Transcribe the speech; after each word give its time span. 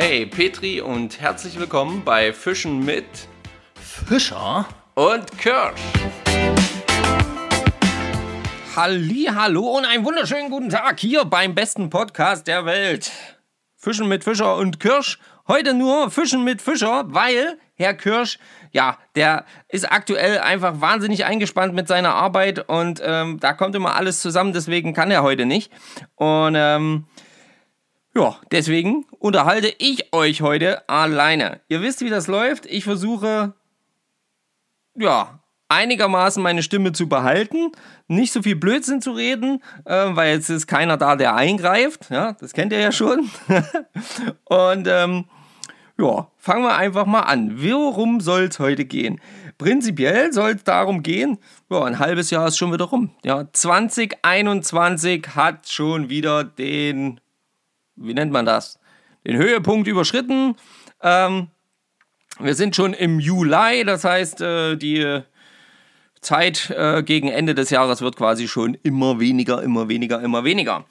Hey 0.00 0.26
Petri 0.26 0.80
und 0.80 1.20
herzlich 1.20 1.58
willkommen 1.58 2.04
bei 2.04 2.32
Fischen 2.32 2.84
mit 2.84 3.04
Fischer 3.74 4.64
und 4.94 5.36
Kirsch. 5.38 5.80
Halli, 8.76 9.28
hallo 9.34 9.76
und 9.76 9.86
einen 9.86 10.04
wunderschönen 10.04 10.50
guten 10.50 10.68
Tag 10.68 11.00
hier 11.00 11.24
beim 11.24 11.56
besten 11.56 11.90
Podcast 11.90 12.46
der 12.46 12.64
Welt. 12.64 13.10
Fischen 13.74 14.06
mit 14.06 14.22
Fischer 14.22 14.56
und 14.56 14.78
Kirsch. 14.78 15.18
Heute 15.48 15.74
nur 15.74 16.12
Fischen 16.12 16.44
mit 16.44 16.62
Fischer, 16.62 17.06
weil 17.08 17.58
Herr 17.74 17.94
Kirsch, 17.94 18.38
ja, 18.70 18.98
der 19.16 19.46
ist 19.66 19.90
aktuell 19.90 20.38
einfach 20.38 20.80
wahnsinnig 20.80 21.24
eingespannt 21.24 21.74
mit 21.74 21.88
seiner 21.88 22.14
Arbeit 22.14 22.68
und 22.68 23.02
ähm, 23.04 23.40
da 23.40 23.52
kommt 23.52 23.74
immer 23.74 23.96
alles 23.96 24.20
zusammen, 24.20 24.52
deswegen 24.52 24.94
kann 24.94 25.10
er 25.10 25.24
heute 25.24 25.44
nicht. 25.44 25.72
Und 26.14 26.54
ähm, 26.56 27.06
ja, 28.14 28.36
deswegen 28.50 29.06
unterhalte 29.18 29.72
ich 29.78 30.12
euch 30.12 30.42
heute 30.42 30.88
alleine. 30.88 31.60
Ihr 31.68 31.82
wisst, 31.82 32.00
wie 32.00 32.10
das 32.10 32.26
läuft. 32.26 32.66
Ich 32.66 32.84
versuche, 32.84 33.54
ja, 34.96 35.40
einigermaßen 35.68 36.42
meine 36.42 36.62
Stimme 36.62 36.92
zu 36.92 37.08
behalten, 37.08 37.72
nicht 38.06 38.32
so 38.32 38.42
viel 38.42 38.56
Blödsinn 38.56 39.02
zu 39.02 39.12
reden, 39.12 39.62
äh, 39.84 40.06
weil 40.10 40.34
jetzt 40.34 40.48
ist 40.48 40.66
keiner 40.66 40.96
da, 40.96 41.16
der 41.16 41.36
eingreift. 41.36 42.10
Ja, 42.10 42.32
das 42.32 42.52
kennt 42.52 42.72
ihr 42.72 42.80
ja 42.80 42.92
schon. 42.92 43.30
Und 44.44 44.88
ähm, 44.88 45.26
ja, 45.98 46.28
fangen 46.36 46.62
wir 46.62 46.76
einfach 46.76 47.06
mal 47.06 47.22
an. 47.22 47.62
Worum 47.62 48.20
soll 48.20 48.44
es 48.44 48.58
heute 48.58 48.84
gehen? 48.84 49.20
Prinzipiell 49.58 50.32
soll 50.32 50.52
es 50.52 50.64
darum 50.64 51.02
gehen, 51.02 51.38
ja, 51.68 51.82
ein 51.82 51.98
halbes 51.98 52.30
Jahr 52.30 52.46
ist 52.46 52.56
schon 52.56 52.72
wieder 52.72 52.84
rum. 52.86 53.10
Ja, 53.24 53.52
2021 53.52 55.34
hat 55.34 55.68
schon 55.68 56.08
wieder 56.08 56.44
den 56.44 57.20
wie 58.00 58.14
nennt 58.14 58.32
man 58.32 58.46
das, 58.46 58.78
den 59.26 59.36
Höhepunkt 59.36 59.88
überschritten. 59.88 60.54
Ähm, 61.02 61.48
wir 62.40 62.54
sind 62.54 62.76
schon 62.76 62.94
im 62.94 63.20
Juli, 63.20 63.84
das 63.84 64.04
heißt, 64.04 64.40
äh, 64.40 64.76
die 64.76 65.22
Zeit 66.20 66.70
äh, 66.70 67.02
gegen 67.02 67.28
Ende 67.28 67.54
des 67.54 67.70
Jahres 67.70 68.00
wird 68.00 68.16
quasi 68.16 68.48
schon 68.48 68.74
immer 68.82 69.20
weniger, 69.20 69.62
immer 69.62 69.88
weniger, 69.88 70.20
immer 70.20 70.44
weniger. 70.44 70.84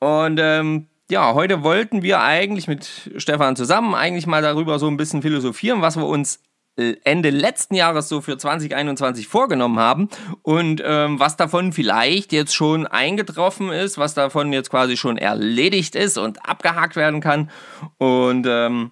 Und 0.00 0.38
ähm, 0.40 0.88
ja, 1.10 1.34
heute 1.34 1.62
wollten 1.62 2.02
wir 2.02 2.20
eigentlich 2.20 2.68
mit 2.68 3.10
Stefan 3.16 3.56
zusammen 3.56 3.94
eigentlich 3.94 4.26
mal 4.26 4.42
darüber 4.42 4.78
so 4.78 4.88
ein 4.88 4.96
bisschen 4.96 5.22
philosophieren, 5.22 5.82
was 5.82 5.96
wir 5.96 6.06
uns 6.06 6.40
Ende 6.76 7.28
letzten 7.28 7.74
Jahres 7.74 8.08
so 8.08 8.22
für 8.22 8.38
2021 8.38 9.28
vorgenommen 9.28 9.78
haben 9.78 10.08
und 10.40 10.82
ähm, 10.84 11.20
was 11.20 11.36
davon 11.36 11.72
vielleicht 11.72 12.32
jetzt 12.32 12.54
schon 12.54 12.86
eingetroffen 12.86 13.70
ist, 13.70 13.98
was 13.98 14.14
davon 14.14 14.52
jetzt 14.54 14.70
quasi 14.70 14.96
schon 14.96 15.18
erledigt 15.18 15.94
ist 15.94 16.16
und 16.16 16.48
abgehakt 16.48 16.96
werden 16.96 17.20
kann. 17.20 17.50
Und 17.98 18.46
ähm, 18.48 18.90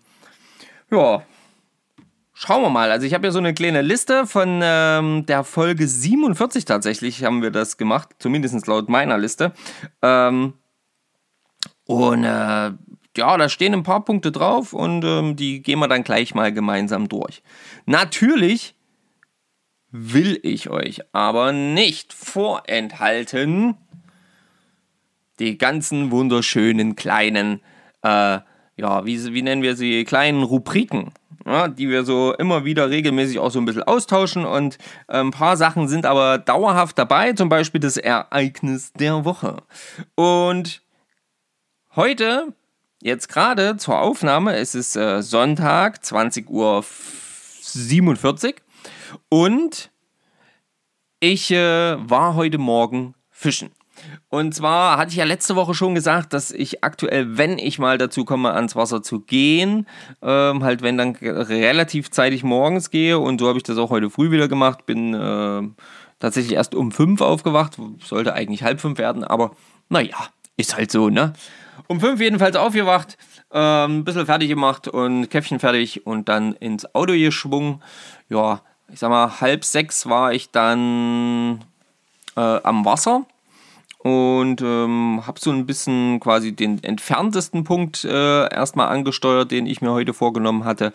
ja, 0.91 1.23
schauen 2.35 2.63
wir 2.63 2.71
mal. 2.71 2.91
Also 2.91 3.07
ich 3.07 3.15
habe 3.15 3.27
ja 3.27 3.31
so 3.31 3.39
eine 3.39 3.55
kleine 3.55 3.81
Liste 3.81 4.27
von 4.27 4.61
ähm, 4.63 5.25
der 5.25 5.43
Folge 5.43 5.87
47 5.87 6.67
tatsächlich 6.67 7.25
haben 7.25 7.41
wir 7.41 7.51
das 7.51 7.79
gemacht, 7.79 8.11
zumindest 8.19 8.67
laut 8.67 8.91
meiner 8.91 9.17
Liste. 9.17 9.53
Ähm, 10.03 10.53
und 11.87 12.25
äh, 12.25 12.73
ja, 13.17 13.37
da 13.37 13.49
stehen 13.49 13.75
ein 13.75 13.83
paar 13.83 14.05
Punkte 14.05 14.33
drauf 14.33 14.73
und 14.73 15.05
ähm, 15.05 15.37
die 15.37 15.63
gehen 15.63 15.79
wir 15.79 15.89
dann 15.89 16.05
gleich 16.05 16.35
mal 16.35 16.53
gemeinsam 16.53 17.09
durch. 17.09 17.43
Natürlich 17.87 18.75
will 19.91 20.39
ich 20.43 20.71
euch 20.71 21.01
aber 21.13 21.53
nicht 21.53 22.13
vorenthalten, 22.13 23.77
die 25.41 25.59
ganzen 25.59 26.11
wunderschönen 26.11 26.95
kleinen, 26.95 27.61
äh, 28.03 28.39
ja, 28.77 29.05
wie, 29.05 29.35
wie 29.35 29.43
nennen 29.43 29.63
wir 29.63 29.75
sie, 29.75 30.05
kleinen 30.05 30.43
Rubriken, 30.45 31.13
ja, 31.45 31.67
die 31.67 31.89
wir 31.89 32.05
so 32.05 32.35
immer 32.35 32.65
wieder 32.65 32.91
regelmäßig 32.91 33.41
auch 33.41 33.51
so 33.51 33.59
ein 33.59 33.65
bisschen 33.65 33.83
austauschen 33.83 34.45
und 34.45 34.79
äh, 35.09 35.19
ein 35.19 35.33
paar 35.33 35.57
Sachen 35.57 35.89
sind 35.89 36.07
aber 36.07 36.39
dauerhaft 36.39 36.97
dabei, 36.99 37.33
zum 37.33 37.49
Beispiel 37.49 37.81
das 37.81 37.97
Ereignis 37.97 38.93
der 38.93 39.25
Woche. 39.25 39.57
Und 40.15 40.83
heute 41.97 42.55
jetzt 43.03 43.29
gerade 43.29 43.77
zur 43.77 43.99
Aufnahme, 44.01 44.57
es 44.57 44.75
ist 44.75 44.97
äh, 44.97 45.23
Sonntag, 45.23 46.05
20 46.05 46.49
Uhr 46.51 46.85
47 47.63 48.57
und 49.29 49.91
ich 51.21 51.51
äh, 51.51 51.97
war 51.99 52.35
heute 52.35 52.59
Morgen 52.59 53.15
fischen. 53.31 53.71
Und 54.31 54.55
zwar 54.55 54.97
hatte 54.97 55.11
ich 55.11 55.17
ja 55.17 55.25
letzte 55.25 55.57
Woche 55.57 55.75
schon 55.75 55.95
gesagt, 55.95 56.33
dass 56.33 56.51
ich 56.51 56.83
aktuell, 56.83 57.37
wenn 57.37 57.59
ich 57.59 57.79
mal 57.79 57.99
dazu 57.99 58.25
komme, 58.25 58.55
ans 58.55 58.75
Wasser 58.75 59.03
zu 59.03 59.21
gehen, 59.21 59.87
ähm, 60.23 60.65
halt 60.65 60.81
wenn 60.81 60.97
dann 60.97 61.17
relativ 61.17 62.11
zeitig 62.11 62.43
morgens 62.43 62.91
gehe 62.91 63.19
und 63.19 63.41
so 63.41 63.49
habe 63.49 63.59
ich 63.59 63.63
das 63.63 63.77
auch 63.77 63.91
heute 63.91 64.09
früh 64.09 64.31
wieder 64.31 64.49
gemacht, 64.49 64.87
bin 64.87 65.13
äh, 65.13 65.63
tatsächlich 66.19 66.55
erst 66.55 66.75
um 66.75 66.93
fünf 66.93 67.21
aufgewacht, 67.21 67.77
sollte 68.03 68.33
eigentlich 68.33 68.63
halb 68.63 68.81
fünf 68.81 68.99
werden, 68.99 69.25
aber 69.25 69.53
naja, 69.91 70.17
ist 70.57 70.77
halt 70.77 70.91
so, 70.91 71.11
ne? 71.11 71.33
Um 71.87 72.01
fünf 72.01 72.21
jedenfalls 72.21 72.57
aufgewacht, 72.57 73.19
äh, 73.53 73.85
ein 73.85 74.05
bisschen 74.05 74.27
fertig 74.27 74.49
gemacht 74.49 74.89
und 74.89 75.29
Käffchen 75.29 75.59
fertig 75.59 76.07
und 76.07 76.29
dann 76.29 76.55
ins 76.55 76.95
Auto 76.95 77.13
geschwungen. 77.13 77.83
Ja, 78.29 78.63
ich 78.93 78.99
sag 78.99 79.11
mal, 79.11 79.41
halb 79.41 79.65
sechs 79.65 80.09
war 80.09 80.33
ich 80.33 80.51
dann 80.51 81.61
äh, 82.37 82.41
am 82.41 82.85
Wasser 82.85 83.27
und 84.03 84.63
ähm, 84.63 85.23
habe 85.27 85.39
so 85.39 85.51
ein 85.51 85.67
bisschen 85.67 86.21
quasi 86.21 86.53
den 86.53 86.83
entferntesten 86.83 87.65
Punkt 87.65 88.05
äh, 88.05 88.49
erstmal 88.53 88.89
angesteuert, 88.89 89.51
den 89.51 89.67
ich 89.67 89.83
mir 89.83 89.93
heute 89.93 90.15
vorgenommen 90.15 90.65
hatte. 90.65 90.87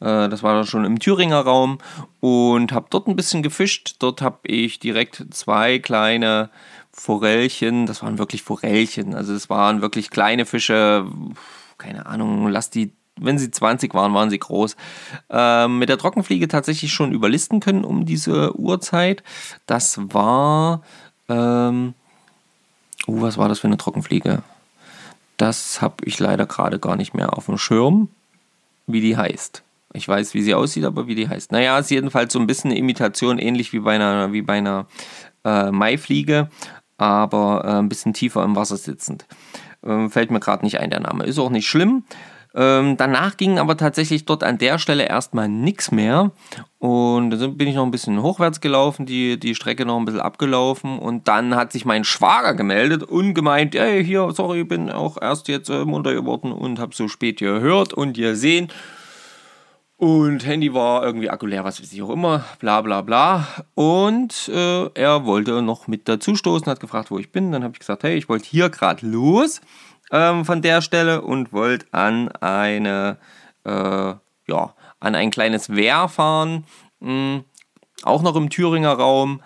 Äh, 0.00 0.28
das 0.28 0.42
war 0.42 0.54
dann 0.54 0.66
schon 0.66 0.84
im 0.84 0.98
Thüringer 0.98 1.40
Raum 1.40 1.78
und 2.20 2.72
habe 2.72 2.86
dort 2.90 3.06
ein 3.06 3.14
bisschen 3.14 3.42
gefischt. 3.42 3.96
Dort 4.00 4.22
habe 4.22 4.38
ich 4.42 4.80
direkt 4.80 5.24
zwei 5.30 5.78
kleine 5.78 6.50
Forellchen, 6.98 7.86
das 7.86 8.02
waren 8.02 8.18
wirklich 8.18 8.42
Forellchen, 8.42 9.14
also 9.14 9.32
es 9.32 9.48
waren 9.48 9.80
wirklich 9.80 10.10
kleine 10.10 10.46
Fische, 10.46 11.06
keine 11.78 12.06
Ahnung, 12.06 12.48
lass 12.48 12.70
die, 12.70 12.90
wenn 13.16 13.38
sie 13.38 13.50
20 13.50 13.94
waren, 13.94 14.14
waren 14.14 14.30
sie 14.30 14.38
groß, 14.38 14.76
ähm, 15.30 15.78
mit 15.78 15.88
der 15.88 15.98
Trockenfliege 15.98 16.48
tatsächlich 16.48 16.92
schon 16.92 17.12
überlisten 17.12 17.60
können 17.60 17.84
um 17.84 18.04
diese 18.04 18.56
Uhrzeit. 18.58 19.22
Das 19.66 20.00
war, 20.12 20.82
ähm, 21.28 21.94
uh, 23.06 23.22
was 23.22 23.38
war 23.38 23.48
das 23.48 23.60
für 23.60 23.68
eine 23.68 23.76
Trockenfliege? 23.76 24.42
Das 25.36 25.80
habe 25.80 26.04
ich 26.04 26.18
leider 26.18 26.46
gerade 26.46 26.80
gar 26.80 26.96
nicht 26.96 27.14
mehr 27.14 27.36
auf 27.36 27.46
dem 27.46 27.58
Schirm, 27.58 28.08
wie 28.88 29.00
die 29.00 29.16
heißt. 29.16 29.62
Ich 29.92 30.06
weiß, 30.06 30.34
wie 30.34 30.42
sie 30.42 30.54
aussieht, 30.54 30.84
aber 30.84 31.06
wie 31.06 31.14
die 31.14 31.28
heißt. 31.28 31.52
Naja, 31.52 31.78
ist 31.78 31.90
jedenfalls 31.90 32.32
so 32.32 32.40
ein 32.40 32.48
bisschen 32.48 32.72
eine 32.72 32.78
Imitation, 32.78 33.38
ähnlich 33.38 33.72
wie 33.72 33.78
bei 33.78 33.94
einer, 33.94 34.32
wie 34.32 34.42
bei 34.42 34.58
einer 34.58 34.86
äh, 35.44 35.70
Maifliege 35.70 36.50
aber 36.98 37.62
äh, 37.64 37.78
ein 37.78 37.88
bisschen 37.88 38.12
tiefer 38.12 38.44
im 38.44 38.56
Wasser 38.56 38.76
sitzend. 38.76 39.26
Ähm, 39.82 40.10
fällt 40.10 40.30
mir 40.30 40.40
gerade 40.40 40.64
nicht 40.64 40.78
ein, 40.80 40.90
der 40.90 41.00
Name. 41.00 41.24
Ist 41.24 41.38
auch 41.38 41.50
nicht 41.50 41.68
schlimm. 41.68 42.04
Ähm, 42.54 42.96
danach 42.96 43.36
ging 43.36 43.58
aber 43.58 43.76
tatsächlich 43.76 44.24
dort 44.24 44.42
an 44.42 44.58
der 44.58 44.78
Stelle 44.78 45.04
erstmal 45.06 45.48
nichts 45.48 45.92
mehr. 45.92 46.32
Und 46.78 47.30
dann 47.30 47.56
bin 47.56 47.68
ich 47.68 47.74
noch 47.74 47.84
ein 47.84 47.90
bisschen 47.90 48.22
hochwärts 48.22 48.60
gelaufen, 48.60 49.06
die, 49.06 49.38
die 49.38 49.54
Strecke 49.54 49.84
noch 49.84 49.98
ein 49.98 50.04
bisschen 50.04 50.20
abgelaufen. 50.20 50.98
Und 50.98 51.28
dann 51.28 51.54
hat 51.54 51.72
sich 51.72 51.84
mein 51.84 52.04
Schwager 52.04 52.54
gemeldet 52.54 53.04
und 53.04 53.34
gemeint, 53.34 53.74
ey, 53.74 54.04
hier, 54.04 54.30
sorry, 54.32 54.64
bin 54.64 54.90
auch 54.90 55.20
erst 55.20 55.48
jetzt 55.48 55.68
äh, 55.68 55.84
munter 55.84 56.14
geworden 56.14 56.50
und 56.50 56.80
habe 56.80 56.94
so 56.94 57.06
spät 57.06 57.38
gehört 57.38 57.92
und 57.92 58.16
gesehen. 58.16 58.68
Und 59.98 60.46
Handy 60.46 60.72
war 60.74 61.04
irgendwie 61.04 61.28
Akku 61.28 61.48
was 61.48 61.82
weiß 61.82 61.92
ich 61.92 62.02
auch 62.02 62.10
immer, 62.10 62.44
bla 62.60 62.82
bla 62.82 63.02
bla. 63.02 63.48
Und 63.74 64.48
äh, 64.48 64.86
er 64.94 65.24
wollte 65.24 65.60
noch 65.60 65.88
mit 65.88 66.08
dazu 66.08 66.36
stoßen, 66.36 66.68
hat 66.68 66.78
gefragt, 66.78 67.10
wo 67.10 67.18
ich 67.18 67.32
bin. 67.32 67.50
Dann 67.50 67.64
habe 67.64 67.72
ich 67.72 67.80
gesagt, 67.80 68.04
hey, 68.04 68.16
ich 68.16 68.28
wollte 68.28 68.48
hier 68.48 68.70
gerade 68.70 69.04
los 69.04 69.60
ähm, 70.12 70.44
von 70.44 70.62
der 70.62 70.82
Stelle 70.82 71.22
und 71.22 71.52
wollte 71.52 71.86
an 71.90 72.28
eine, 72.28 73.18
äh, 73.64 74.14
ja, 74.46 74.74
an 75.00 75.14
ein 75.16 75.32
kleines 75.32 75.74
Wehr 75.74 76.06
fahren, 76.06 76.64
mh, 77.00 77.10
hm, 77.10 77.44
auch 78.04 78.22
noch 78.22 78.36
im 78.36 78.50
Thüringer 78.50 78.92
Raum. 78.92 79.42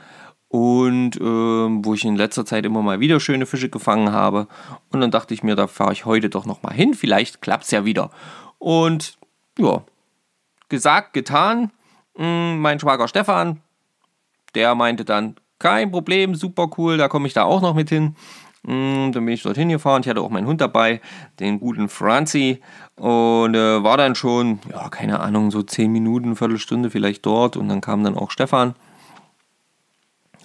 Und 0.48 1.16
äh, 1.16 1.22
wo 1.22 1.94
ich 1.94 2.04
in 2.04 2.16
letzter 2.16 2.44
Zeit 2.44 2.66
immer 2.66 2.82
mal 2.82 3.00
wieder 3.00 3.20
schöne 3.20 3.46
Fische 3.46 3.70
gefangen 3.70 4.12
habe. 4.12 4.48
Und 4.90 5.00
dann 5.00 5.10
dachte 5.10 5.32
ich 5.32 5.42
mir, 5.42 5.56
da 5.56 5.66
fahre 5.66 5.94
ich 5.94 6.04
heute 6.04 6.28
doch 6.28 6.44
noch 6.44 6.62
mal 6.62 6.74
hin. 6.74 6.92
Vielleicht 6.92 7.40
klappt 7.40 7.64
es 7.64 7.70
ja 7.70 7.86
wieder. 7.86 8.10
Und 8.58 9.16
ja, 9.58 9.82
gesagt, 10.72 11.12
getan. 11.12 11.70
Hm, 12.16 12.58
mein 12.58 12.80
Schwager 12.80 13.06
Stefan, 13.06 13.60
der 14.56 14.74
meinte 14.74 15.04
dann, 15.04 15.36
kein 15.60 15.92
Problem, 15.92 16.34
super 16.34 16.68
cool, 16.76 16.96
da 16.96 17.06
komme 17.06 17.28
ich 17.28 17.34
da 17.34 17.44
auch 17.44 17.60
noch 17.60 17.74
mit 17.74 17.90
hin. 17.90 18.16
Hm, 18.66 19.12
dann 19.12 19.24
bin 19.24 19.34
ich 19.34 19.42
dorthin 19.42 19.68
gefahren. 19.68 20.02
Ich 20.02 20.08
hatte 20.08 20.20
auch 20.20 20.30
meinen 20.30 20.46
Hund 20.46 20.60
dabei, 20.60 21.00
den 21.40 21.60
guten 21.60 21.88
Franzi. 21.88 22.60
Und 22.96 23.54
äh, 23.54 23.82
war 23.82 23.96
dann 23.96 24.14
schon, 24.14 24.60
ja, 24.70 24.88
keine 24.88 25.20
Ahnung, 25.20 25.50
so 25.50 25.62
10 25.62 25.90
Minuten, 25.90 26.36
Viertelstunde 26.36 26.90
vielleicht 26.90 27.26
dort. 27.26 27.56
Und 27.56 27.68
dann 27.68 27.80
kam 27.80 28.02
dann 28.02 28.16
auch 28.16 28.30
Stefan. 28.30 28.74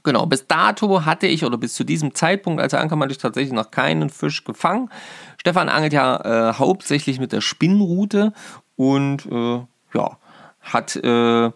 Genau, 0.04 0.26
bis 0.26 0.48
dato 0.48 1.06
hatte 1.06 1.28
ich 1.28 1.44
oder 1.44 1.58
bis 1.58 1.74
zu 1.74 1.84
diesem 1.84 2.16
Zeitpunkt, 2.16 2.62
als 2.62 2.74
er 2.74 2.80
ankam, 2.80 3.02
hatte 3.04 3.12
ich 3.12 3.18
tatsächlich 3.18 3.54
noch 3.54 3.72
keinen 3.72 4.10
Fisch 4.10 4.44
gefangen. 4.44 4.90
Stefan 5.38 5.70
angelt 5.70 5.94
ja 5.94 6.50
äh, 6.50 6.54
hauptsächlich 6.54 7.20
mit 7.20 7.34
der 7.34 7.42
Spinnrute 7.42 8.34
und 8.78 9.26
äh, 9.26 9.60
ja, 9.98 10.18
hat 10.62 10.96
äh, 10.96 11.52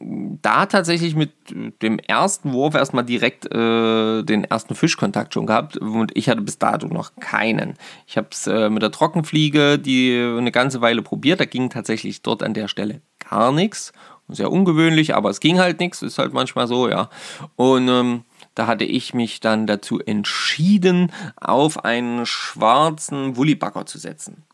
da 0.00 0.66
tatsächlich 0.66 1.16
mit 1.16 1.32
dem 1.82 1.98
ersten 1.98 2.52
Wurf 2.52 2.74
erstmal 2.74 3.04
direkt 3.04 3.46
äh, 3.46 4.22
den 4.22 4.44
ersten 4.44 4.74
Fischkontakt 4.74 5.34
schon 5.34 5.46
gehabt 5.46 5.76
und 5.76 6.16
ich 6.16 6.28
hatte 6.28 6.42
bis 6.42 6.58
dato 6.58 6.88
noch 6.88 7.16
keinen. 7.16 7.74
Ich 8.06 8.16
habe 8.16 8.28
es 8.30 8.46
äh, 8.46 8.68
mit 8.68 8.82
der 8.82 8.90
Trockenfliege 8.90 9.78
die 9.78 10.34
eine 10.36 10.52
ganze 10.52 10.80
Weile 10.80 11.02
probiert, 11.02 11.40
da 11.40 11.46
ging 11.46 11.70
tatsächlich 11.70 12.22
dort 12.22 12.42
an 12.42 12.54
der 12.54 12.68
Stelle 12.68 13.00
gar 13.30 13.52
nichts. 13.52 13.92
Sehr 14.30 14.52
ungewöhnlich, 14.52 15.14
aber 15.14 15.30
es 15.30 15.40
ging 15.40 15.58
halt 15.58 15.80
nichts, 15.80 16.02
ist 16.02 16.18
halt 16.18 16.34
manchmal 16.34 16.66
so, 16.66 16.86
ja. 16.86 17.08
Und 17.56 17.88
ähm, 17.88 18.24
da 18.54 18.66
hatte 18.66 18.84
ich 18.84 19.14
mich 19.14 19.40
dann 19.40 19.66
dazu 19.66 20.00
entschieden, 20.00 21.12
auf 21.36 21.82
einen 21.82 22.26
schwarzen 22.26 23.36
Wullibacker 23.36 23.86
zu 23.86 23.96
setzen 23.96 24.44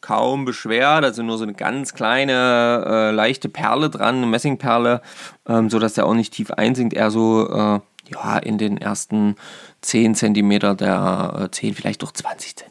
kaum 0.00 0.44
beschwert, 0.44 1.04
also 1.04 1.22
nur 1.22 1.38
so 1.38 1.44
eine 1.44 1.54
ganz 1.54 1.94
kleine, 1.94 2.84
äh, 2.86 3.10
leichte 3.10 3.48
Perle 3.48 3.90
dran, 3.90 4.16
eine 4.16 4.26
Messingperle, 4.26 5.02
ähm, 5.48 5.70
sodass 5.70 5.94
der 5.94 6.06
auch 6.06 6.14
nicht 6.14 6.32
tief 6.32 6.50
einsinkt, 6.50 6.94
eher 6.94 7.10
so 7.10 7.48
äh, 7.48 7.80
ja, 8.10 8.38
in 8.38 8.58
den 8.58 8.78
ersten 8.78 9.36
10 9.80 10.14
cm 10.14 10.76
der 10.76 11.40
äh, 11.44 11.50
10, 11.50 11.74
vielleicht 11.74 12.02
doch 12.02 12.12
20 12.12 12.56
cm, 12.56 12.66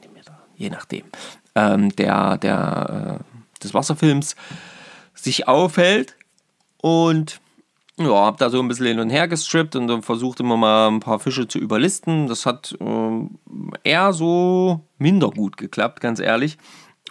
je 0.55 0.69
nachdem, 0.69 1.03
ähm, 1.55 1.95
der, 1.95 2.37
der, 2.37 3.19
äh, 3.19 3.63
des 3.63 3.73
Wasserfilms 3.73 4.35
sich 5.13 5.47
aufhält 5.47 6.15
und 6.81 7.41
ja, 7.97 8.25
hab 8.25 8.37
da 8.37 8.49
so 8.49 8.59
ein 8.59 8.67
bisschen 8.67 8.87
hin 8.87 8.99
und 8.99 9.09
her 9.09 9.27
gestrippt 9.27 9.75
und 9.75 9.87
dann 9.87 10.01
versucht 10.01 10.41
immer 10.41 10.57
mal 10.57 10.89
ein 10.89 10.99
paar 10.99 11.19
Fische 11.19 11.47
zu 11.47 11.59
überlisten. 11.59 12.27
Das 12.27 12.45
hat 12.45 12.75
äh, 12.81 13.89
eher 13.89 14.11
so 14.11 14.81
minder 14.97 15.29
gut 15.29 15.55
geklappt, 15.55 16.01
ganz 16.01 16.19
ehrlich. 16.19 16.57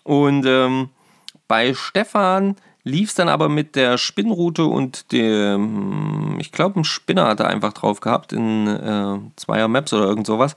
Und 0.04 0.46
ähm, 0.46 0.90
bei 1.48 1.74
Stefan 1.74 2.56
lief 2.84 3.08
es 3.08 3.14
dann 3.14 3.28
aber 3.28 3.48
mit 3.48 3.74
der 3.74 3.98
Spinnrute 3.98 4.66
und 4.66 5.10
dem, 5.10 6.36
ich 6.38 6.52
glaube, 6.52 6.80
ein 6.80 6.84
Spinner 6.84 7.26
hat 7.26 7.40
er 7.40 7.48
einfach 7.48 7.72
drauf 7.72 8.00
gehabt 8.00 8.32
in 8.32 8.66
äh, 8.66 9.18
Zweier 9.36 9.68
Maps 9.68 9.92
oder 9.92 10.04
irgend 10.04 10.26
sowas. 10.26 10.54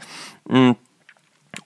Mm. 0.47 0.71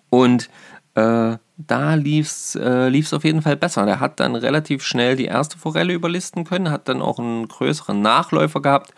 Und 0.10 0.50
äh, 0.96 1.38
da 1.58 1.94
lief 1.96 2.28
es 2.28 2.56
äh, 2.56 3.04
auf 3.12 3.24
jeden 3.24 3.42
Fall 3.42 3.58
besser. 3.58 3.86
Der 3.86 4.00
hat 4.00 4.20
dann 4.20 4.36
relativ 4.36 4.84
schnell 4.84 5.16
die 5.16 5.26
erste 5.26 5.58
Forelle 5.58 5.94
überlisten 5.94 6.44
können, 6.44 6.72
hat 6.72 6.88
dann 6.88 7.02
auch 7.02 7.20
einen 7.20 7.48
größeren 7.48 8.02
Nachläufer 8.02 8.62
gehabt 8.62 8.94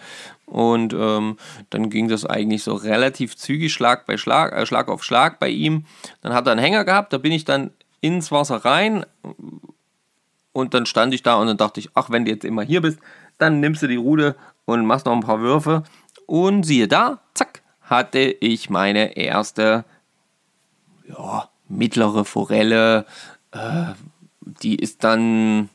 und 0.46 0.94
ähm, 0.94 1.38
dann 1.70 1.90
ging 1.90 2.08
das 2.08 2.26
eigentlich 2.26 2.64
so 2.64 2.76
relativ 2.76 3.36
zügig, 3.36 3.74
Schlag 3.74 4.06
bei 4.06 4.18
Schlag, 4.18 4.54
äh, 4.54 4.66
Schlag 4.66 4.90
auf 4.90 5.04
Schlag 5.04 5.40
bei 5.40 5.50
ihm. 5.50 5.86
Dann 6.22 6.34
hat 6.34 6.48
er 6.48 6.52
einen 6.52 6.62
Hänger 6.62 6.86
gehabt, 6.86 7.14
da 7.14 7.18
bin 7.18 7.32
ich 7.32 7.46
dann 7.46 7.72
ins 8.04 8.32
Wasser 8.32 8.66
rein 8.66 9.06
und 10.52 10.74
dann 10.74 10.86
stand 10.86 11.14
ich 11.14 11.24
da 11.24 11.36
und 11.36 11.48
dann 11.48 11.58
dachte 11.58 11.80
ich, 11.80 11.90
ach, 11.94 12.10
wenn 12.10 12.26
du 12.26 12.32
jetzt 12.32 12.44
immer 12.44 12.62
hier 12.62 12.82
bist, 12.82 13.00
dann 13.38 13.62
nimmst 13.62 13.82
du 13.82 13.88
die 13.88 13.96
Rude 13.96 14.36
und 14.66 14.86
machst 14.86 15.06
noch 15.06 15.14
ein 15.14 15.22
paar 15.22 15.40
Würfe 15.40 15.84
und 16.26 16.64
siehe 16.64 16.90
da, 16.90 17.20
zack, 17.34 17.62
hatte 17.82 18.20
ich 18.20 18.70
meine 18.70 19.16
erste 19.16 19.86
ja, 21.08 21.50
mittlere 21.70 22.26
Forelle. 22.26 23.06
Äh, 23.52 23.94
die 24.42 24.76
ist 24.76 25.06
dann 25.06 25.70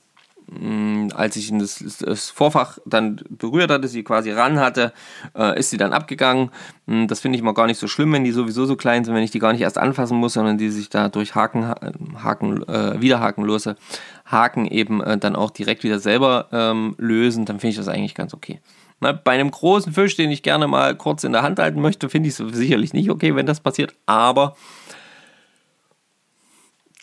als 1.14 1.36
ich 1.36 1.50
das, 1.52 1.84
das, 2.00 2.30
Vorfach 2.30 2.78
dann 2.86 3.20
berührt 3.28 3.70
hatte, 3.70 3.86
sie 3.86 4.02
quasi 4.02 4.30
ran 4.30 4.58
hatte, 4.58 4.92
äh, 5.36 5.58
ist 5.58 5.70
sie 5.70 5.76
dann 5.76 5.92
abgegangen. 5.92 6.50
Mm, 6.86 7.06
das 7.06 7.20
finde 7.20 7.36
ich 7.36 7.42
mal 7.42 7.52
gar 7.52 7.66
nicht 7.66 7.78
so 7.78 7.86
schlimm, 7.86 8.12
wenn 8.12 8.24
die 8.24 8.32
sowieso 8.32 8.64
so 8.64 8.76
klein 8.76 9.04
sind, 9.04 9.14
wenn 9.14 9.22
ich 9.22 9.30
die 9.30 9.40
gar 9.40 9.52
nicht 9.52 9.60
erst 9.60 9.76
anfassen 9.76 10.16
muss, 10.16 10.32
sondern 10.32 10.56
die 10.56 10.70
sich 10.70 10.88
da 10.88 11.08
durch 11.08 11.34
Haken, 11.34 11.74
Haken 12.22 12.62
äh, 12.66 13.00
wiederhakenlose 13.00 13.76
Haken 14.24 14.66
eben 14.66 15.02
äh, 15.02 15.18
dann 15.18 15.36
auch 15.36 15.50
direkt 15.50 15.84
wieder 15.84 15.98
selber 15.98 16.48
ähm, 16.52 16.94
lösen, 16.98 17.44
dann 17.44 17.60
finde 17.60 17.70
ich 17.70 17.76
das 17.76 17.88
eigentlich 17.88 18.14
ganz 18.14 18.32
okay. 18.32 18.60
Na, 19.00 19.12
bei 19.12 19.32
einem 19.32 19.50
großen 19.50 19.92
Fisch, 19.92 20.16
den 20.16 20.30
ich 20.30 20.42
gerne 20.42 20.66
mal 20.66 20.96
kurz 20.96 21.24
in 21.24 21.32
der 21.32 21.42
Hand 21.42 21.58
halten 21.58 21.80
möchte, 21.80 22.08
finde 22.08 22.28
ich 22.28 22.40
es 22.40 22.56
sicherlich 22.56 22.94
nicht 22.94 23.10
okay, 23.10 23.36
wenn 23.36 23.46
das 23.46 23.60
passiert, 23.60 23.94
aber 24.06 24.56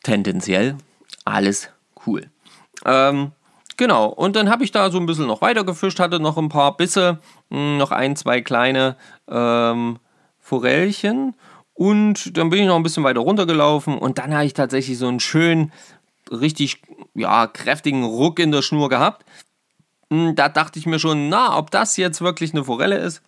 tendenziell 0.03 0.77
alles 1.25 1.69
cool. 2.05 2.29
Ähm, 2.85 3.31
genau, 3.77 4.07
und 4.07 4.35
dann 4.35 4.49
habe 4.49 4.63
ich 4.63 4.71
da 4.71 4.89
so 4.89 4.99
ein 4.99 5.05
bisschen 5.05 5.27
noch 5.27 5.41
weiter 5.41 5.63
gefischt, 5.63 5.99
hatte 5.99 6.19
noch 6.19 6.37
ein 6.37 6.49
paar 6.49 6.77
Bisse, 6.77 7.19
hm, 7.49 7.77
noch 7.77 7.91
ein, 7.91 8.15
zwei 8.15 8.41
kleine 8.41 8.95
ähm, 9.29 9.99
Forellchen. 10.39 11.35
Und 11.73 12.37
dann 12.37 12.49
bin 12.49 12.61
ich 12.61 12.67
noch 12.67 12.77
ein 12.77 12.83
bisschen 12.83 13.03
weiter 13.03 13.19
runtergelaufen 13.19 13.97
und 13.97 14.17
dann 14.17 14.33
habe 14.33 14.45
ich 14.45 14.53
tatsächlich 14.53 14.97
so 14.97 15.07
einen 15.07 15.19
schönen, 15.19 15.73
richtig 16.31 16.81
ja, 17.13 17.47
kräftigen 17.47 18.03
Ruck 18.05 18.39
in 18.39 18.51
der 18.51 18.61
Schnur 18.61 18.89
gehabt. 18.89 19.25
Hm, 20.09 20.35
da 20.35 20.49
dachte 20.49 20.79
ich 20.79 20.85
mir 20.85 20.99
schon, 20.99 21.29
na, 21.29 21.57
ob 21.57 21.71
das 21.71 21.97
jetzt 21.97 22.21
wirklich 22.21 22.53
eine 22.53 22.63
Forelle 22.63 22.97
ist 22.97 23.21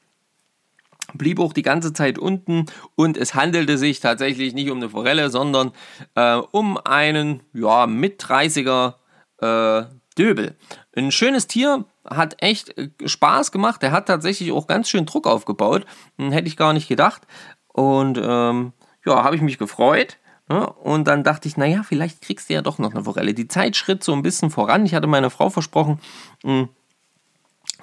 blieb 1.13 1.39
auch 1.39 1.53
die 1.53 1.61
ganze 1.61 1.93
Zeit 1.93 2.19
unten 2.19 2.65
und 2.95 3.17
es 3.17 3.33
handelte 3.33 3.77
sich 3.77 4.00
tatsächlich 4.00 4.53
nicht 4.53 4.69
um 4.69 4.77
eine 4.77 4.89
Forelle, 4.89 5.29
sondern 5.29 5.71
äh, 6.15 6.35
um 6.35 6.77
einen 6.77 7.41
ja, 7.53 7.88
mit 7.88 8.21
30er 8.21 8.95
äh, 9.41 9.85
Döbel. 10.17 10.55
Ein 10.95 11.11
schönes 11.11 11.47
Tier, 11.47 11.85
hat 12.09 12.41
echt 12.41 12.77
äh, 12.77 12.89
Spaß 13.05 13.51
gemacht. 13.51 13.81
Der 13.81 13.91
hat 13.91 14.07
tatsächlich 14.07 14.51
auch 14.51 14.67
ganz 14.67 14.89
schön 14.89 15.05
Druck 15.05 15.27
aufgebaut. 15.27 15.85
Hm, 16.17 16.31
hätte 16.31 16.47
ich 16.47 16.57
gar 16.57 16.73
nicht 16.73 16.87
gedacht. 16.87 17.23
Und 17.67 18.19
ähm, 18.21 18.73
ja, 19.05 19.23
habe 19.23 19.35
ich 19.35 19.41
mich 19.41 19.57
gefreut. 19.57 20.17
Ne? 20.49 20.65
und 20.65 21.09
dann 21.09 21.25
dachte 21.25 21.49
ich, 21.49 21.57
naja, 21.57 21.83
vielleicht 21.83 22.21
kriegst 22.21 22.49
du 22.49 22.53
ja 22.53 22.61
doch 22.61 22.79
noch 22.79 22.91
eine 22.91 23.03
Forelle. 23.03 23.33
Die 23.33 23.49
Zeit 23.49 23.75
schritt 23.75 24.01
so 24.01 24.13
ein 24.13 24.21
bisschen 24.21 24.49
voran. 24.49 24.85
Ich 24.85 24.93
hatte 24.93 25.05
meiner 25.05 25.29
Frau 25.29 25.49
versprochen, 25.49 25.99
hm, 26.41 26.69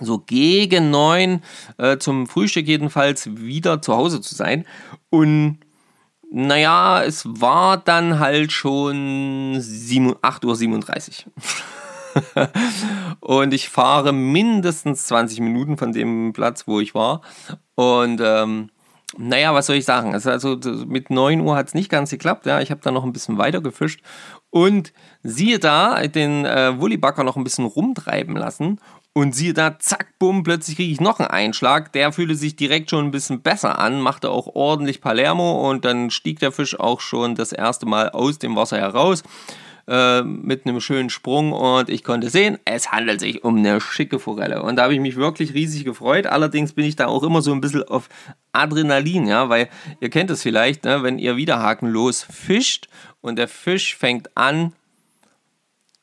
so 0.00 0.19
gegen 0.19 0.90
neun 0.90 1.42
äh, 1.76 1.98
zum 1.98 2.26
Frühstück 2.26 2.66
jedenfalls 2.66 3.36
wieder 3.36 3.82
zu 3.82 3.94
Hause 3.94 4.22
zu 4.22 4.34
sein. 4.34 4.64
Und 5.10 5.58
naja, 6.32 7.02
es 7.04 7.26
war 7.26 7.76
dann 7.76 8.19
halt 8.19 8.50
schon 8.50 9.56
8.37 9.58 11.26
Uhr. 11.26 11.32
und 13.20 13.55
ich 13.55 13.69
fahre 13.69 14.12
mindestens 14.12 15.06
20 15.06 15.40
Minuten 15.40 15.76
von 15.76 15.93
dem 15.93 16.32
Platz, 16.32 16.66
wo 16.66 16.81
ich 16.81 16.94
war. 16.94 17.22
Und 17.75 18.20
ähm, 18.22 18.70
naja, 19.16 19.55
was 19.55 19.66
soll 19.66 19.76
ich 19.76 19.84
sagen? 19.84 20.14
Also, 20.14 20.31
also 20.31 20.56
mit 20.87 21.11
9 21.11 21.40
Uhr 21.40 21.56
hat 21.56 21.69
es 21.69 21.75
nicht 21.75 21.90
ganz 21.90 22.11
geklappt. 22.11 22.46
Ja, 22.46 22.61
ich 22.61 22.70
habe 22.70 22.81
dann 22.82 22.94
noch 22.94 23.05
ein 23.05 23.12
bisschen 23.12 23.38
weiter 23.38 23.61
gefischt. 23.61 24.02
Und 24.50 24.93
siehe 25.22 25.58
da, 25.58 26.06
den 26.06 26.44
äh, 26.44 26.81
Wullibacker 26.81 27.24
noch 27.24 27.36
ein 27.36 27.44
bisschen 27.44 27.65
rumtreiben 27.65 28.36
lassen. 28.36 28.81
Und 29.12 29.34
siehe 29.34 29.55
da, 29.55 29.79
zack, 29.79 30.19
bumm, 30.19 30.43
plötzlich 30.43 30.77
kriege 30.77 30.93
ich 30.93 31.00
noch 31.00 31.20
einen 31.20 31.29
Einschlag. 31.29 31.93
Der 31.93 32.12
fühlte 32.12 32.34
sich 32.34 32.56
direkt 32.56 32.91
schon 32.91 33.05
ein 33.05 33.10
bisschen 33.12 33.43
besser 33.43 33.79
an, 33.79 34.00
machte 34.00 34.31
auch 34.31 34.48
ordentlich 34.55 35.00
Palermo 35.00 35.70
und 35.70 35.84
dann 35.84 36.10
stieg 36.10 36.41
der 36.41 36.50
Fisch 36.50 36.79
auch 36.79 37.00
schon 37.00 37.36
das 37.36 37.53
erste 37.53 37.86
Mal 37.86 38.10
aus 38.10 38.39
dem 38.41 38.56
Wasser 38.56 38.79
heraus 38.79 39.22
äh, 39.86 40.22
mit 40.22 40.67
einem 40.67 40.81
schönen 40.81 41.10
Sprung 41.10 41.53
und 41.53 41.88
ich 41.88 42.05
konnte 42.05 42.31
sehen, 42.31 42.58
es 42.64 42.93
handelt 42.93 43.20
sich 43.20 43.44
um 43.44 43.56
eine 43.56 43.81
schicke 43.81 44.19
Forelle. 44.19 44.62
Und 44.62 44.76
da 44.76 44.84
habe 44.84 44.94
ich 44.94 45.00
mich 45.00 45.17
wirklich 45.17 45.55
riesig 45.55 45.84
gefreut. 45.84 46.26
Allerdings 46.26 46.72
bin 46.72 46.84
ich 46.84 46.96
da 46.96 47.06
auch 47.06 47.22
immer 47.22 47.43
so 47.43 47.53
ein 47.53 47.60
bisschen 47.60 47.84
auf 47.84 48.08
Adrenalin, 48.53 49.26
ja, 49.26 49.48
weil 49.48 49.69
ihr 50.00 50.10
kennt 50.10 50.31
es 50.31 50.43
vielleicht, 50.43 50.84
ne, 50.84 51.03
wenn 51.03 51.19
ihr 51.19 51.36
wieder 51.36 51.60
hakenlos 51.60 52.22
fischt 52.22 52.88
und 53.20 53.36
der 53.36 53.48
Fisch 53.48 53.96
fängt 53.96 54.36
an, 54.36 54.72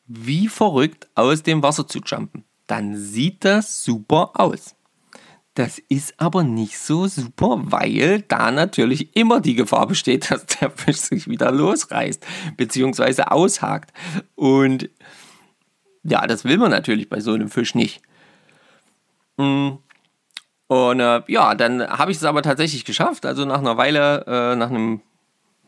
wie 0.06 0.48
verrückt 0.48 1.08
aus 1.16 1.44
dem 1.44 1.64
Wasser 1.64 1.88
zu 1.88 2.00
jumpen 2.00 2.44
dann 2.72 2.96
sieht 2.96 3.44
das 3.44 3.84
super 3.84 4.32
aus. 4.36 4.76
Das 5.54 5.80
ist 5.90 6.14
aber 6.18 6.44
nicht 6.44 6.80
so 6.80 7.08
super, 7.08 7.60
weil 7.64 8.22
da 8.22 8.52
natürlich 8.52 9.16
immer 9.16 9.42
die 9.42 9.56
Gefahr 9.56 9.86
besteht, 9.88 10.32
dass 10.32 10.46
der 10.46 10.72
Fisch 10.72 10.98
sich 10.98 11.28
wieder 11.28 11.52
losreißt 11.52 12.26
bzw. 12.58 13.24
aushakt. 13.24 13.92
Und 14.36 14.90
ja, 16.04 16.26
das 16.26 16.46
will 16.46 16.58
man 16.58 16.72
natürlich 16.72 17.10
bei 17.10 17.20
so 17.20 17.34
einem 17.34 17.50
Fisch 17.50 17.76
nicht. 17.76 18.02
Mm. 19.38 19.72
Und 20.68 21.02
äh, 21.02 21.22
ja, 21.28 21.54
dann 21.54 21.86
habe 21.86 22.12
ich 22.12 22.18
es 22.18 22.24
aber 22.24 22.42
tatsächlich 22.42 22.86
geschafft. 22.86 23.26
Also 23.26 23.44
nach 23.44 23.60
einer 23.60 23.76
Weile, 23.76 24.26
äh, 24.26 24.56
nach 24.56 24.70
einem 24.70 25.02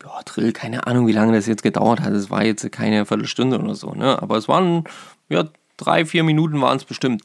ja, 0.02 0.22
Drill, 0.24 0.54
keine 0.54 0.88
Ahnung, 0.88 1.08
wie 1.08 1.12
lange 1.12 1.34
das 1.34 1.46
jetzt 1.46 1.62
gedauert 1.62 2.00
hat. 2.00 2.14
Es 2.14 2.30
war 2.30 2.46
jetzt 2.46 2.72
keine 2.72 3.06
Viertelstunde 3.06 3.60
oder 3.60 3.76
so, 3.76 3.94
ne? 3.94 4.22
Aber 4.22 4.38
es 4.38 4.48
waren 4.48 4.86
ja 5.28 5.46
drei, 5.76 6.06
vier 6.06 6.24
Minuten 6.24 6.62
waren 6.62 6.78
es 6.78 6.86
bestimmt, 6.86 7.24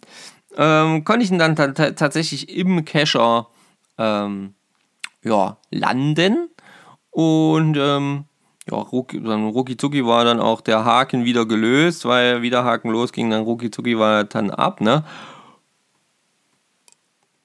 ähm, 0.57 1.05
konnte 1.05 1.25
ich 1.25 1.31
ihn 1.31 1.39
dann 1.39 1.57
tatsächlich 1.57 2.57
im 2.57 2.85
Cacher 2.85 3.49
ähm, 3.99 4.55
ja, 5.23 5.57
landen. 5.71 6.49
Und 7.11 7.77
ähm, 7.77 8.25
ja, 8.71 8.77
rucki, 8.77 9.23
dann 9.23 9.49
rucki 9.49 10.07
war 10.07 10.25
dann 10.25 10.41
auch 10.41 10.61
der 10.61 10.85
Haken 10.85 11.25
wieder 11.25 11.47
gelöst, 11.47 12.05
weil 12.05 12.43
wieder 12.43 12.65
Haken 12.65 12.91
losging, 12.91 13.31
dann 13.31 13.43
rucki 13.43 13.99
war 13.99 14.19
er 14.19 14.25
dann 14.25 14.51
ab, 14.51 14.81
ne? 14.81 15.05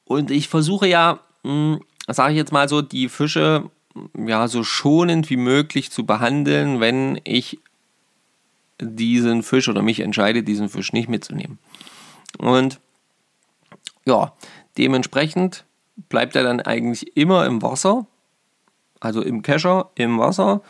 Und 0.06 0.32
ich 0.32 0.50
versuche 0.50 0.88
ja 0.88 1.20
hm, 1.44 1.80
sage 2.08 2.32
ich 2.34 2.38
jetzt 2.38 2.52
mal 2.52 2.68
so, 2.68 2.82
die 2.82 3.10
Fische 3.10 3.70
ja 4.18 4.48
so 4.48 4.64
schonend 4.64 5.30
wie 5.30 5.38
möglich 5.38 5.92
zu 5.92 6.06
behandeln, 6.06 6.80
wenn 6.80 7.20
ich 7.24 7.60
diesen 8.82 9.44
Fisch 9.44 9.70
oder 9.70 9.82
mich 9.82 10.00
entscheide, 10.00 10.44
diesen 10.44 10.68
Fisch 10.68 10.94
nicht 10.94 11.10
mitzunehmen. 11.10 11.60
Und 12.40 12.80
ja, 14.06 14.34
dementsprechend 14.78 15.66
bleibt 16.10 16.36
er 16.36 16.44
dann 16.44 16.60
eigentlich 16.62 17.16
immer 17.16 17.46
im 17.46 17.62
Wasser, 17.62 18.06
also 19.00 19.22
im 19.22 19.42
Kescher 19.42 19.92
im 19.96 20.18
Wasser. 20.20 20.62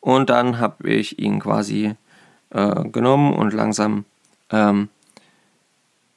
Und 0.00 0.30
dann 0.30 0.58
habe 0.58 0.88
ich 0.88 1.18
ihn 1.18 1.40
quasi 1.40 1.94
äh, 2.50 2.88
genommen 2.88 3.34
und 3.34 3.52
langsam, 3.52 4.04
ähm, 4.50 4.88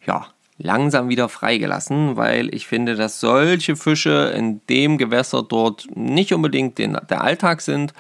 ja, 0.06 0.28
langsam 0.58 1.10
wieder 1.10 1.28
freigelassen, 1.30 2.16
weil 2.16 2.54
ich 2.54 2.68
finde, 2.68 2.96
dass 2.96 3.20
solche 3.20 3.76
Fische 3.76 4.34
in 4.36 4.62
dem 4.68 4.98
Gewässer 4.98 5.44
dort 5.44 5.88
nicht 5.96 6.34
unbedingt 6.34 6.78
den, 6.78 6.98
der 7.10 7.22
Alltag 7.22 7.62
sind 7.62 7.94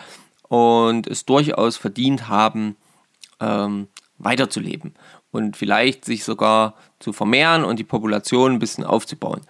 und 0.47 1.07
es 1.07 1.25
durchaus 1.25 1.77
verdient 1.77 2.29
haben, 2.29 2.77
ähm, 3.41 3.87
weiterzuleben 4.19 4.93
und 5.33 5.57
vielleicht 5.57 6.05
sich 6.05 6.23
sogar 6.23 6.75
zu 6.99 7.11
vermehren 7.11 7.65
und 7.65 7.79
die 7.79 7.83
Population 7.83 8.53
ein 8.53 8.59
bisschen 8.59 8.85
aufzubauen. 8.85 9.41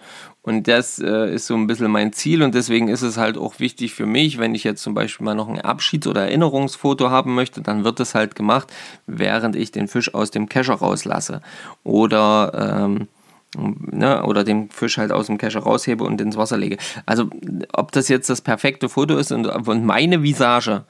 Und 0.42 0.66
das 0.66 0.98
äh, 0.98 1.34
ist 1.34 1.46
so 1.46 1.54
ein 1.54 1.66
bisschen 1.66 1.90
mein 1.90 2.12
Ziel 2.12 2.42
und 2.42 2.54
deswegen 2.54 2.88
ist 2.88 3.02
es 3.02 3.16
halt 3.16 3.38
auch 3.38 3.60
wichtig 3.60 3.94
für 3.94 4.06
mich, 4.06 4.38
wenn 4.38 4.54
ich 4.54 4.64
jetzt 4.64 4.82
zum 4.82 4.94
Beispiel 4.94 5.24
mal 5.24 5.34
noch 5.34 5.48
ein 5.48 5.60
Abschieds- 5.60 6.06
oder 6.06 6.22
Erinnerungsfoto 6.22 7.10
haben 7.10 7.34
möchte, 7.34 7.62
dann 7.62 7.84
wird 7.84 8.00
das 8.00 8.14
halt 8.14 8.34
gemacht, 8.34 8.72
während 9.06 9.56
ich 9.56 9.72
den 9.72 9.88
Fisch 9.88 10.12
aus 10.14 10.30
dem 10.30 10.48
Kescher 10.48 10.74
rauslasse. 10.74 11.40
Oder 11.84 12.82
ähm, 12.82 13.08
Ne, 13.56 14.24
oder 14.24 14.42
den 14.42 14.68
Fisch 14.70 14.98
halt 14.98 15.12
aus 15.12 15.26
dem 15.26 15.38
Kescher 15.38 15.60
raushebe 15.60 16.02
und 16.02 16.20
ins 16.20 16.36
Wasser 16.36 16.56
lege. 16.56 16.76
Also, 17.06 17.30
ob 17.72 17.92
das 17.92 18.08
jetzt 18.08 18.28
das 18.28 18.40
perfekte 18.40 18.88
Foto 18.88 19.16
ist 19.16 19.30
und, 19.30 19.46
und 19.46 19.84
meine 19.84 20.24
Visage, 20.24 20.84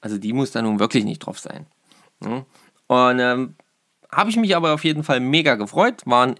also 0.00 0.16
die 0.16 0.32
muss 0.32 0.50
da 0.50 0.62
nun 0.62 0.78
wirklich 0.78 1.04
nicht 1.04 1.18
drauf 1.18 1.38
sein. 1.38 1.66
Ne? 2.20 2.46
Und 2.86 3.18
ähm, 3.18 3.54
habe 4.10 4.30
ich 4.30 4.36
mich 4.36 4.56
aber 4.56 4.74
auf 4.74 4.84
jeden 4.84 5.02
Fall 5.02 5.20
mega 5.20 5.54
gefreut. 5.54 6.02
War 6.04 6.28
ein 6.28 6.34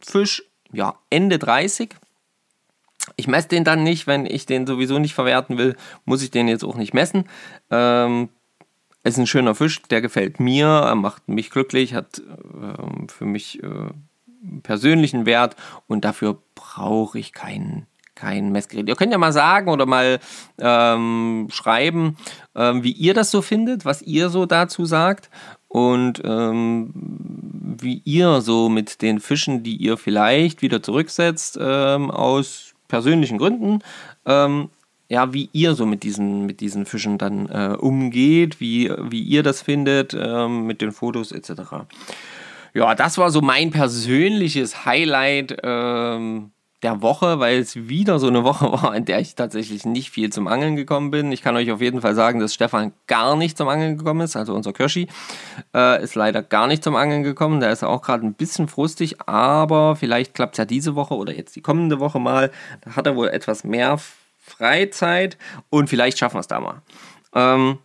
Fisch, 0.00 0.42
ja, 0.72 0.94
Ende 1.10 1.38
30. 1.38 1.94
Ich 3.16 3.26
messe 3.26 3.48
den 3.48 3.64
dann 3.64 3.82
nicht, 3.82 4.06
wenn 4.06 4.26
ich 4.26 4.46
den 4.46 4.66
sowieso 4.66 4.98
nicht 4.98 5.14
verwerten 5.14 5.58
will, 5.58 5.76
muss 6.04 6.22
ich 6.22 6.30
den 6.30 6.48
jetzt 6.48 6.64
auch 6.64 6.76
nicht 6.76 6.94
messen. 6.94 7.24
Ähm, 7.70 8.28
ist 9.02 9.18
ein 9.18 9.26
schöner 9.26 9.54
Fisch, 9.54 9.82
der 9.82 10.00
gefällt 10.00 10.40
mir, 10.40 10.92
macht 10.94 11.28
mich 11.28 11.50
glücklich, 11.50 11.94
hat 11.94 12.18
äh, 12.18 13.08
für 13.08 13.24
mich 13.24 13.62
äh, 13.62 13.90
persönlichen 14.62 15.26
Wert 15.26 15.56
und 15.86 16.04
dafür 16.04 16.38
brauche 16.54 17.18
ich 17.18 17.32
keinen 17.32 17.86
kein 18.14 18.50
Messgerät. 18.50 18.88
Ihr 18.88 18.96
könnt 18.96 19.12
ja 19.12 19.18
mal 19.18 19.32
sagen 19.32 19.70
oder 19.70 19.86
mal 19.86 20.18
ähm, 20.58 21.46
schreiben, 21.50 22.16
ähm, 22.56 22.82
wie 22.82 22.90
ihr 22.90 23.14
das 23.14 23.30
so 23.30 23.42
findet, 23.42 23.84
was 23.84 24.02
ihr 24.02 24.28
so 24.28 24.44
dazu 24.44 24.84
sagt 24.86 25.30
und 25.68 26.22
ähm, 26.24 26.90
wie 27.80 28.00
ihr 28.04 28.40
so 28.40 28.68
mit 28.68 29.02
den 29.02 29.20
Fischen, 29.20 29.62
die 29.62 29.76
ihr 29.76 29.96
vielleicht 29.96 30.62
wieder 30.62 30.82
zurücksetzt, 30.82 31.58
ähm, 31.60 32.10
aus 32.10 32.74
persönlichen 32.88 33.38
Gründen, 33.38 33.80
ähm, 34.26 34.70
ja, 35.08 35.32
wie 35.32 35.48
ihr 35.52 35.74
so 35.74 35.86
mit 35.86 36.02
diesen, 36.02 36.46
mit 36.46 36.60
diesen 36.60 36.84
Fischen 36.84 37.18
dann 37.18 37.48
äh, 37.48 37.76
umgeht, 37.78 38.60
wie, 38.60 38.90
wie 38.98 39.22
ihr 39.22 39.42
das 39.42 39.62
findet 39.62 40.14
ähm, 40.14 40.66
mit 40.66 40.80
den 40.82 40.92
Fotos 40.92 41.32
etc. 41.32 41.50
Ja, 42.74 42.94
das 42.94 43.16
war 43.16 43.30
so 43.30 43.40
mein 43.40 43.70
persönliches 43.70 44.84
Highlight 44.84 45.56
ähm, 45.62 46.50
der 46.82 47.02
Woche, 47.02 47.40
weil 47.40 47.58
es 47.58 47.88
wieder 47.88 48.18
so 48.18 48.28
eine 48.28 48.44
Woche 48.44 48.70
war, 48.72 48.94
in 48.94 49.04
der 49.04 49.20
ich 49.20 49.34
tatsächlich 49.34 49.84
nicht 49.84 50.10
viel 50.10 50.30
zum 50.30 50.46
Angeln 50.46 50.76
gekommen 50.76 51.10
bin. 51.10 51.32
Ich 51.32 51.42
kann 51.42 51.56
euch 51.56 51.70
auf 51.70 51.80
jeden 51.80 52.00
Fall 52.00 52.14
sagen, 52.14 52.40
dass 52.40 52.54
Stefan 52.54 52.92
gar 53.06 53.36
nicht 53.36 53.56
zum 53.58 53.68
Angeln 53.68 53.98
gekommen 53.98 54.20
ist. 54.20 54.36
Also 54.36 54.54
unser 54.54 54.72
Kirschi 54.72 55.08
äh, 55.74 56.02
ist 56.02 56.14
leider 56.14 56.42
gar 56.42 56.66
nicht 56.66 56.84
zum 56.84 56.96
Angeln 56.96 57.22
gekommen. 57.22 57.60
Der 57.60 57.72
ist 57.72 57.82
auch 57.82 58.02
gerade 58.02 58.24
ein 58.24 58.34
bisschen 58.34 58.68
frustig, 58.68 59.16
aber 59.26 59.96
vielleicht 59.96 60.34
klappt 60.34 60.54
es 60.54 60.58
ja 60.58 60.64
diese 60.64 60.94
Woche 60.94 61.14
oder 61.14 61.34
jetzt 61.34 61.56
die 61.56 61.62
kommende 61.62 62.00
Woche 62.00 62.20
mal. 62.20 62.50
Da 62.82 62.96
hat 62.96 63.06
er 63.06 63.16
wohl 63.16 63.28
etwas 63.28 63.64
mehr 63.64 63.98
Freizeit 64.38 65.36
und 65.70 65.88
vielleicht 65.88 66.18
schaffen 66.18 66.36
wir 66.36 66.40
es 66.40 66.48
da 66.48 66.60
mal. 66.60 66.82
Ähm, 67.34 67.78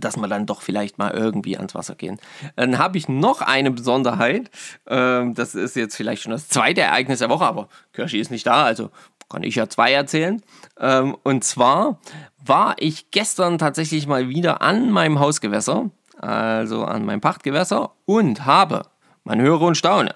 dass 0.00 0.16
wir 0.16 0.28
dann 0.28 0.46
doch 0.46 0.62
vielleicht 0.62 0.98
mal 0.98 1.10
irgendwie 1.12 1.56
ans 1.56 1.74
Wasser 1.74 1.94
gehen. 1.94 2.18
Dann 2.56 2.78
habe 2.78 2.98
ich 2.98 3.08
noch 3.08 3.40
eine 3.40 3.70
Besonderheit. 3.70 4.50
Ähm, 4.86 5.34
das 5.34 5.54
ist 5.54 5.76
jetzt 5.76 5.96
vielleicht 5.96 6.22
schon 6.22 6.32
das 6.32 6.48
zweite 6.48 6.82
Ereignis 6.82 7.20
der 7.20 7.30
Woche, 7.30 7.44
aber 7.44 7.68
Kirschi 7.92 8.18
ist 8.18 8.30
nicht 8.30 8.46
da, 8.46 8.64
also 8.64 8.90
kann 9.28 9.42
ich 9.42 9.54
ja 9.56 9.68
zwei 9.68 9.92
erzählen. 9.92 10.42
Ähm, 10.78 11.16
und 11.22 11.44
zwar 11.44 11.98
war 12.44 12.76
ich 12.78 13.10
gestern 13.10 13.58
tatsächlich 13.58 14.06
mal 14.06 14.28
wieder 14.28 14.62
an 14.62 14.90
meinem 14.90 15.18
Hausgewässer, 15.18 15.90
also 16.18 16.84
an 16.84 17.04
meinem 17.04 17.20
Pachtgewässer, 17.20 17.92
und 18.04 18.44
habe, 18.44 18.86
man 19.24 19.40
höre 19.40 19.62
und 19.62 19.76
staune, 19.76 20.14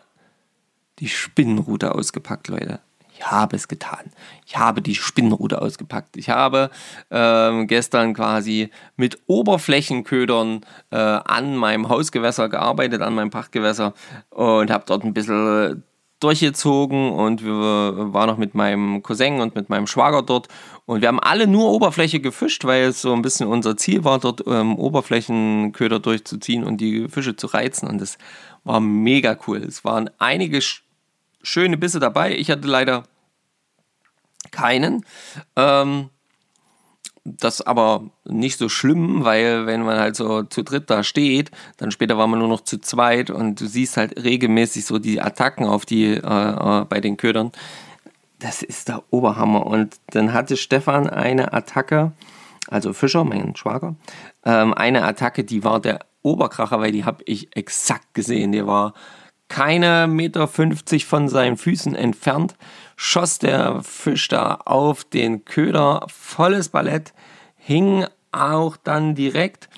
die 0.98 1.08
Spinnenrute 1.08 1.94
ausgepackt, 1.94 2.48
Leute 2.48 2.80
ich 3.18 3.26
habe 3.26 3.56
es 3.56 3.66
getan. 3.66 4.10
Ich 4.46 4.56
habe 4.56 4.80
die 4.80 4.94
Spinnrute 4.94 5.60
ausgepackt. 5.60 6.16
Ich 6.16 6.30
habe 6.30 6.70
ähm, 7.10 7.66
gestern 7.66 8.14
quasi 8.14 8.70
mit 8.96 9.18
Oberflächenködern 9.26 10.60
äh, 10.90 10.96
an 10.96 11.56
meinem 11.56 11.88
Hausgewässer 11.88 12.48
gearbeitet, 12.48 13.02
an 13.02 13.14
meinem 13.14 13.30
Pachtgewässer 13.30 13.92
und 14.30 14.70
habe 14.70 14.84
dort 14.86 15.04
ein 15.04 15.14
bisschen 15.14 15.82
durchgezogen 16.20 17.12
und 17.12 17.44
wir 17.44 17.52
waren 18.12 18.28
noch 18.28 18.38
mit 18.38 18.54
meinem 18.54 19.02
Cousin 19.02 19.40
und 19.40 19.54
mit 19.54 19.68
meinem 19.68 19.86
Schwager 19.86 20.22
dort 20.22 20.48
und 20.84 21.00
wir 21.00 21.08
haben 21.08 21.20
alle 21.20 21.46
nur 21.46 21.70
Oberfläche 21.70 22.18
gefischt, 22.18 22.64
weil 22.64 22.84
es 22.84 23.02
so 23.02 23.12
ein 23.12 23.22
bisschen 23.22 23.46
unser 23.46 23.76
Ziel 23.76 24.02
war, 24.02 24.18
dort 24.18 24.42
ähm, 24.48 24.76
Oberflächenköder 24.76 26.00
durchzuziehen 26.00 26.64
und 26.64 26.80
die 26.80 27.08
Fische 27.08 27.36
zu 27.36 27.46
reizen 27.46 27.88
und 27.88 28.00
das 28.00 28.18
war 28.64 28.80
mega 28.80 29.38
cool. 29.46 29.58
Es 29.58 29.84
waren 29.84 30.10
einige 30.18 30.60
schöne 31.48 31.76
Bisse 31.76 31.98
dabei. 31.98 32.36
Ich 32.36 32.50
hatte 32.50 32.68
leider 32.68 33.04
keinen. 34.50 35.04
Ähm, 35.56 36.10
das 37.24 37.60
aber 37.60 38.04
nicht 38.24 38.58
so 38.58 38.68
schlimm, 38.68 39.24
weil 39.24 39.66
wenn 39.66 39.82
man 39.82 39.98
halt 39.98 40.16
so 40.16 40.44
zu 40.44 40.62
dritt 40.62 40.88
da 40.88 41.02
steht, 41.02 41.50
dann 41.76 41.90
später 41.90 42.16
war 42.16 42.26
man 42.26 42.38
nur 42.38 42.48
noch 42.48 42.62
zu 42.62 42.78
zweit 42.78 43.30
und 43.30 43.60
du 43.60 43.66
siehst 43.66 43.98
halt 43.98 44.22
regelmäßig 44.22 44.86
so 44.86 44.98
die 44.98 45.20
Attacken 45.20 45.66
auf 45.66 45.84
die 45.84 46.06
äh, 46.06 46.16
äh, 46.16 46.84
bei 46.84 47.00
den 47.00 47.16
Ködern. 47.16 47.52
Das 48.38 48.62
ist 48.62 48.88
der 48.88 49.02
Oberhammer. 49.10 49.66
Und 49.66 49.96
dann 50.10 50.32
hatte 50.32 50.56
Stefan 50.56 51.08
eine 51.10 51.52
Attacke, 51.52 52.12
also 52.68 52.92
Fischer, 52.92 53.24
mein 53.24 53.56
Schwager, 53.56 53.96
ähm, 54.44 54.72
eine 54.72 55.02
Attacke, 55.02 55.44
die 55.44 55.64
war 55.64 55.80
der 55.80 56.00
Oberkracher, 56.22 56.80
weil 56.80 56.92
die 56.92 57.04
habe 57.04 57.22
ich 57.26 57.54
exakt 57.56 58.14
gesehen. 58.14 58.52
Die 58.52 58.66
war 58.66 58.94
keine 59.48 60.06
Meter 60.06 60.46
50 60.46 61.06
von 61.06 61.28
seinen 61.28 61.56
Füßen 61.56 61.94
entfernt, 61.94 62.54
schoss 62.96 63.38
der 63.38 63.82
Fisch 63.82 64.28
da 64.28 64.54
auf 64.64 65.04
den 65.04 65.44
Köder, 65.44 66.06
volles 66.08 66.68
Ballett, 66.68 67.12
hing 67.56 68.06
auch 68.32 68.76
dann 68.76 69.14
direkt. 69.14 69.68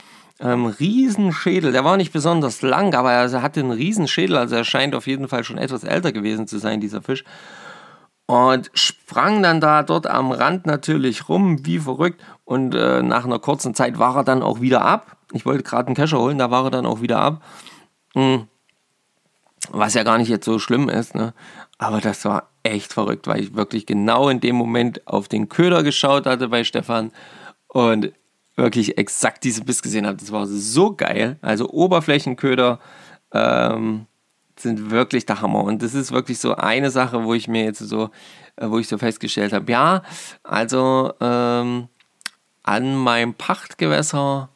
Ähm, 0.40 0.66
Riesenschädel, 0.66 1.72
der 1.72 1.84
war 1.84 1.96
nicht 1.96 2.12
besonders 2.12 2.62
lang, 2.62 2.94
aber 2.94 3.12
er 3.12 3.42
hatte 3.42 3.60
einen 3.60 3.72
Riesenschädel, 3.72 4.36
also 4.36 4.56
er 4.56 4.64
scheint 4.64 4.94
auf 4.94 5.06
jeden 5.06 5.28
Fall 5.28 5.44
schon 5.44 5.58
etwas 5.58 5.84
älter 5.84 6.12
gewesen 6.12 6.46
zu 6.46 6.58
sein, 6.58 6.80
dieser 6.80 7.02
Fisch. 7.02 7.24
Und 8.30 8.70
sprang 8.74 9.42
dann 9.42 9.60
da 9.60 9.82
dort 9.82 10.06
am 10.06 10.30
Rand 10.30 10.64
natürlich 10.64 11.28
rum, 11.28 11.66
wie 11.66 11.80
verrückt. 11.80 12.22
Und 12.44 12.76
äh, 12.76 13.02
nach 13.02 13.24
einer 13.24 13.40
kurzen 13.40 13.74
Zeit 13.74 13.98
war 13.98 14.16
er 14.18 14.24
dann 14.24 14.44
auch 14.44 14.60
wieder 14.60 14.82
ab. 14.82 15.16
Ich 15.32 15.44
wollte 15.44 15.64
gerade 15.64 15.88
einen 15.88 15.96
Kescher 15.96 16.20
holen, 16.20 16.38
da 16.38 16.48
war 16.48 16.64
er 16.66 16.70
dann 16.70 16.86
auch 16.86 17.00
wieder 17.00 17.18
ab. 17.18 17.42
Mhm. 18.14 18.46
Was 19.70 19.94
ja 19.94 20.02
gar 20.02 20.18
nicht 20.18 20.28
jetzt 20.28 20.44
so 20.44 20.58
schlimm 20.58 20.88
ist, 20.88 21.14
ne? 21.14 21.32
Aber 21.78 22.00
das 22.00 22.24
war 22.24 22.50
echt 22.62 22.92
verrückt, 22.92 23.26
weil 23.26 23.40
ich 23.40 23.54
wirklich 23.54 23.86
genau 23.86 24.28
in 24.28 24.40
dem 24.40 24.56
Moment 24.56 25.06
auf 25.06 25.28
den 25.28 25.48
Köder 25.48 25.82
geschaut 25.82 26.26
hatte 26.26 26.48
bei 26.48 26.64
Stefan 26.64 27.12
und 27.68 28.12
wirklich 28.56 28.98
exakt 28.98 29.44
diesen 29.44 29.64
Biss 29.64 29.82
gesehen 29.82 30.06
habe. 30.06 30.18
Das 30.18 30.32
war 30.32 30.46
so 30.46 30.94
geil. 30.94 31.38
Also 31.40 31.70
Oberflächenköder 31.70 32.78
ähm, 33.32 34.06
sind 34.56 34.90
wirklich 34.90 35.26
der 35.26 35.40
Hammer. 35.40 35.64
Und 35.64 35.82
das 35.82 35.94
ist 35.94 36.12
wirklich 36.12 36.38
so 36.38 36.54
eine 36.54 36.90
Sache, 36.90 37.24
wo 37.24 37.34
ich 37.34 37.48
mir 37.48 37.64
jetzt 37.64 37.78
so, 37.78 38.10
äh, 38.56 38.68
wo 38.68 38.78
ich 38.78 38.88
so 38.88 38.98
festgestellt 38.98 39.52
habe, 39.52 39.70
ja, 39.70 40.02
also 40.42 41.12
ähm, 41.20 41.88
an 42.62 42.96
meinem 42.96 43.34
Pachtgewässer 43.34 44.50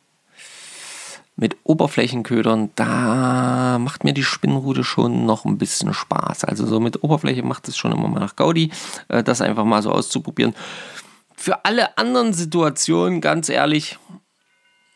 mit 1.36 1.56
Oberflächenködern, 1.64 2.70
da 2.76 3.78
macht 3.80 4.04
mir 4.04 4.12
die 4.12 4.22
Spinnrute 4.22 4.84
schon 4.84 5.26
noch 5.26 5.44
ein 5.44 5.58
bisschen 5.58 5.92
Spaß. 5.92 6.44
Also 6.44 6.66
so 6.66 6.78
mit 6.78 7.02
Oberfläche 7.02 7.42
macht 7.42 7.66
es 7.68 7.76
schon 7.76 7.92
immer 7.92 8.08
mal 8.08 8.20
nach 8.20 8.36
Gaudi, 8.36 8.70
äh, 9.08 9.22
das 9.22 9.40
einfach 9.40 9.64
mal 9.64 9.82
so 9.82 9.90
auszuprobieren. 9.90 10.54
Für 11.36 11.64
alle 11.64 11.98
anderen 11.98 12.32
Situationen, 12.32 13.20
ganz 13.20 13.48
ehrlich, 13.48 13.98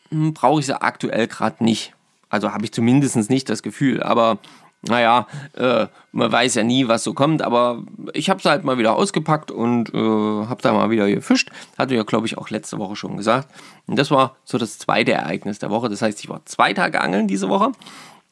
hm, 0.09 0.33
brauche 0.33 0.61
ich 0.61 0.65
sie 0.65 0.81
aktuell 0.81 1.27
gerade 1.27 1.63
nicht. 1.63 1.93
Also 2.29 2.53
habe 2.53 2.63
ich 2.63 2.71
zumindest 2.71 3.29
nicht 3.29 3.49
das 3.49 3.61
Gefühl. 3.61 4.01
Aber 4.01 4.37
naja, 4.81 5.27
äh, 5.53 5.87
man 6.13 6.31
weiß 6.31 6.55
ja 6.55 6.63
nie, 6.63 6.87
was 6.87 7.03
so 7.03 7.13
kommt, 7.13 7.41
aber 7.41 7.83
ich 8.13 8.29
habe 8.29 8.39
es 8.39 8.45
halt 8.45 8.63
mal 8.63 8.77
wieder 8.77 8.95
ausgepackt 8.95 9.51
und 9.51 9.93
äh, 9.93 9.97
habe 9.97 10.61
da 10.61 10.71
mal 10.71 10.89
wieder 10.89 11.09
gefischt. 11.09 11.51
Hatte 11.77 11.95
ja, 11.95 12.03
glaube 12.03 12.27
ich, 12.27 12.37
auch 12.37 12.49
letzte 12.49 12.77
Woche 12.77 12.95
schon 12.95 13.17
gesagt. 13.17 13.49
Und 13.87 13.99
das 13.99 14.09
war 14.09 14.37
so 14.45 14.57
das 14.57 14.79
zweite 14.79 15.11
Ereignis 15.11 15.59
der 15.59 15.69
Woche. 15.69 15.89
Das 15.89 16.01
heißt, 16.01 16.23
ich 16.23 16.29
war 16.29 16.45
zwei 16.45 16.73
Tage 16.73 17.01
angeln 17.01 17.27
diese 17.27 17.49
Woche. 17.49 17.71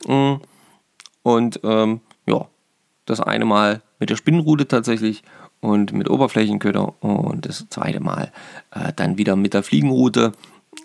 Mm. 0.07 0.35
Und 1.21 1.59
ähm, 1.63 1.99
ja, 2.25 2.45
das 3.05 3.19
eine 3.19 3.43
Mal 3.43 3.81
mit 3.99 4.09
der 4.09 4.15
Spinnenrute 4.15 4.69
tatsächlich 4.69 5.23
und 5.59 5.91
mit 5.91 6.09
Oberflächenköder 6.09 7.03
und 7.03 7.45
das 7.45 7.65
zweite 7.69 7.99
Mal 7.99 8.31
äh, 8.71 8.93
dann 8.95 9.17
wieder 9.17 9.35
mit 9.35 9.53
der 9.53 9.63
Fliegenrute 9.63 10.31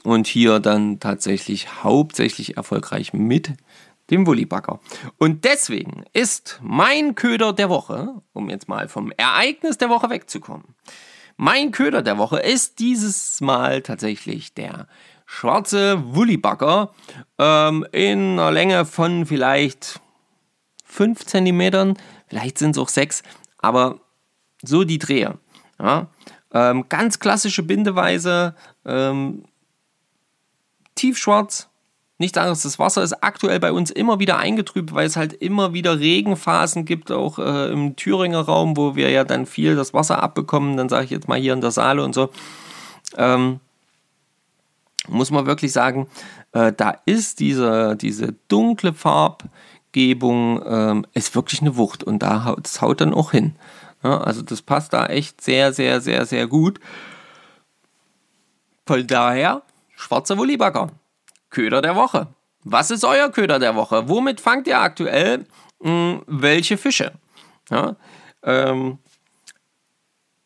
und 0.03 0.27
hier 0.27 0.59
dann 0.59 0.99
tatsächlich 0.99 1.85
hauptsächlich 1.85 2.57
erfolgreich 2.57 3.13
mit 3.13 3.53
dem 4.13 4.27
Wullibagger. 4.27 4.79
Und 5.19 5.45
deswegen 5.45 6.05
ist 6.13 6.61
mein 6.63 7.17
Köder 7.17 7.53
der 7.53 7.71
Woche, 7.71 8.23
um 8.33 8.51
jetzt 8.51 8.69
mal 8.69 8.87
vom 8.87 9.11
Ereignis 9.17 9.79
der 9.79 9.89
Woche 9.89 10.11
wegzukommen, 10.11 10.77
mein 11.37 11.73
Köder 11.73 12.03
der 12.03 12.19
Woche 12.19 12.39
ist 12.39 12.79
dieses 12.79 13.41
Mal 13.41 13.83
tatsächlich 13.83 14.55
der 14.55 14.87
schwarze 15.27 16.15
Wullibagger 16.15 16.93
ähm, 17.39 17.87
in 17.91 18.39
einer 18.39 18.51
Länge 18.51 18.85
von 18.85 19.25
vielleicht 19.25 20.01
5 20.85 21.25
cm, 21.25 21.95
vielleicht 22.29 22.59
sind 22.59 22.73
es 22.73 22.79
auch 22.79 22.91
6, 22.91 23.23
aber 23.59 23.99
so 24.63 24.85
die 24.85 24.99
Dreher. 24.99 25.39
Ja? 25.81 26.09
Ähm, 26.53 26.85
ganz 26.91 27.19
klassische 27.19 27.63
Bindeweise, 27.63 28.55
ähm, 28.85 29.45
tiefschwarz, 30.95 31.71
nichts 32.23 32.39
anderes. 32.39 32.63
Das 32.63 32.79
Wasser 32.79 33.03
ist 33.03 33.23
aktuell 33.23 33.61
bei 33.61 33.73
uns 33.73 33.91
immer 33.91 34.19
wieder 34.19 34.39
eingetrübt, 34.39 34.95
weil 34.95 35.07
es 35.07 35.17
halt 35.17 35.35
immer 35.35 35.75
wieder 35.75 35.99
Regenphasen 35.99 36.87
gibt, 36.87 37.13
auch 37.13 37.39
äh, 37.39 37.71
im 37.71 37.97
Thüringer 37.97 38.41
Raum, 38.41 38.77
wo 38.77 38.97
wir 38.97 39.11
ja 39.11 39.25
dann 39.25 39.45
viel 39.45 39.77
das 39.77 39.93
Wasser 39.93 40.23
abbekommen. 40.23 40.77
Dann 40.79 40.89
sage 40.89 41.05
ich 41.05 41.11
jetzt 41.11 41.29
mal 41.29 41.39
hier 41.39 41.53
in 41.53 41.61
der 41.61 41.73
Saale 41.73 42.03
und 42.03 42.15
so. 42.15 42.31
Ähm, 43.17 43.61
muss 45.09 45.31
man 45.31 45.47
wirklich 45.47 45.73
sagen, 45.73 46.07
äh, 46.53 46.73
da 46.73 46.95
ist 47.05 47.41
diese, 47.41 47.97
diese 47.97 48.35
dunkle 48.49 48.95
Farbgebung 48.95 50.63
ähm, 50.65 51.07
ist 51.13 51.35
wirklich 51.35 51.61
eine 51.61 51.77
Wucht 51.77 52.05
und 52.05 52.21
da 52.21 52.45
haut, 52.45 52.65
das 52.65 52.81
haut 52.81 53.01
dann 53.01 53.13
auch 53.13 53.33
hin. 53.33 53.57
Ja, 54.03 54.19
also 54.19 54.43
das 54.43 54.63
passt 54.63 54.93
da 54.93 55.07
echt 55.07 55.41
sehr, 55.41 55.73
sehr, 55.73 56.01
sehr, 56.01 56.25
sehr 56.25 56.47
gut. 56.47 56.81
Von 58.87 59.07
daher, 59.07 59.63
schwarzer 59.97 60.39
Wollibagger. 60.39 60.91
Köder 61.53 61.83
der 61.83 61.95
Woche. 61.95 62.29
Was 62.65 62.91
ist 62.91 63.05
euer 63.05 63.31
Köder 63.31 63.59
der 63.61 63.77
Woche? 63.77 64.09
Womit 64.09 64.41
fangt 64.41 64.67
ihr 64.67 64.81
aktuell 64.81 65.47
mh, 65.81 65.89
hm, 65.89 66.23
welche 66.27 66.77
Fische? 66.77 67.13
Ja, 67.71 67.97
ähm, 68.43 68.99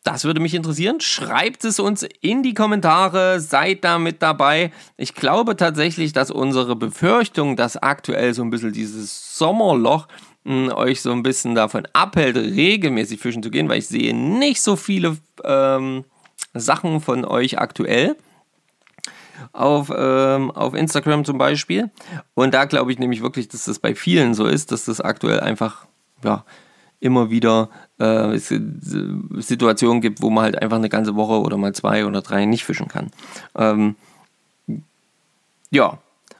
das 0.03 0.25
würde 0.25 0.41
mich 0.41 0.55
interessieren. 0.55 1.01
Schreibt 1.01 1.65
es 1.65 1.81
uns 1.81 2.07
in 2.21 2.43
die 2.43 2.55
Kommentare, 2.55 3.41
seid 3.41 3.83
da 3.85 3.99
mit 3.99 4.23
dabei. 4.23 4.73
Ich 4.97 5.15
glaube 5.15 5.57
tatsächlich, 5.57 6.13
dass 6.13 6.31
unsere 6.31 6.77
Befürchtung, 6.77 7.57
dass 7.57 7.77
aktuell 7.77 8.33
so 8.33 8.43
ein 8.43 8.51
bisschen 8.51 8.73
dieses 8.73 9.37
Sommerloch 9.39 10.07
mh, 10.45 10.71
hm, 10.71 10.77
euch 10.77 11.03
so 11.03 11.13
ein 11.13 11.23
bisschen 11.23 11.55
davon 11.55 11.87
abhält, 11.93 12.37
regelmäßig 12.37 13.21
fischen 13.21 13.43
zu 13.43 13.51
gehen, 13.51 13.69
weil 13.69 13.79
ich 13.79 13.89
sehe 13.89 14.15
nicht 14.15 14.61
so 14.61 14.77
viele 14.77 15.17
ähm, 15.45 16.05
Sachen 16.55 17.01
von 17.01 17.25
euch 17.25 17.59
aktuell 17.59 18.17
auf, 19.53 19.93
ähm, 19.97 20.51
auf 20.51 20.75
Instagram 20.75 21.25
zum 21.25 21.39
Beispiel. 21.39 21.91
Und 22.35 22.55
da 22.55 22.65
glaube 22.65 22.93
ich 22.93 22.99
nämlich 22.99 23.23
wirklich, 23.23 23.49
dass 23.49 23.65
das 23.65 23.79
bei 23.79 23.95
vielen 23.95 24.35
so 24.35 24.47
ist, 24.47 24.73
dass 24.73 24.85
das 24.85 25.01
aktuell 25.01 25.41
einfach 25.41 25.87
ja, 26.25 26.45
immer 27.01 27.31
wieder 27.31 27.69
äh, 27.99 28.37
Situationen 28.39 30.01
gibt, 30.01 30.23
wo 30.23 30.31
man 30.31 30.45
halt 30.45 30.61
einfach 30.61 30.77
eine 30.77 30.89
ganze 30.89 31.15
Woche 31.17 31.41
oder 31.41 31.57
mal 31.57 31.75
zwei 31.75 32.07
oder 32.07 32.23
drei 32.23 32.45
nicht 32.45 32.65
fischen 32.65 32.89
kann. 32.89 33.11
Ähm, 33.55 33.97
ja, 35.71 35.99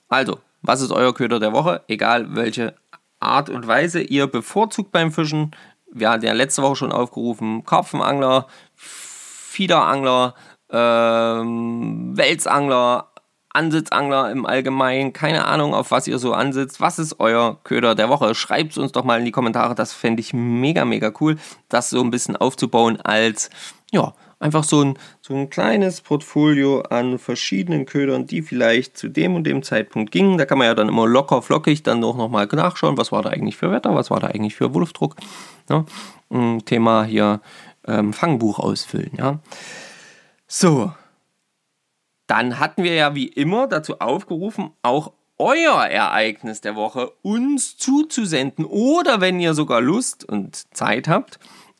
also, 0.09 0.39
was 0.63 0.81
ist 0.81 0.93
euer 0.93 1.15
Köder 1.15 1.41
der 1.41 1.53
Woche? 1.53 1.83
Egal 1.89 2.35
welche 2.35 2.75
Art 3.21 3.51
und 3.51 3.67
Weise 3.67 4.01
ihr 4.01 4.27
bevorzugt 4.27 4.93
beim 4.93 5.13
Fischen. 5.13 5.53
Wir 5.93 6.11
hatten 6.11 6.25
ja 6.25 6.33
letzte 6.33 6.63
Woche 6.63 6.77
schon 6.77 6.93
aufgerufen, 6.93 7.65
Karpfenangler, 7.65 8.47
Fiederangler, 8.75 10.35
ähm, 10.71 12.17
Welsangler, 12.17 13.13
Ansitzangler 13.51 14.31
im 14.31 14.45
Allgemeinen, 14.45 15.13
keine 15.13 15.47
Ahnung, 15.47 15.75
auf 15.75 15.91
was 15.91 16.07
ihr 16.07 16.19
so 16.19 16.35
ansitzt. 16.35 16.81
Was 16.81 16.99
ist 16.99 17.21
euer 17.21 17.59
Köder 17.65 17.95
der 17.95 18.09
Woche? 18.09 18.35
Schreibt 18.35 18.73
es 18.73 18.79
uns 18.79 18.93
doch 18.93 19.05
mal 19.05 19.19
in 19.19 19.25
die 19.25 19.33
Kommentare. 19.33 19.75
Das 19.75 19.93
fände 19.93 20.21
ich 20.21 20.35
mega, 20.35 20.85
mega 20.85 21.11
cool, 21.21 21.37
das 21.69 21.91
so 21.91 22.03
ein 22.03 22.11
bisschen 22.11 22.37
aufzubauen 22.37 23.01
als, 23.01 23.49
ja, 23.91 24.15
einfach 24.39 24.65
so 24.65 24.83
ein, 24.83 24.99
so 25.23 25.35
ein 25.35 25.49
kleines 25.49 26.03
Portfolio 26.03 26.83
an 26.83 27.19
verschiedenen 27.19 27.87
Ködern, 27.87 28.27
die 28.27 28.43
vielleicht 28.43 28.99
zu 28.99 29.09
dem 29.09 29.35
und 29.35 29.45
dem 29.45 29.63
Zeitpunkt 29.63 30.11
gingen. 30.13 30.37
Da 30.37 30.45
kann 30.45 30.59
man 30.59 30.67
ja 30.67 30.75
dann 30.75 30.89
immer 30.89 31.07
locker 31.07 31.41
flockig 31.41 31.83
dann 31.83 32.05
auch 32.05 32.17
nochmal 32.17 32.47
nachschauen, 32.47 32.99
was 32.99 33.13
war 33.13 33.23
da 33.23 33.31
eigentlich 33.31 33.57
für 33.57 33.71
Wetter, 33.71 33.95
was 33.95 34.11
war 34.11 34.21
da 34.21 34.29
eigentlich 34.29 34.55
für 34.55 34.75
Wurfdruck. 34.75 35.17
Ja, 35.71 35.85
Thema 36.65 37.05
hier 37.05 37.41
ähm, 37.87 38.13
Fangbuch 38.13 38.59
ausfüllen. 38.59 39.13
Ja. 39.17 39.39
So, 40.49 40.93
dann 42.27 42.59
hatten 42.59 42.85
wir 42.85 42.95
ja 42.95 43.15
wie 43.15 43.27
immer 43.27 43.67
dazu 43.67 44.01
aufgerufen, 44.01 44.71
auch 44.83 45.13
euer 45.39 45.85
Ereignis 45.85 46.61
der 46.61 46.77
Woche 46.77 47.11
uns 47.23 47.77
zuzusenden 47.77 48.65
oder 48.65 49.21
wenn 49.21 49.39
ihr 49.41 49.55
sogar 49.55 49.81
Lust 49.81 50.25
und 50.25 50.75
Zeit 50.75 51.09
habt, 51.09 51.39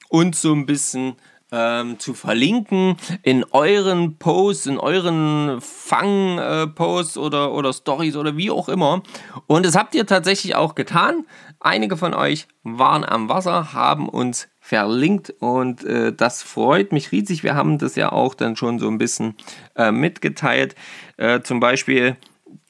uns 0.09 0.43
so 0.43 0.53
ein 0.53 0.67
bisschen 0.67 1.17
ähm, 1.57 1.99
zu 1.99 2.13
verlinken 2.13 2.97
in 3.23 3.45
euren 3.51 4.19
Posts, 4.19 4.67
in 4.67 4.79
euren 4.79 5.59
Fang-Posts 5.61 7.17
oder, 7.17 7.53
oder 7.53 7.73
Stories 7.73 8.17
oder 8.17 8.37
wie 8.37 8.51
auch 8.51 8.69
immer. 8.69 9.03
Und 9.47 9.65
das 9.65 9.75
habt 9.75 9.95
ihr 9.95 10.07
tatsächlich 10.07 10.55
auch 10.55 10.75
getan. 10.75 11.25
Einige 11.61 11.97
von 11.97 12.13
euch 12.13 12.47
waren 12.63 13.05
am 13.05 13.29
Wasser, 13.29 13.73
haben 13.73 14.09
uns 14.09 14.49
verlinkt 14.61 15.31
und 15.39 15.85
äh, 15.85 16.13
das 16.13 16.43
freut 16.43 16.93
mich 16.93 17.13
riesig. 17.13 17.43
Wir 17.43 17.55
haben 17.55 17.79
das 17.79 17.97
ja 17.97 18.13
auch 18.13 18.35
dann 18.35 18.57
schon 18.57 18.79
so 18.79 18.89
ein 18.89 18.99
bisschen 18.99 19.37
äh, 19.77 19.93
mitgeteilt. 19.93 20.75
Äh, 21.17 21.41
zum 21.41 21.61
Beispiel 21.61 22.17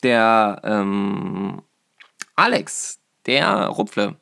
der 0.03 0.61
ähm, 0.63 1.63
Alex, 2.37 3.01
der 3.25 3.67
Rupfle, 3.67 4.17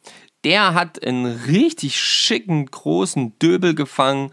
der 0.44 0.74
hat 0.74 1.04
einen 1.04 1.26
richtig 1.26 1.98
schicken, 1.98 2.66
großen 2.66 3.38
Döbel 3.38 3.74
gefangen. 3.74 4.30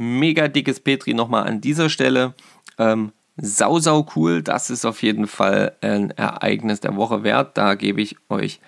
Mega 0.00 0.46
dickes 0.46 0.78
Petri 0.78 1.12
nochmal 1.12 1.48
an 1.48 1.60
dieser 1.60 1.90
Stelle. 1.90 2.34
Ähm, 2.78 3.10
sau, 3.36 3.80
sau 3.80 4.06
cool. 4.14 4.42
Das 4.42 4.70
ist 4.70 4.84
auf 4.84 5.02
jeden 5.02 5.26
Fall 5.26 5.76
ein 5.80 6.12
Ereignis 6.12 6.78
der 6.78 6.94
Woche 6.94 7.24
wert. 7.24 7.58
Da 7.58 7.74
gebe 7.74 8.00
ich 8.00 8.14
euch 8.28 8.60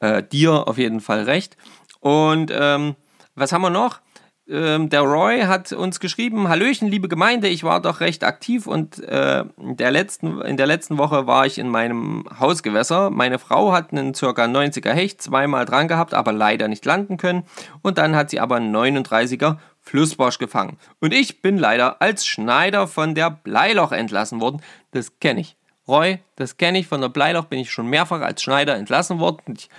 äh, 0.00 0.22
dir 0.22 0.68
auf 0.68 0.76
jeden 0.76 1.00
Fall 1.00 1.22
recht. 1.22 1.56
Und 2.00 2.52
ähm, 2.54 2.94
was 3.34 3.52
haben 3.52 3.62
wir 3.62 3.70
noch? 3.70 4.00
Ähm, 4.48 4.90
der 4.90 5.00
Roy 5.00 5.40
hat 5.40 5.72
uns 5.72 5.98
geschrieben, 5.98 6.48
Hallöchen, 6.48 6.88
liebe 6.88 7.08
Gemeinde, 7.08 7.48
ich 7.48 7.64
war 7.64 7.80
doch 7.80 8.00
recht 8.00 8.22
aktiv 8.22 8.68
und 8.68 9.00
äh, 9.00 9.44
der 9.56 9.90
letzten, 9.90 10.40
in 10.42 10.56
der 10.56 10.66
letzten 10.66 10.98
Woche 10.98 11.26
war 11.26 11.46
ich 11.46 11.58
in 11.58 11.68
meinem 11.68 12.24
Hausgewässer. 12.38 13.10
Meine 13.10 13.40
Frau 13.40 13.72
hat 13.72 13.92
einen 13.92 14.12
ca. 14.12 14.28
90er 14.28 14.92
Hecht 14.92 15.20
zweimal 15.20 15.64
dran 15.64 15.88
gehabt, 15.88 16.14
aber 16.14 16.32
leider 16.32 16.68
nicht 16.68 16.84
landen 16.84 17.16
können. 17.16 17.44
Und 17.82 17.98
dann 17.98 18.14
hat 18.14 18.30
sie 18.30 18.38
aber 18.38 18.56
einen 18.56 18.76
39er 18.76 19.56
Flussbarsch 19.86 20.38
gefangen. 20.38 20.78
Und 21.00 21.14
ich 21.14 21.40
bin 21.40 21.56
leider 21.56 22.02
als 22.02 22.26
Schneider 22.26 22.88
von 22.88 23.14
der 23.14 23.30
Bleiloch 23.30 23.92
entlassen 23.92 24.40
worden. 24.40 24.60
Das 24.90 25.18
kenne 25.20 25.40
ich. 25.40 25.56
Roy, 25.86 26.18
das 26.34 26.56
kenne 26.56 26.78
ich. 26.80 26.88
Von 26.88 27.00
der 27.00 27.08
Bleiloch 27.08 27.44
bin 27.44 27.60
ich 27.60 27.70
schon 27.70 27.86
mehrfach 27.86 28.20
als 28.20 28.42
Schneider 28.42 28.74
entlassen 28.74 29.20
worden. 29.20 29.54
Ich 29.56 29.70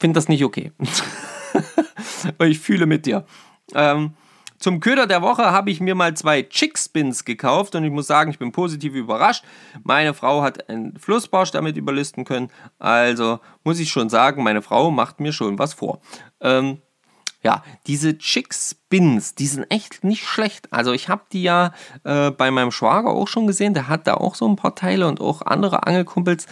finde 0.00 0.16
das 0.16 0.28
nicht 0.28 0.44
okay. 0.44 0.72
ich 2.40 2.58
fühle 2.58 2.86
mit 2.86 3.04
dir. 3.04 3.26
Ähm, 3.74 4.14
zum 4.58 4.80
Köder 4.80 5.06
der 5.06 5.20
Woche 5.20 5.50
habe 5.50 5.70
ich 5.70 5.80
mir 5.80 5.94
mal 5.94 6.14
zwei 6.14 6.42
Chick-Spins 6.42 7.26
gekauft 7.26 7.74
und 7.74 7.84
ich 7.84 7.90
muss 7.90 8.06
sagen, 8.06 8.30
ich 8.30 8.38
bin 8.38 8.50
positiv 8.50 8.94
überrascht. 8.94 9.44
Meine 9.82 10.14
Frau 10.14 10.40
hat 10.40 10.70
einen 10.70 10.98
Flussbarsch 10.98 11.50
damit 11.50 11.76
überlisten 11.76 12.24
können. 12.24 12.50
Also 12.78 13.40
muss 13.62 13.78
ich 13.78 13.90
schon 13.90 14.08
sagen, 14.08 14.42
meine 14.42 14.62
Frau 14.62 14.90
macht 14.90 15.20
mir 15.20 15.34
schon 15.34 15.58
was 15.58 15.74
vor. 15.74 16.00
Ähm, 16.40 16.80
ja, 17.44 17.62
diese 17.86 18.16
Chick-Spins, 18.16 19.34
die 19.34 19.46
sind 19.46 19.70
echt 19.70 20.02
nicht 20.02 20.24
schlecht. 20.24 20.72
Also 20.72 20.92
ich 20.92 21.10
habe 21.10 21.22
die 21.30 21.42
ja 21.42 21.72
äh, 22.02 22.30
bei 22.30 22.50
meinem 22.50 22.72
Schwager 22.72 23.10
auch 23.10 23.28
schon 23.28 23.46
gesehen. 23.46 23.74
Der 23.74 23.88
hat 23.88 24.06
da 24.06 24.14
auch 24.14 24.34
so 24.34 24.48
ein 24.48 24.56
paar 24.56 24.74
Teile 24.74 25.06
und 25.06 25.20
auch 25.20 25.42
andere 25.42 25.86
Angelkumpels 25.86 26.46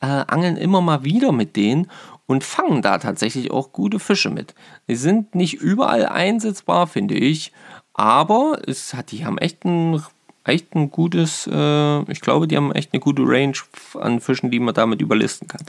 äh, 0.00 0.06
angeln 0.06 0.56
immer 0.56 0.80
mal 0.80 1.02
wieder 1.04 1.32
mit 1.32 1.56
denen 1.56 1.90
und 2.26 2.44
fangen 2.44 2.80
da 2.80 2.98
tatsächlich 2.98 3.50
auch 3.50 3.72
gute 3.72 3.98
Fische 3.98 4.30
mit. 4.30 4.54
Die 4.88 4.96
sind 4.96 5.34
nicht 5.34 5.54
überall 5.54 6.06
einsetzbar, 6.06 6.86
finde 6.86 7.16
ich, 7.16 7.52
aber 7.92 8.60
es 8.66 8.94
hat, 8.94 9.10
die 9.10 9.26
haben 9.26 9.38
echt 9.38 9.64
ein, 9.64 10.00
echt 10.44 10.74
ein 10.76 10.90
gutes, 10.90 11.48
äh, 11.50 12.12
ich 12.12 12.20
glaube, 12.20 12.46
die 12.46 12.56
haben 12.56 12.72
echt 12.72 12.92
eine 12.92 13.00
gute 13.00 13.22
Range 13.24 13.56
an 13.94 14.20
Fischen, 14.20 14.52
die 14.52 14.60
man 14.60 14.74
damit 14.74 15.00
überlisten 15.00 15.48
kann. 15.48 15.64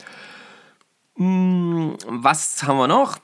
Hm, 1.15 1.95
was 2.07 2.61
haben 2.63 2.77
wir 2.77 2.87
noch? 2.87 3.17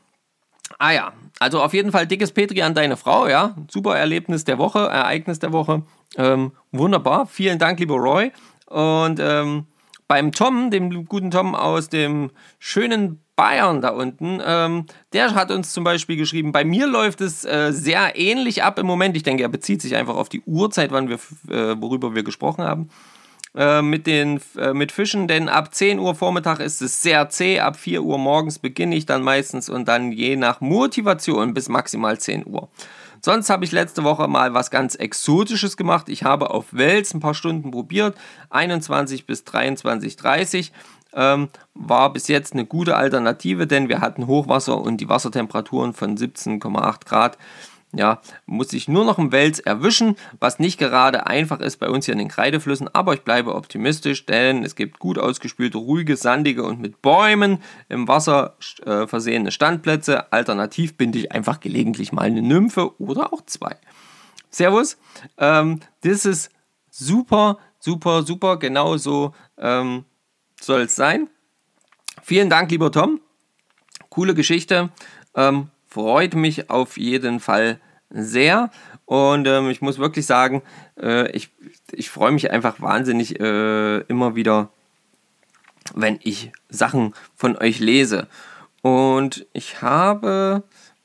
Ah 0.84 0.91
ja, 0.91 1.13
also 1.39 1.62
auf 1.62 1.74
jeden 1.74 1.93
Fall 1.93 2.06
dickes 2.08 2.34
Petri 2.34 2.62
an 2.62 2.74
deine 2.74 2.98
Frau, 2.98 3.26
ja. 3.26 3.56
Super 3.72 3.96
Erlebnis 3.96 4.43
der 4.43 4.58
Woche, 4.58 4.80
Ereignis 4.80 5.39
der 5.39 5.54
Woche. 5.54 5.84
Ähm, 6.17 6.52
wunderbar. 6.74 7.26
Vielen 7.26 7.58
Dank, 7.58 7.80
lieber 7.80 7.96
Roy. 7.96 8.34
Und 8.65 9.17
ähm, 9.22 9.65
beim 10.10 10.34
Tom, 10.34 10.72
dem 10.72 11.06
guten 11.06 11.32
Tom 11.32 11.56
aus 11.56 11.88
dem 11.88 12.32
schönen 12.60 13.22
Bayern 13.38 13.80
da 13.80 13.91
unten, 13.91 14.41
ähm, 14.46 14.86
der 15.13 15.36
hat 15.36 15.52
uns 15.52 15.72
zum 15.72 15.86
Beispiel 15.86 16.17
geschrieben, 16.17 16.52
bei 16.52 16.65
mir 16.65 16.86
läuft 16.86 17.22
es 17.22 17.46
äh, 17.46 17.72
sehr 17.72 18.19
ähnlich 18.19 18.62
ab 18.62 18.78
im 18.78 18.86
Moment. 18.86 19.15
Ich 19.15 19.24
denke, 19.24 19.43
er 19.43 19.50
bezieht 19.50 19.82
sich 19.82 19.96
einfach 19.96 20.17
auf 20.17 20.28
die 20.28 20.41
Uhrzeit, 20.41 20.91
wann 20.91 21.08
wir, 21.08 21.15
äh, 21.50 21.82
worüber 21.82 22.13
wir 22.13 22.24
gesprochen 22.24 22.65
haben. 22.65 22.89
Äh, 23.56 23.84
mit, 23.84 24.08
den, 24.08 24.42
äh, 24.58 24.74
mit 24.74 24.92
Fischen, 24.92 25.28
denn 25.28 25.48
ab 25.48 25.76
10 25.76 26.00
Uhr 26.00 26.16
Vormittag 26.16 26.60
ist 26.60 26.82
es 26.82 27.04
sehr 27.04 27.30
zäh, 27.30 27.60
ab 27.60 27.76
4 27.76 28.02
Uhr 28.02 28.18
morgens 28.18 28.58
beginne 28.58 28.96
ich 28.96 29.06
dann 29.06 29.22
meistens 29.22 29.70
und 29.70 29.88
dann 29.88 30.12
je 30.12 30.36
nach 30.36 30.60
Motivation 30.60 31.54
bis 31.54 31.70
maximal 31.70 32.20
10 32.20 32.48
Uhr. 32.48 32.70
Sonst 33.22 33.52
habe 33.52 33.63
ich 33.63 33.72
letzte 33.72 34.04
Woche 34.04 34.28
mal 34.28 34.56
was 34.56 34.72
ganz 34.72 34.96
Exotisches 34.96 35.78
gemacht. 35.78 36.10
Ich 36.10 36.24
habe 36.24 36.50
auf 36.50 36.66
Wels 36.72 37.13
ein 37.13 37.20
paar 37.20 37.36
Stunden 37.36 37.70
probiert, 37.70 38.18
21 38.50 39.28
bis 39.28 39.44
23.30 39.44 40.72
ähm, 41.13 41.50
war 41.76 42.12
bis 42.12 42.28
jetzt 42.28 42.54
eine 42.54 42.66
gute 42.66 42.96
Alternative, 42.96 43.68
denn 43.68 43.88
wir 43.88 44.02
hatten 44.02 44.26
Hochwasser 44.26 44.82
und 44.82 44.98
die 44.98 45.10
Wassertemperaturen 45.10 45.94
von 45.94 46.18
17,8 46.18 47.06
Grad 47.06 47.38
ja, 47.95 48.21
muss 48.45 48.73
ich 48.73 48.88
nur 48.88 49.06
noch 49.06 49.19
im 49.19 49.32
Wels 49.32 49.60
erwischen, 49.60 50.15
was 50.39 50.60
nicht 50.60 50.79
gerade 50.79 51.27
einfach 51.27 51.60
ist 51.60 51.77
bei 51.77 51.89
uns 51.89 52.06
hier 52.06 52.13
in 52.13 52.19
den 52.19 52.27
Kreideflüssen, 52.27 52.93
aber 52.93 53.13
ich 53.13 53.21
bleibe 53.21 53.53
optimistisch, 53.56 54.25
denn 54.25 54.65
es 54.65 54.75
gibt 54.75 54.99
gut 54.99 55.19
ausgespülte, 55.19 55.77
ruhige, 55.77 56.17
sandige 56.17 56.63
und 56.63 56.79
mit 56.79 57.01
Bäumen 57.01 57.62
im 57.89 58.08
Wasser 58.08 58.58
äh, 58.86 59.06
versehene 59.06 59.51
Standplätze. 59.51 60.34
Alternativ 60.34 60.97
binde 60.97 61.19
ich 61.19 61.32
einfach 61.32 61.60
gelegentlich 61.60 62.12
mal 62.12 62.23
eine 62.23 62.41
Nymphe 62.41 62.99
oder 62.99 63.32
auch 63.32 63.45
zwei. 63.45 63.75
Servus, 64.49 64.97
ähm, 65.38 65.79
das 66.01 66.25
ist 66.25 66.51
super, 66.89 67.60
super, 67.79 68.23
super, 68.23 68.58
genau 68.58 68.97
so 68.97 69.34
ähm, 69.58 70.06
soll 70.60 70.82
es 70.82 70.95
sein. 70.95 71.29
Vielen 72.23 72.49
Dank, 72.49 72.71
lieber 72.71 72.91
Tom. 72.91 73.21
Coole 74.10 74.34
Geschichte. 74.34 74.89
Ähm, 75.36 75.69
freut 75.93 76.34
mich 76.34 76.71
auf 76.71 76.97
jeden 76.97 77.39
Fall 77.39 77.79
sehr. 78.10 78.71
Und 79.06 79.47
ähm, 79.47 79.69
ich 79.69 79.82
muss 79.82 79.99
wirklich 79.99 80.25
sagen, 80.25 80.63
äh, 80.99 81.29
ich, 81.32 81.49
ich 81.91 82.10
freue 82.10 82.32
mich 82.32 82.49
einfach 82.49 82.82
wahnsinnig 82.82 83.39
äh, 83.39 83.99
immer 83.99 84.36
wieder, 84.36 84.69
wenn 85.93 86.19
ich 86.23 86.51
Sachen 86.69 87.13
von 87.36 87.56
euch 87.58 87.79
lese. 87.79 88.27
Und 88.82 89.45
ich 89.53 89.82
habe 89.82 90.63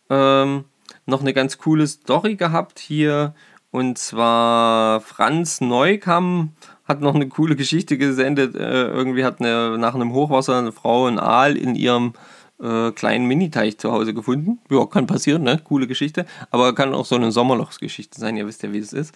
ähm, 0.08 0.64
noch 1.04 1.20
eine 1.20 1.34
ganz 1.34 1.58
coole 1.58 1.86
Story 1.86 2.36
gehabt 2.36 2.78
hier. 2.78 3.34
Und 3.70 3.98
zwar 3.98 5.02
Franz 5.02 5.60
Neukam 5.60 6.52
hat 6.84 7.02
noch 7.02 7.14
eine 7.14 7.28
coole 7.28 7.56
Geschichte 7.56 7.98
gesendet. 7.98 8.54
Äh, 8.54 8.86
irgendwie 8.86 9.24
hat 9.24 9.40
eine, 9.40 9.76
nach 9.76 9.94
einem 9.94 10.14
Hochwasser 10.14 10.58
eine 10.58 10.72
Frau 10.72 11.06
einen 11.06 11.18
Aal 11.18 11.56
in 11.58 11.74
ihrem 11.74 12.14
äh, 12.60 12.90
kleinen 12.92 13.26
Miniteich 13.26 13.78
zu 13.78 13.92
Hause 13.92 14.14
gefunden. 14.14 14.60
Ja, 14.70 14.86
kann 14.86 15.06
passieren, 15.06 15.42
ne? 15.42 15.58
Coole 15.62 15.86
Geschichte. 15.86 16.26
Aber 16.50 16.74
kann 16.74 16.94
auch 16.94 17.06
so 17.06 17.16
eine 17.16 17.32
Sommerlochsgeschichte 17.32 18.18
sein, 18.18 18.36
ihr 18.36 18.46
wisst 18.46 18.62
ja, 18.62 18.72
wie 18.72 18.78
es 18.78 18.92
ist. 18.92 19.14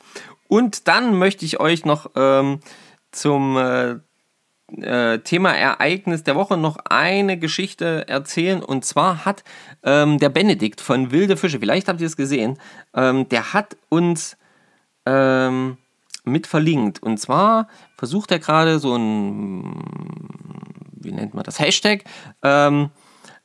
Und 0.48 0.88
dann 0.88 1.18
möchte 1.18 1.44
ich 1.44 1.60
euch 1.60 1.84
noch 1.84 2.10
ähm, 2.14 2.60
zum 3.10 3.56
äh, 3.56 3.96
äh, 4.80 5.18
Thema 5.20 5.52
Ereignis 5.52 6.24
der 6.24 6.34
Woche 6.34 6.56
noch 6.56 6.76
eine 6.84 7.38
Geschichte 7.38 8.06
erzählen. 8.08 8.62
Und 8.62 8.84
zwar 8.84 9.24
hat 9.24 9.44
ähm, 9.82 10.18
der 10.18 10.28
Benedikt 10.28 10.80
von 10.80 11.10
Wilde 11.10 11.36
Fische, 11.36 11.58
vielleicht 11.58 11.88
habt 11.88 12.00
ihr 12.00 12.06
es 12.06 12.16
gesehen, 12.16 12.58
ähm, 12.94 13.28
der 13.28 13.52
hat 13.52 13.76
uns 13.88 14.36
ähm, 15.04 15.78
mit 16.24 16.46
verlinkt. 16.46 17.02
Und 17.02 17.18
zwar 17.18 17.68
versucht 17.96 18.30
er 18.30 18.38
gerade 18.38 18.78
so 18.78 18.96
ein, 18.96 19.84
wie 20.92 21.12
nennt 21.12 21.34
man 21.34 21.44
das, 21.44 21.58
Hashtag, 21.58 22.04
ähm, 22.42 22.90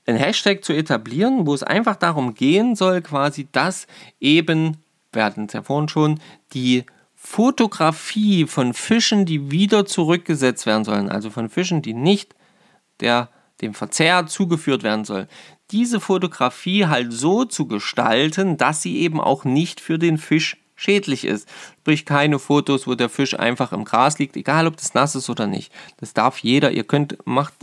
ein 0.08 0.16
Hashtag 0.16 0.64
zu 0.64 0.74
etablieren, 0.74 1.46
wo 1.46 1.54
es 1.54 1.64
einfach 1.64 1.98
darum 1.98 2.34
gehen 2.34 2.76
soll, 2.76 3.02
quasi, 3.02 3.48
dass 3.52 3.88
eben, 4.20 4.78
wir 5.12 5.24
hatten 5.24 5.46
es 5.46 5.54
ja 5.54 5.62
vorhin 5.62 5.90
schon, 5.90 6.20
die 6.54 6.86
Fotografie 7.16 8.46
von 8.46 8.74
Fischen, 8.74 9.26
die 9.26 9.52
wieder 9.52 9.86
zurückgesetzt 9.86 10.66
werden 10.66 10.86
sollen, 10.86 11.10
also 11.10 11.30
von 11.30 11.50
Fischen, 11.50 11.82
die 11.82 11.94
nicht 11.94 12.36
der, 13.02 13.30
dem 13.62 13.74
Verzehr 13.74 14.28
zugeführt 14.28 14.84
werden 14.84 15.04
soll, 15.04 15.28
diese 15.72 16.00
Fotografie 16.00 16.86
halt 16.86 17.12
so 17.12 17.44
zu 17.44 17.68
gestalten, 17.68 18.56
dass 18.56 18.82
sie 18.82 19.00
eben 19.00 19.20
auch 19.20 19.44
nicht 19.44 19.82
für 19.82 20.00
den 20.00 20.18
Fisch 20.18 20.58
schädlich 20.78 21.26
ist. 21.26 21.50
Sprich 21.82 22.06
keine 22.06 22.40
Fotos, 22.40 22.88
wo 22.88 22.96
der 22.96 23.10
Fisch 23.10 23.38
einfach 23.38 23.74
im 23.74 23.84
Gras 23.84 24.20
liegt, 24.20 24.38
egal 24.38 24.68
ob 24.68 24.78
das 24.78 24.94
nass 24.94 25.16
ist 25.16 25.30
oder 25.30 25.48
nicht. 25.48 25.74
Das 25.98 26.14
darf 26.14 26.38
jeder. 26.40 26.72
Ihr 26.72 26.86
könnt, 26.86 27.18
macht, 27.26 27.54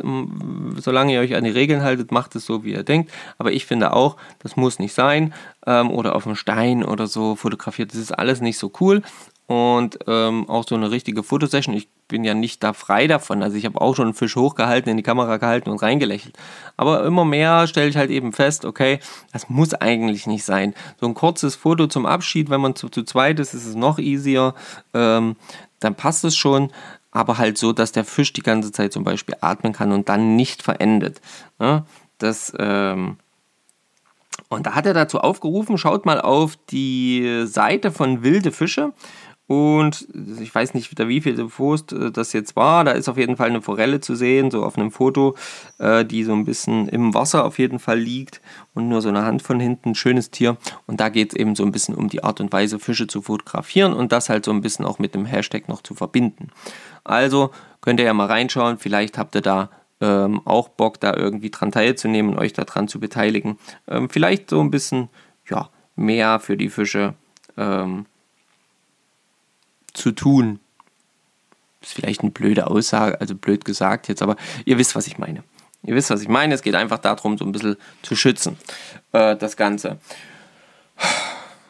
solange 0.77 1.15
ihr 1.15 1.21
euch 1.21 1.35
an 1.35 1.45
die 1.45 1.51
Regeln 1.51 1.83
haltet, 1.83 2.13
macht 2.13 2.35
es 2.35 2.45
so, 2.45 2.65
wie 2.65 2.73
ihr 2.73 2.83
denkt. 2.83 3.11
Aber 3.39 3.53
ich 3.53 3.65
finde 3.65 3.95
auch, 3.95 4.17
das 4.41 4.57
muss 4.57 4.79
nicht 4.79 4.93
sein. 4.93 5.33
Ähm, 5.67 5.91
oder 5.91 6.15
auf 6.15 6.25
dem 6.25 6.37
Stein 6.37 6.85
oder 6.85 7.07
so 7.07 7.37
fotografiert. 7.37 7.93
Das 7.93 7.99
ist 7.99 8.13
alles 8.13 8.41
nicht 8.41 8.59
so 8.59 8.71
cool 8.81 9.03
und 9.47 9.99
ähm, 10.07 10.49
auch 10.49 10.67
so 10.67 10.75
eine 10.75 10.91
richtige 10.91 11.23
Fotosession. 11.23 11.75
Ich 11.75 11.89
bin 12.09 12.25
ja 12.25 12.33
nicht 12.33 12.63
da 12.63 12.73
frei 12.73 13.07
davon. 13.07 13.43
Also 13.43 13.57
ich 13.57 13.67
habe 13.67 13.81
auch 13.81 13.95
schon 13.95 14.07
einen 14.07 14.15
Fisch 14.15 14.37
hochgehalten, 14.37 14.91
in 14.91 14.97
die 14.97 15.03
Kamera 15.03 15.37
gehalten 15.37 15.71
und 15.71 15.83
reingelächelt. 15.83 16.37
Aber 16.77 17.05
immer 17.05 17.25
mehr 17.25 17.67
stelle 17.67 17.89
ich 17.89 17.97
halt 17.97 18.11
eben 18.11 18.33
fest, 18.33 18.65
okay, 18.65 19.01
das 19.33 19.51
muss 19.51 19.75
eigentlich 19.75 20.27
nicht 20.27 20.45
sein. 20.45 20.75
So 20.99 21.07
ein 21.07 21.15
kurzes 21.15 21.57
Foto 21.57 21.87
zum 21.87 22.07
Abschied, 22.07 22.49
wenn 22.49 22.61
man 22.61 22.75
zu, 22.75 22.89
zu 22.89 23.03
zweit 23.03 23.39
ist, 23.39 23.53
ist 23.53 23.67
es 23.67 23.75
noch 23.75 23.99
easier. 23.99 24.55
Ähm, 24.95 25.37
dann 25.81 25.95
passt 25.95 26.25
es 26.25 26.37
schon. 26.37 26.73
Aber 27.11 27.39
halt 27.39 27.59
so, 27.59 27.73
dass 27.73 27.93
der 27.93 28.05
Fisch 28.05 28.33
die 28.33 28.43
ganze 28.43 28.73
Zeit 28.73 28.93
zum 28.93 29.05
Beispiel 29.05 29.37
atmen 29.41 29.73
kann 29.73 29.93
und 29.93 30.09
dann 30.09 30.35
nicht 30.35 30.63
verendet. 30.63 31.21
Ja, 31.61 31.85
das, 32.19 32.53
ähm, 32.59 33.19
und 34.49 34.67
da 34.67 34.75
hat 34.75 34.87
er 34.87 34.95
dazu 34.95 35.21
aufgerufen, 35.21 35.79
schaut 35.79 36.07
mal 36.07 36.21
auf 36.21 36.57
die 36.71 37.45
Seite 37.47 37.93
von 37.93 38.23
Wilde 38.23 38.53
Fische. 38.53 38.93
Und 39.47 40.09
ich 40.41 40.55
weiß 40.55 40.73
nicht, 40.73 40.99
wie 40.99 41.21
viel 41.21 41.35
Post 41.49 41.93
äh, 41.93 42.11
das 42.11 42.33
jetzt 42.33 42.57
war. 42.57 42.83
Da 42.85 42.93
ist 42.93 43.09
auf 43.09 43.19
jeden 43.19 43.37
Fall 43.37 43.51
eine 43.51 43.61
Forelle 43.61 44.01
zu 44.01 44.15
sehen, 44.15 44.51
so 44.51 44.65
auf 44.65 44.79
einem 44.79 44.91
Foto, 44.91 45.35
äh, 45.79 46.05
die 46.05 46.25
so 46.25 46.33
ein 46.33 46.47
bisschen 46.47 46.89
im 46.89 47.13
Wasser 47.13 47.45
auf 47.45 47.59
jeden 47.59 47.79
Fall 47.79 47.99
liegt 47.99 48.41
und 48.73 48.89
nur 48.89 49.03
so 49.03 49.11
eine 49.11 49.25
Hand 49.25 49.43
von 49.43 49.61
hinten. 49.61 49.95
Schönes 49.95 50.31
Tier. 50.31 50.57
Und 50.87 51.01
da 51.01 51.11
geht 51.11 51.33
es 51.33 51.39
eben 51.39 51.55
so 51.57 51.63
ein 51.63 51.73
bisschen 51.73 51.95
um 51.95 52.09
die 52.09 52.25
Art 52.25 52.41
und 52.41 52.53
Weise, 52.53 52.79
Fische 52.79 53.07
zu 53.07 53.21
fotografieren 53.21 53.93
und 53.93 54.13
das 54.13 54.31
halt 54.31 54.47
so 54.47 54.51
ein 54.51 54.63
bisschen 54.63 54.87
auch 54.87 54.99
mit 54.99 55.15
dem 55.15 55.27
Hashtag 55.27 55.69
noch 55.69 55.83
zu 55.83 55.95
verbinden. 55.95 56.49
Also 57.05 57.51
könnt 57.83 58.01
ihr 58.01 58.07
ja 58.07 58.15
mal 58.15 58.27
reinschauen. 58.27 58.79
Vielleicht 58.79 59.19
habt 59.19 59.35
ihr 59.35 59.43
da 59.43 59.69
ähm, 60.01 60.41
auch 60.47 60.69
Bock, 60.69 61.01
da 61.01 61.15
irgendwie 61.15 61.51
dran 61.51 61.71
teilzunehmen 61.71 62.33
und 62.33 62.39
euch 62.39 62.55
daran 62.55 62.89
zu 62.89 62.99
beteiligen. 62.99 63.59
Ähm, 63.89 64.09
vielleicht 64.09 64.49
so 64.49 64.61
ein 64.61 64.71
bisschen 64.71 65.11
ja, 65.51 65.69
mehr 65.97 66.41
für 66.41 66.57
die 66.57 66.71
Fische. 66.71 67.13
Ähm, 67.59 68.07
zu 69.95 70.13
tun. 70.13 70.61
Das 71.81 71.91
ist 71.91 71.95
vielleicht 71.95 72.21
eine 72.21 72.31
blöde 72.31 72.67
Aussage, 72.67 73.21
also 73.21 73.35
blöd 73.35 73.65
gesagt 73.65 74.09
jetzt, 74.09 74.23
aber 74.23 74.37
ihr 74.65 74.79
wisst, 74.79 74.95
was 74.95 75.07
ich 75.07 75.19
meine. 75.19 75.43
Ihr 75.83 75.95
wisst, 75.95 76.11
was 76.11 76.23
ich 76.23 76.29
meine. 76.29 76.55
Es 76.55 76.63
geht 76.63 76.75
einfach 76.75 76.99
darum, 76.99 77.37
so 77.37 77.45
ein 77.45 77.53
bisschen 77.53 77.77
zu 78.03 78.17
schützen, 78.17 78.57
äh, 79.13 79.37
das 79.37 79.57
Ganze. 79.57 79.99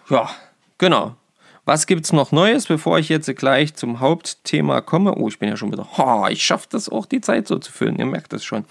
Ja, 0.08 0.30
genau. 0.78 1.16
Was 1.64 1.86
gibt 1.86 2.04
es 2.04 2.12
noch 2.12 2.30
Neues, 2.30 2.66
bevor 2.66 2.98
ich 2.98 3.08
jetzt 3.08 3.34
gleich 3.36 3.74
zum 3.74 4.00
Hauptthema 4.00 4.82
komme? 4.82 5.14
Oh, 5.14 5.28
ich 5.28 5.38
bin 5.38 5.48
ja 5.48 5.56
schon 5.56 5.72
wieder. 5.72 5.88
Oh, 5.96 6.26
ich 6.28 6.42
schaffe 6.42 6.68
das 6.70 6.90
auch, 6.90 7.06
die 7.06 7.22
Zeit 7.22 7.48
so 7.48 7.58
zu 7.58 7.72
füllen. 7.72 7.98
Ihr 7.98 8.04
merkt 8.04 8.34
das 8.34 8.44
schon. 8.44 8.66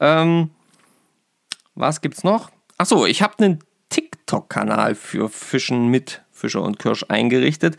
Ähm, 0.00 0.50
was 1.74 2.02
gibt's 2.02 2.24
noch? 2.24 2.50
Achso, 2.76 3.06
ich 3.06 3.22
habe 3.22 3.42
einen 3.42 3.64
TikTok-Kanal 3.88 4.94
für 4.94 5.30
Fischen 5.30 5.88
mit 5.88 6.22
Fischer 6.30 6.62
und 6.62 6.78
Kirsch 6.78 7.06
eingerichtet 7.08 7.76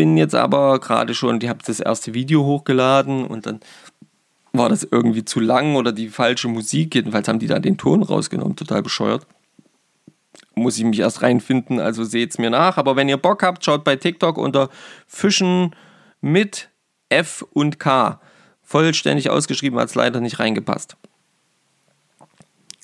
bin 0.00 0.16
jetzt 0.16 0.34
aber 0.34 0.78
gerade 0.78 1.14
schon, 1.14 1.40
die 1.40 1.50
habe 1.50 1.58
das 1.62 1.78
erste 1.78 2.14
Video 2.14 2.42
hochgeladen 2.42 3.26
und 3.26 3.44
dann 3.44 3.60
war 4.54 4.70
das 4.70 4.82
irgendwie 4.82 5.26
zu 5.26 5.40
lang 5.40 5.76
oder 5.76 5.92
die 5.92 6.08
falsche 6.08 6.48
Musik. 6.48 6.94
Jedenfalls 6.94 7.28
haben 7.28 7.38
die 7.38 7.46
da 7.46 7.58
den 7.58 7.76
Ton 7.76 8.02
rausgenommen, 8.02 8.56
total 8.56 8.80
bescheuert. 8.80 9.26
Muss 10.54 10.78
ich 10.78 10.84
mich 10.84 11.00
erst 11.00 11.20
reinfinden, 11.20 11.80
also 11.80 12.02
seht 12.04 12.30
es 12.30 12.38
mir 12.38 12.48
nach. 12.48 12.78
Aber 12.78 12.96
wenn 12.96 13.10
ihr 13.10 13.18
Bock 13.18 13.42
habt, 13.42 13.62
schaut 13.62 13.84
bei 13.84 13.94
TikTok 13.94 14.38
unter 14.38 14.70
Fischen 15.06 15.76
mit 16.22 16.70
F 17.10 17.44
und 17.52 17.78
K. 17.78 18.22
Vollständig 18.62 19.28
ausgeschrieben, 19.28 19.78
hat 19.78 19.90
es 19.90 19.96
leider 19.96 20.20
nicht 20.22 20.38
reingepasst. 20.38 20.96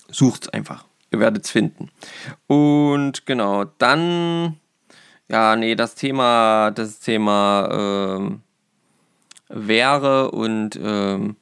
Sucht 0.07 0.43
es 0.43 0.49
einfach. 0.49 0.85
Ihr 1.11 1.19
werdet 1.19 1.45
es 1.45 1.49
finden. 1.49 1.89
Und 2.45 3.25
genau, 3.25 3.63
dann 3.63 4.59
ja, 5.29 5.55
nee, 5.55 5.75
das 5.75 5.95
Thema, 5.95 6.71
das 6.71 6.99
Thema 6.99 7.69
ähm, 8.19 8.41
wäre 9.49 10.31
und 10.31 10.79
ähm, 10.81 11.35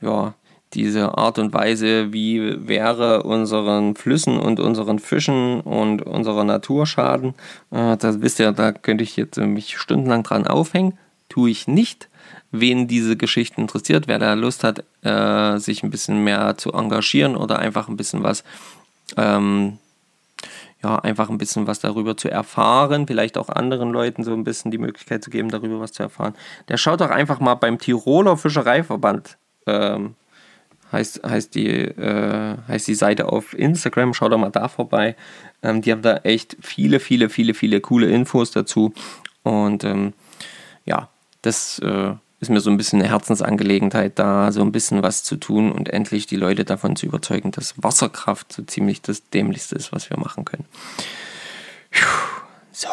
ja, 0.00 0.34
diese 0.74 1.16
Art 1.16 1.38
und 1.38 1.54
Weise, 1.54 2.12
wie 2.12 2.68
wäre 2.68 3.22
unseren 3.22 3.94
Flüssen 3.94 4.38
und 4.38 4.60
unseren 4.60 4.98
Fischen 4.98 5.60
und 5.60 6.02
unserer 6.02 6.44
Natur 6.44 6.86
schaden. 6.86 7.34
Äh, 7.70 7.96
das 7.96 8.20
wisst 8.20 8.40
ihr, 8.40 8.52
da 8.52 8.72
könnte 8.72 9.04
ich 9.04 9.16
jetzt 9.16 9.38
mich 9.38 9.78
stundenlang 9.78 10.22
dran 10.22 10.46
aufhängen. 10.46 10.98
Tue 11.28 11.50
ich 11.50 11.66
nicht. 11.66 12.08
Wen 12.52 12.88
diese 12.88 13.16
Geschichte 13.16 13.60
interessiert, 13.60 14.06
wer 14.06 14.18
da 14.18 14.34
Lust 14.34 14.64
hat, 14.64 14.84
äh, 15.02 15.58
sich 15.58 15.82
ein 15.82 15.90
bisschen 15.90 16.22
mehr 16.24 16.56
zu 16.56 16.72
engagieren 16.72 17.36
oder 17.36 17.58
einfach 17.58 17.88
ein 17.88 17.96
bisschen 17.96 18.22
was 18.22 18.44
ähm, 19.16 19.78
ja, 20.82 20.96
einfach 20.98 21.30
ein 21.30 21.38
bisschen 21.38 21.66
was 21.66 21.80
darüber 21.80 22.16
zu 22.16 22.30
erfahren, 22.30 23.06
vielleicht 23.06 23.38
auch 23.38 23.48
anderen 23.48 23.90
Leuten 23.90 24.24
so 24.24 24.32
ein 24.32 24.44
bisschen 24.44 24.70
die 24.70 24.78
Möglichkeit 24.78 25.24
zu 25.24 25.30
geben, 25.30 25.48
darüber 25.48 25.80
was 25.80 25.92
zu 25.92 26.02
erfahren. 26.02 26.34
Der 26.68 26.76
schaut 26.76 27.00
doch 27.00 27.10
einfach 27.10 27.40
mal 27.40 27.54
beim 27.54 27.78
Tiroler 27.78 28.36
Fischereiverband, 28.36 29.38
ähm, 29.66 30.14
heißt, 30.92 31.22
heißt, 31.24 31.54
die, 31.54 31.68
äh, 31.68 32.56
heißt 32.68 32.86
die 32.88 32.94
Seite 32.94 33.32
auf 33.32 33.54
Instagram, 33.54 34.14
schaut 34.14 34.32
doch 34.32 34.38
mal 34.38 34.50
da 34.50 34.68
vorbei. 34.68 35.16
Ähm, 35.62 35.82
die 35.82 35.92
haben 35.92 36.02
da 36.02 36.18
echt 36.18 36.56
viele, 36.60 37.00
viele, 37.00 37.28
viele, 37.28 37.54
viele 37.54 37.80
coole 37.80 38.08
Infos 38.08 38.50
dazu. 38.50 38.92
Und 39.42 39.84
ähm, 39.84 40.12
ja, 40.84 41.08
das 41.42 41.78
äh, 41.80 42.14
ist 42.40 42.50
mir 42.50 42.60
so 42.60 42.70
ein 42.70 42.76
bisschen 42.76 43.00
eine 43.00 43.08
Herzensangelegenheit, 43.08 44.18
da 44.18 44.52
so 44.52 44.60
ein 44.60 44.72
bisschen 44.72 45.02
was 45.02 45.22
zu 45.22 45.36
tun 45.36 45.72
und 45.72 45.88
endlich 45.88 46.26
die 46.26 46.36
Leute 46.36 46.64
davon 46.64 46.94
zu 46.96 47.06
überzeugen, 47.06 47.50
dass 47.50 47.82
Wasserkraft 47.82 48.52
so 48.52 48.62
ziemlich 48.62 49.00
das 49.00 49.28
Dämlichste 49.30 49.74
ist, 49.74 49.92
was 49.92 50.10
wir 50.10 50.18
machen 50.18 50.44
können. 50.44 50.66
So, 52.72 52.88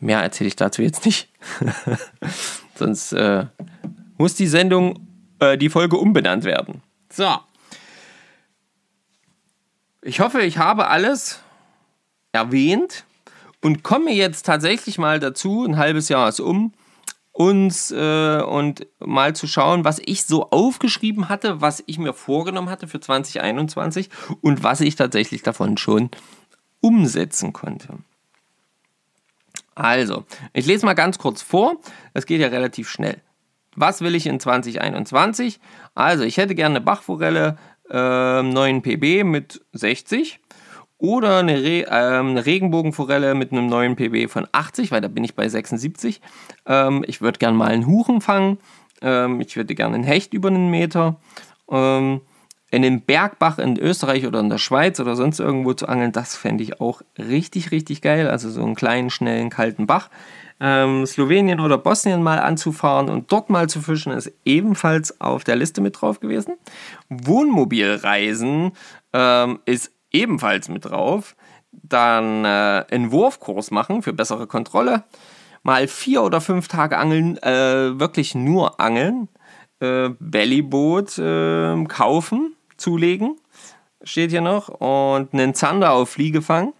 mehr 0.00 0.20
erzähle 0.20 0.48
ich 0.48 0.56
dazu 0.56 0.82
jetzt 0.82 1.04
nicht. 1.06 1.28
Sonst 2.74 3.12
äh, 3.12 3.46
muss 4.18 4.34
die 4.34 4.48
Sendung, 4.48 5.06
äh, 5.38 5.56
die 5.56 5.70
Folge 5.70 5.96
umbenannt 5.96 6.44
werden. 6.44 6.82
So. 7.08 7.38
Ich 10.02 10.18
hoffe, 10.18 10.40
ich 10.40 10.58
habe 10.58 10.88
alles 10.88 11.40
erwähnt 12.32 13.04
und 13.60 13.84
komme 13.84 14.12
jetzt 14.12 14.46
tatsächlich 14.46 14.98
mal 14.98 15.20
dazu, 15.20 15.64
ein 15.64 15.76
halbes 15.76 16.08
Jahr 16.08 16.28
ist 16.28 16.40
um, 16.40 16.72
uns 17.32 17.90
äh, 17.90 18.42
und 18.42 18.86
mal 18.98 19.34
zu 19.34 19.46
schauen, 19.46 19.84
was 19.84 20.00
ich 20.04 20.24
so 20.24 20.50
aufgeschrieben 20.50 21.28
hatte, 21.28 21.60
was 21.60 21.82
ich 21.86 21.98
mir 21.98 22.12
vorgenommen 22.12 22.70
hatte 22.70 22.88
für 22.88 23.00
2021 23.00 24.10
und 24.40 24.62
was 24.62 24.80
ich 24.80 24.96
tatsächlich 24.96 25.42
davon 25.42 25.76
schon 25.76 26.10
umsetzen 26.80 27.52
konnte. 27.52 27.98
Also, 29.74 30.24
ich 30.52 30.66
lese 30.66 30.84
mal 30.84 30.94
ganz 30.94 31.18
kurz 31.18 31.40
vor. 31.40 31.76
Es 32.12 32.26
geht 32.26 32.40
ja 32.40 32.48
relativ 32.48 32.88
schnell. 32.90 33.22
Was 33.76 34.00
will 34.00 34.14
ich 34.14 34.26
in 34.26 34.40
2021? 34.40 35.60
Also, 35.94 36.24
ich 36.24 36.36
hätte 36.36 36.54
gerne 36.54 36.76
eine 36.76 36.84
Bachforelle 36.84 37.56
äh, 37.88 38.42
9 38.42 38.82
PB 38.82 39.24
mit 39.24 39.64
60 39.72 40.40
oder 41.00 41.38
eine, 41.38 41.62
Re 41.62 41.86
ähm, 41.90 42.28
eine, 42.28 42.46
Regenbogenforelle 42.46 43.34
mit 43.34 43.52
einem 43.52 43.66
neuen 43.66 43.96
PB 43.96 44.30
von 44.30 44.46
80, 44.52 44.90
weil 44.90 45.00
da 45.00 45.08
bin 45.08 45.24
ich 45.24 45.34
bei 45.34 45.48
76. 45.48 46.20
Ähm, 46.66 47.04
ich 47.06 47.20
würde 47.20 47.38
gerne 47.38 47.56
mal 47.56 47.68
einen 47.68 47.86
Huchen 47.86 48.20
fangen. 48.20 48.58
Ähm, 49.02 49.40
ich 49.40 49.56
würde 49.56 49.74
gerne 49.74 49.96
einen 49.96 50.04
Hecht 50.04 50.34
über 50.34 50.48
einen 50.48 50.70
Meter. 50.70 51.16
Ähm, 51.70 52.20
in 52.70 52.82
den 52.82 53.00
Bergbach 53.00 53.58
in 53.58 53.76
Österreich 53.78 54.26
oder 54.26 54.40
in 54.40 54.48
der 54.48 54.58
Schweiz 54.58 55.00
oder 55.00 55.16
sonst 55.16 55.40
irgendwo 55.40 55.72
zu 55.72 55.88
angeln, 55.88 56.12
das 56.12 56.36
fände 56.36 56.62
ich 56.62 56.80
auch 56.80 57.02
richtig, 57.18 57.72
richtig 57.72 58.00
geil. 58.00 58.28
Also 58.28 58.48
so 58.48 58.62
einen 58.62 58.76
kleinen, 58.76 59.10
schnellen, 59.10 59.50
kalten 59.50 59.86
Bach. 59.86 60.08
Ähm, 60.60 61.06
Slowenien 61.06 61.58
oder 61.58 61.78
Bosnien 61.78 62.22
mal 62.22 62.38
anzufahren 62.38 63.08
und 63.08 63.32
dort 63.32 63.48
mal 63.48 63.68
zu 63.68 63.80
fischen, 63.80 64.12
ist 64.12 64.30
ebenfalls 64.44 65.20
auf 65.20 65.42
der 65.42 65.56
Liste 65.56 65.80
mit 65.80 66.00
drauf 66.00 66.20
gewesen. 66.20 66.54
Wohnmobilreisen 67.08 68.72
ähm, 69.14 69.58
ist 69.64 69.90
ebenfalls 70.12 70.68
mit 70.68 70.84
drauf. 70.84 71.36
Dann 71.72 72.44
äh, 72.44 72.84
einen 72.90 73.12
Wurfkurs 73.12 73.70
machen 73.70 74.02
für 74.02 74.12
bessere 74.12 74.46
Kontrolle. 74.46 75.04
Mal 75.62 75.88
vier 75.88 76.22
oder 76.22 76.40
fünf 76.40 76.68
Tage 76.68 76.98
angeln, 76.98 77.36
äh, 77.38 77.98
wirklich 77.98 78.34
nur 78.34 78.80
angeln. 78.80 79.28
Äh, 79.80 80.10
Bellyboot 80.18 81.18
äh, 81.18 81.84
kaufen, 81.84 82.54
zulegen, 82.76 83.36
steht 84.02 84.30
hier 84.30 84.40
noch. 84.40 84.68
Und 84.68 85.32
einen 85.32 85.54
Zander 85.54 85.92
auf 85.92 86.10
Fliegefang. 86.10 86.72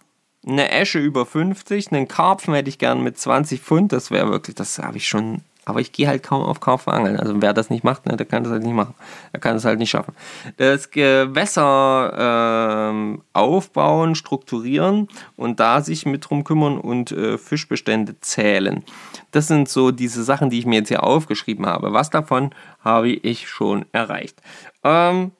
Eine 0.45 0.71
Esche 0.71 0.97
über 0.97 1.27
50, 1.27 1.91
einen 1.91 2.07
Karpfen 2.07 2.55
hätte 2.55 2.69
ich 2.69 2.79
gern 2.79 3.03
mit 3.03 3.17
20 3.17 3.61
Pfund. 3.61 3.91
Das 3.91 4.09
wäre 4.09 4.29
wirklich, 4.29 4.55
das 4.55 4.79
habe 4.79 4.97
ich 4.97 5.07
schon 5.07 5.41
aber 5.65 5.79
ich 5.79 5.91
gehe 5.91 6.07
halt 6.07 6.23
kaum 6.23 6.41
auf 6.41 6.59
Karpfen 6.59 6.91
angeln. 6.91 7.19
Also 7.19 7.39
wer 7.41 7.53
das 7.53 7.69
nicht 7.69 7.83
macht, 7.83 8.07
ne, 8.07 8.17
der 8.17 8.25
kann 8.25 8.43
das 8.43 8.51
halt 8.51 8.63
nicht 8.63 8.73
machen. 8.73 8.95
Der 9.31 9.39
kann 9.39 9.55
es 9.55 9.65
halt 9.65 9.77
nicht 9.77 9.91
schaffen. 9.91 10.15
Das 10.57 10.89
Gewässer 10.89 12.89
ähm, 12.91 13.21
aufbauen, 13.33 14.15
strukturieren 14.15 15.07
und 15.35 15.59
da 15.59 15.81
sich 15.81 16.05
mit 16.05 16.29
drum 16.29 16.43
kümmern 16.43 16.79
und 16.79 17.11
äh, 17.11 17.37
Fischbestände 17.37 18.19
zählen. 18.21 18.83
Das 19.31 19.47
sind 19.47 19.69
so 19.69 19.91
diese 19.91 20.23
Sachen, 20.23 20.49
die 20.49 20.59
ich 20.59 20.65
mir 20.65 20.79
jetzt 20.79 20.87
hier 20.87 21.03
aufgeschrieben 21.03 21.67
habe. 21.67 21.93
Was 21.93 22.09
davon 22.09 22.55
habe 22.79 23.09
ich 23.09 23.47
schon 23.47 23.85
erreicht? 23.91 24.41
Ähm, 24.83 25.31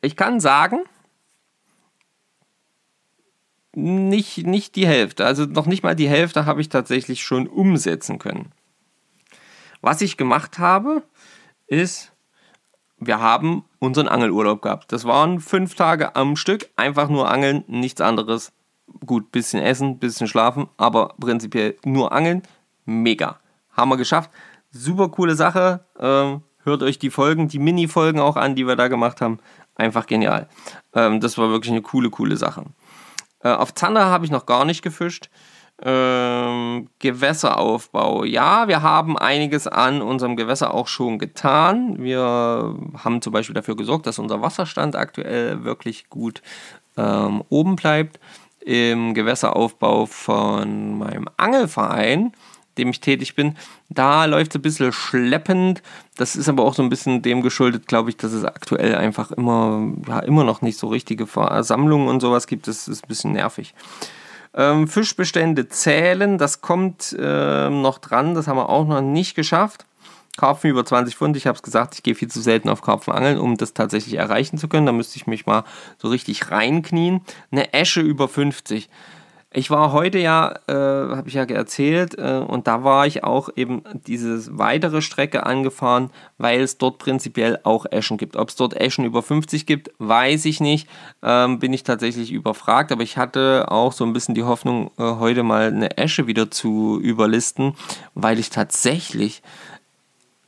ich 0.00 0.16
kann 0.16 0.40
sagen, 0.40 0.80
nicht, 3.74 4.46
nicht 4.46 4.76
die 4.76 4.86
Hälfte. 4.86 5.26
Also 5.26 5.44
noch 5.44 5.66
nicht 5.66 5.82
mal 5.82 5.94
die 5.94 6.08
Hälfte 6.08 6.46
habe 6.46 6.60
ich 6.60 6.68
tatsächlich 6.68 7.22
schon 7.22 7.46
umsetzen 7.46 8.18
können. 8.18 8.52
Was 9.80 10.00
ich 10.00 10.16
gemacht 10.16 10.58
habe, 10.58 11.02
ist, 11.66 12.12
wir 12.98 13.20
haben 13.20 13.64
unseren 13.78 14.08
Angelurlaub 14.08 14.60
gehabt. 14.62 14.92
Das 14.92 15.04
waren 15.04 15.40
fünf 15.40 15.74
Tage 15.74 16.16
am 16.16 16.36
Stück, 16.36 16.68
einfach 16.76 17.08
nur 17.08 17.30
angeln, 17.30 17.64
nichts 17.66 18.00
anderes. 18.00 18.52
Gut, 19.06 19.32
bisschen 19.32 19.62
essen, 19.62 19.98
bisschen 19.98 20.26
schlafen, 20.26 20.68
aber 20.76 21.14
prinzipiell 21.18 21.76
nur 21.84 22.12
angeln. 22.12 22.42
Mega. 22.84 23.38
Haben 23.72 23.90
wir 23.90 23.96
geschafft. 23.96 24.30
Super 24.70 25.08
coole 25.08 25.34
Sache. 25.34 25.84
Ähm, 25.98 26.42
hört 26.64 26.82
euch 26.82 26.98
die 26.98 27.10
Folgen, 27.10 27.48
die 27.48 27.58
Mini-Folgen 27.58 28.20
auch 28.20 28.36
an, 28.36 28.54
die 28.54 28.66
wir 28.66 28.76
da 28.76 28.88
gemacht 28.88 29.20
haben. 29.20 29.38
Einfach 29.76 30.06
genial. 30.06 30.48
Ähm, 30.92 31.20
das 31.20 31.38
war 31.38 31.50
wirklich 31.50 31.70
eine 31.70 31.82
coole, 31.82 32.10
coole 32.10 32.36
Sache. 32.36 32.64
Äh, 33.42 33.50
auf 33.50 33.72
Zander 33.74 34.06
habe 34.06 34.24
ich 34.24 34.30
noch 34.30 34.44
gar 34.44 34.64
nicht 34.64 34.82
gefischt. 34.82 35.30
Ähm, 35.82 36.88
Gewässeraufbau. 36.98 38.24
Ja, 38.24 38.68
wir 38.68 38.82
haben 38.82 39.16
einiges 39.16 39.66
an 39.66 40.02
unserem 40.02 40.36
Gewässer 40.36 40.74
auch 40.74 40.88
schon 40.88 41.18
getan. 41.18 42.02
Wir 42.02 42.20
haben 42.22 43.22
zum 43.22 43.32
Beispiel 43.32 43.54
dafür 43.54 43.76
gesorgt, 43.76 44.06
dass 44.06 44.18
unser 44.18 44.42
Wasserstand 44.42 44.94
aktuell 44.94 45.64
wirklich 45.64 46.10
gut 46.10 46.42
ähm, 46.98 47.42
oben 47.48 47.76
bleibt. 47.76 48.20
Im 48.60 49.14
Gewässeraufbau 49.14 50.04
von 50.04 50.98
meinem 50.98 51.28
Angelverein, 51.38 52.32
dem 52.76 52.90
ich 52.90 53.00
tätig 53.00 53.34
bin, 53.34 53.56
da 53.88 54.26
läuft 54.26 54.50
es 54.50 54.56
ein 54.56 54.62
bisschen 54.62 54.92
schleppend. 54.92 55.82
Das 56.16 56.36
ist 56.36 56.50
aber 56.50 56.64
auch 56.64 56.74
so 56.74 56.82
ein 56.82 56.90
bisschen 56.90 57.22
dem 57.22 57.40
geschuldet, 57.40 57.86
glaube 57.86 58.10
ich, 58.10 58.18
dass 58.18 58.32
es 58.32 58.44
aktuell 58.44 58.96
einfach 58.96 59.30
immer, 59.30 59.94
ja, 60.06 60.18
immer 60.20 60.44
noch 60.44 60.60
nicht 60.60 60.78
so 60.78 60.88
richtige 60.88 61.26
Versammlungen 61.26 62.08
und 62.08 62.20
sowas 62.20 62.46
gibt. 62.46 62.68
Das 62.68 62.86
ist 62.86 63.02
ein 63.02 63.08
bisschen 63.08 63.32
nervig. 63.32 63.74
Ähm, 64.54 64.88
Fischbestände 64.88 65.68
zählen, 65.68 66.36
das 66.38 66.60
kommt 66.60 67.16
ähm, 67.18 67.82
noch 67.82 67.98
dran, 67.98 68.34
das 68.34 68.48
haben 68.48 68.56
wir 68.56 68.68
auch 68.68 68.86
noch 68.86 69.00
nicht 69.00 69.34
geschafft. 69.34 69.86
Karpfen 70.36 70.70
über 70.70 70.84
20 70.84 71.16
Pfund, 71.16 71.36
ich 71.36 71.46
habe 71.46 71.56
es 71.56 71.62
gesagt, 71.62 71.94
ich 71.94 72.02
gehe 72.02 72.14
viel 72.14 72.30
zu 72.30 72.40
selten 72.40 72.68
auf 72.68 72.82
Karpfen 72.82 73.12
angeln, 73.12 73.38
um 73.38 73.56
das 73.56 73.74
tatsächlich 73.74 74.14
erreichen 74.14 74.58
zu 74.58 74.68
können. 74.68 74.86
Da 74.86 74.92
müsste 74.92 75.16
ich 75.16 75.26
mich 75.26 75.44
mal 75.44 75.64
so 75.98 76.08
richtig 76.08 76.50
reinknien. 76.50 77.20
Eine 77.50 77.74
Esche 77.74 78.00
über 78.00 78.26
50. 78.26 78.88
Ich 79.52 79.68
war 79.68 79.90
heute 79.90 80.18
ja, 80.18 80.54
äh, 80.68 80.72
habe 80.72 81.24
ich 81.26 81.34
ja 81.34 81.42
erzählt, 81.42 82.16
äh, 82.16 82.38
und 82.46 82.68
da 82.68 82.84
war 82.84 83.08
ich 83.08 83.24
auch 83.24 83.48
eben 83.56 83.82
diese 84.06 84.56
weitere 84.56 85.02
Strecke 85.02 85.44
angefahren, 85.44 86.10
weil 86.38 86.60
es 86.60 86.78
dort 86.78 86.98
prinzipiell 86.98 87.58
auch 87.64 87.84
Eschen 87.90 88.16
gibt. 88.16 88.36
Ob 88.36 88.50
es 88.50 88.54
dort 88.54 88.74
Eschen 88.74 89.04
über 89.04 89.24
50 89.24 89.66
gibt, 89.66 89.90
weiß 89.98 90.44
ich 90.44 90.60
nicht. 90.60 90.88
Ähm, 91.24 91.58
bin 91.58 91.72
ich 91.72 91.82
tatsächlich 91.82 92.30
überfragt, 92.30 92.92
aber 92.92 93.02
ich 93.02 93.16
hatte 93.16 93.66
auch 93.72 93.92
so 93.92 94.04
ein 94.04 94.12
bisschen 94.12 94.36
die 94.36 94.44
Hoffnung, 94.44 94.92
äh, 94.98 95.02
heute 95.02 95.42
mal 95.42 95.66
eine 95.66 95.98
Esche 95.98 96.28
wieder 96.28 96.52
zu 96.52 97.00
überlisten, 97.02 97.74
weil 98.14 98.38
ich 98.38 98.50
tatsächlich 98.50 99.42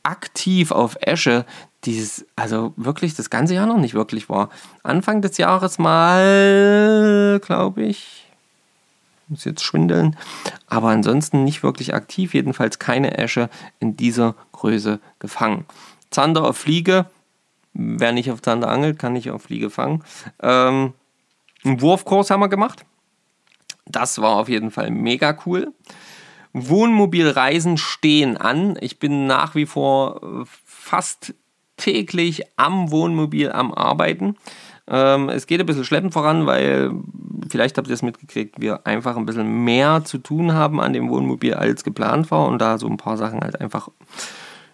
aktiv 0.03 0.71
auf 0.71 0.95
Esche 1.01 1.45
dieses, 1.83 2.25
also 2.37 2.73
wirklich 2.77 3.15
das 3.15 3.29
ganze 3.29 3.53
Jahr 3.53 3.65
noch 3.65 3.79
nicht 3.79 3.95
wirklich 3.95 4.29
war. 4.29 4.49
Anfang 4.81 5.21
des 5.21 5.37
Jahres 5.37 5.77
mal, 5.77 7.41
glaube 7.43 7.83
ich, 7.83 8.22
muss 9.27 9.45
jetzt 9.45 9.63
schwindeln, 9.63 10.15
aber 10.67 10.89
ansonsten 10.89 11.43
nicht 11.43 11.63
wirklich 11.63 11.93
aktiv, 11.93 12.33
jedenfalls 12.33 12.79
keine 12.79 13.17
Esche 13.17 13.49
in 13.79 13.95
dieser 13.95 14.35
Größe 14.51 14.99
gefangen. 15.19 15.65
Zander 16.09 16.43
auf 16.43 16.57
Fliege, 16.57 17.05
wer 17.73 18.11
nicht 18.11 18.31
auf 18.31 18.41
Zander 18.41 18.69
angelt, 18.69 18.99
kann 18.99 19.13
nicht 19.13 19.31
auf 19.31 19.43
Fliege 19.43 19.69
fangen. 19.69 20.03
Ähm, 20.41 20.93
einen 21.63 21.81
Wurfkurs 21.81 22.29
haben 22.29 22.41
wir 22.41 22.49
gemacht. 22.49 22.85
Das 23.85 24.21
war 24.21 24.37
auf 24.37 24.49
jeden 24.49 24.71
Fall 24.71 24.91
mega 24.91 25.37
cool. 25.45 25.73
Wohnmobilreisen 26.53 27.77
stehen 27.77 28.37
an. 28.37 28.77
Ich 28.79 28.99
bin 28.99 29.25
nach 29.25 29.55
wie 29.55 29.65
vor 29.65 30.45
fast 30.65 31.33
täglich 31.77 32.43
am 32.57 32.91
Wohnmobil 32.91 33.51
am 33.51 33.73
Arbeiten. 33.73 34.37
Ähm, 34.87 35.29
es 35.29 35.47
geht 35.47 35.59
ein 35.59 35.65
bisschen 35.65 35.85
schleppend 35.85 36.13
voran, 36.13 36.45
weil 36.45 36.91
vielleicht 37.49 37.77
habt 37.77 37.87
ihr 37.87 37.93
es 37.93 38.01
mitgekriegt, 38.01 38.59
wir 38.59 38.85
einfach 38.85 39.17
ein 39.17 39.25
bisschen 39.25 39.63
mehr 39.63 40.03
zu 40.05 40.17
tun 40.17 40.53
haben 40.53 40.79
an 40.79 40.93
dem 40.93 41.09
Wohnmobil 41.09 41.53
als 41.53 41.83
geplant 41.83 42.31
war 42.31 42.47
und 42.47 42.59
da 42.59 42.77
so 42.77 42.87
ein 42.87 42.97
paar 42.97 43.17
Sachen 43.17 43.41
halt 43.41 43.59
einfach, 43.61 43.89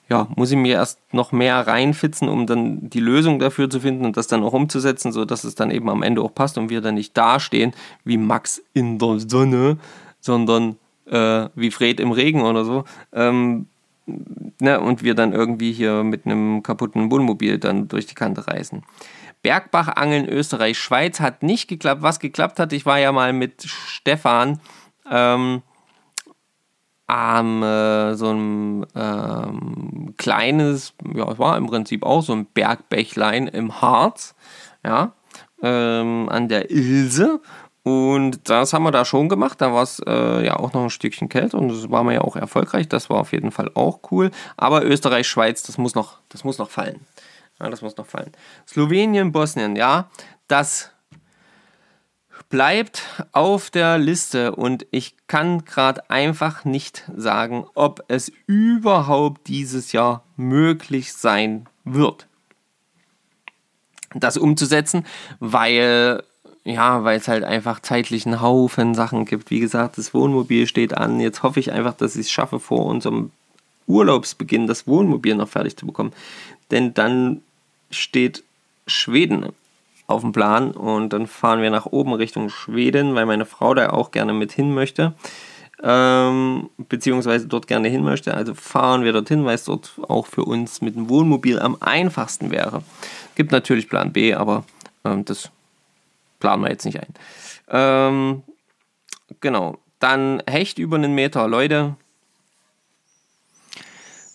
ja, 0.10 0.27
muss 0.36 0.51
ich 0.51 0.58
mir 0.58 0.75
erst 0.75 0.99
noch 1.13 1.32
mehr 1.32 1.67
reinfitzen, 1.67 2.29
um 2.29 2.47
dann 2.47 2.89
die 2.89 2.99
Lösung 2.99 3.39
dafür 3.39 3.69
zu 3.69 3.79
finden 3.79 4.05
und 4.05 4.17
das 4.17 4.27
dann 4.27 4.43
auch 4.43 4.53
umzusetzen, 4.53 5.12
sodass 5.12 5.43
es 5.43 5.55
dann 5.55 5.71
eben 5.71 5.89
am 5.89 6.03
Ende 6.03 6.21
auch 6.21 6.34
passt 6.34 6.58
und 6.58 6.69
wir 6.69 6.82
dann 6.82 6.95
nicht 6.95 7.15
dastehen 7.15 7.73
wie 8.03 8.17
Max 8.17 8.62
in 8.73 8.97
der 8.97 9.19
Sonne, 9.19 9.77
sondern 10.19 10.77
äh, 11.05 11.47
wie 11.55 11.71
Fred 11.71 11.99
im 11.99 12.12
Regen 12.12 12.41
oder 12.41 12.65
so. 12.65 12.86
Ähm, 13.13 13.67
ne, 14.60 14.79
und 14.79 15.03
wir 15.03 15.15
dann 15.15 15.34
irgendwie 15.34 15.71
hier 15.71 16.03
mit 16.03 16.25
einem 16.25 16.63
kaputten 16.63 17.12
Wohnmobil 17.12 17.58
dann 17.58 17.88
durch 17.88 18.05
die 18.05 18.15
Kante 18.15 18.47
reißen. 18.47 18.84
Bergbachangeln 19.41 20.28
Österreich, 20.28 20.78
Schweiz 20.78 21.19
hat 21.19 21.43
nicht 21.43 21.67
geklappt. 21.67 22.02
Was 22.02 22.19
geklappt 22.19 22.60
hat, 22.60 22.73
ich 22.73 22.86
war 22.86 22.99
ja 22.99 23.12
mal 23.12 23.34
mit 23.34 23.63
Stefan 23.63 24.60
ähm, 25.10 25.62
am 27.08 27.63
äh, 27.63 28.15
so 28.15 28.32
ein 28.32 28.86
ähm, 28.95 30.13
kleines, 30.17 30.93
ja, 31.15 31.32
es 31.32 31.39
war 31.39 31.58
im 31.58 31.67
Prinzip 31.67 32.04
auch 32.04 32.21
so 32.21 32.34
ein 32.34 32.45
Bergbächlein 32.45 33.47
im 33.47 33.82
Harz, 33.82 34.36
ja, 34.86 35.13
ähm, 35.63 36.30
an 36.30 36.49
der 36.49 36.69
Ilse. 36.69 37.41
Und 37.82 38.49
das 38.49 38.73
haben 38.73 38.84
wir 38.84 38.91
da 38.91 39.06
schon 39.06 39.30
gemacht. 39.30 39.62
Da 39.62 39.73
war 39.73 39.84
es 39.84 39.99
äh, 40.06 40.45
ja 40.45 40.58
auch 40.58 40.73
noch 40.73 40.84
ein 40.84 40.89
Stückchen 40.89 41.30
kälter 41.30 41.58
und 41.58 41.69
das 41.69 41.89
war 41.89 42.04
mir 42.04 42.15
ja 42.15 42.21
auch 42.21 42.36
erfolgreich. 42.36 42.88
Das 42.88 43.10
war 43.10 43.21
auf 43.21 43.32
jeden 43.32 43.52
Fall 43.52 43.71
auch 43.73 44.02
cool. 44.12 44.30
Aber 44.58 44.86
Österreich, 44.86 45.28
Schweiz, 45.28 45.63
das 45.63 45.78
muss 45.78 45.95
noch, 45.95 46.19
das 46.30 46.43
muss 46.43 46.60
noch 46.60 46.69
fallen. 46.69 46.99
Ja, 47.60 47.69
das 47.69 47.82
muss 47.82 47.98
noch 47.98 48.06
fallen. 48.06 48.32
Slowenien, 48.67 49.32
Bosnien, 49.32 49.76
ja, 49.76 50.10
das 50.48 50.91
bleibt 52.50 53.04
auf 53.32 53.69
der 53.69 53.98
Liste 53.98 54.56
und 54.56 54.86
ich 54.91 55.15
kann 55.28 55.65
gerade 55.65 56.10
einfach 56.10 56.65
nicht 56.65 57.04
sagen, 57.15 57.65
ob 57.76 58.04
es 58.08 58.32
überhaupt 58.48 59.48
dieses 59.48 59.91
Jahr 59.91 60.24
möglich 60.36 61.13
sein 61.13 61.67
wird, 61.84 62.28
das 64.15 64.38
umzusetzen, 64.38 65.06
weil 65.39 66.24
ja, 66.65 67.04
weil 67.04 67.17
es 67.17 67.28
halt 67.28 67.43
einfach 67.43 67.80
zeitlich 67.80 68.26
einen 68.26 68.41
Haufen 68.41 68.93
Sachen 68.93 69.26
gibt. 69.26 69.50
Wie 69.50 69.60
gesagt, 69.60 69.98
das 69.98 70.13
Wohnmobil 70.13 70.67
steht 70.67 70.93
an. 70.93 71.19
Jetzt 71.19 71.41
hoffe 71.41 71.60
ich 71.60 71.72
einfach, 71.72 71.93
dass 71.93 72.15
ich 72.15 72.28
es 72.28 72.32
schaffe, 72.32 72.60
vor 72.60 72.86
unserem 72.86 73.32
Urlaubsbeginn 73.88 74.67
das 74.67 74.86
Wohnmobil 74.86 75.36
noch 75.36 75.48
fertig 75.48 75.78
zu 75.78 75.88
bekommen. 75.88 76.13
Denn 76.69 76.93
dann 76.93 77.41
steht 77.91 78.43
Schweden 78.88 79.47
auf 80.08 80.21
dem 80.21 80.32
Plan 80.32 80.71
und 80.71 81.13
dann 81.13 81.28
fahren 81.28 81.62
wir 81.62 81.69
nach 81.69 81.86
oben 81.86 82.13
Richtung 82.13 82.49
Schweden, 82.49 83.13
weil 83.15 83.25
meine 83.25 83.45
Frau 83.45 83.73
da 83.73 83.91
auch 83.91 84.12
gerne 84.12 84.34
mit 84.34 84.52
hin 84.52 84.73
möchte. 84.73 85.13
Ähm, 85.82 86.69
beziehungsweise 86.78 87.47
dort 87.47 87.67
gerne 87.67 87.88
hin 87.88 88.04
möchte. 88.04 88.34
Also 88.34 88.54
fahren 88.54 89.04
wir 89.04 89.13
dorthin, 89.13 89.45
weil 89.45 89.56
es 89.56 89.63
dort 89.63 89.93
auch 90.08 90.25
für 90.25 90.43
uns 90.43 90.82
mit 90.82 90.95
dem 90.95 91.08
Wohnmobil 91.08 91.60
am 91.60 91.78
einfachsten 91.80 92.52
wäre. 92.52 92.84
Gibt 93.36 93.52
natürlich 93.52 93.88
Plan 93.88 94.12
B, 94.12 94.34
aber 94.34 94.65
ähm, 95.06 95.23
das 95.23 95.52
planen 96.39 96.63
wir 96.63 96.71
jetzt 96.71 96.86
nicht 96.86 96.99
ein. 96.99 97.13
Ähm, 97.69 98.43
genau. 99.39 99.78
Dann 99.99 100.41
Hecht 100.49 100.80
über 100.80 100.97
einen 100.97 101.13
Meter. 101.13 101.47
Leute, 101.47 101.95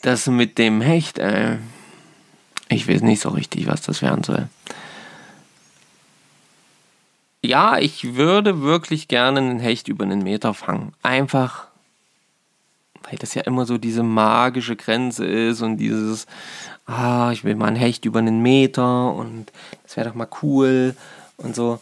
das 0.02 0.26
mit 0.26 0.58
dem 0.58 0.80
Hecht, 0.80 1.18
äh, 1.18 1.56
ich 2.68 2.88
weiß 2.88 3.02
nicht 3.02 3.20
so 3.20 3.28
richtig, 3.30 3.66
was 3.66 3.82
das 3.82 4.02
werden 4.02 4.24
soll. 4.24 4.48
Ja, 7.42 7.78
ich 7.78 8.14
würde 8.14 8.62
wirklich 8.62 9.06
gerne 9.06 9.40
einen 9.40 9.58
Hecht 9.58 9.88
über 9.88 10.04
einen 10.04 10.22
Meter 10.22 10.54
fangen. 10.54 10.94
Einfach, 11.02 11.66
weil 13.02 13.18
das 13.18 13.34
ja 13.34 13.42
immer 13.42 13.66
so 13.66 13.76
diese 13.76 14.02
magische 14.02 14.76
Grenze 14.76 15.26
ist 15.26 15.60
und 15.60 15.76
dieses, 15.76 16.26
ah, 16.86 17.30
ich 17.32 17.44
will 17.44 17.54
mal 17.54 17.66
einen 17.66 17.76
Hecht 17.76 18.06
über 18.06 18.20
einen 18.20 18.40
Meter 18.40 19.12
und 19.12 19.52
das 19.82 19.96
wäre 19.96 20.08
doch 20.08 20.14
mal 20.14 20.28
cool 20.42 20.96
und 21.36 21.54
so. 21.54 21.80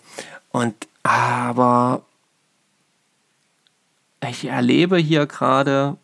Und 0.50 0.74
aber 1.04 2.02
ich 4.28 4.46
erlebe 4.46 4.98
hier 4.98 5.26
gerade 5.26 5.96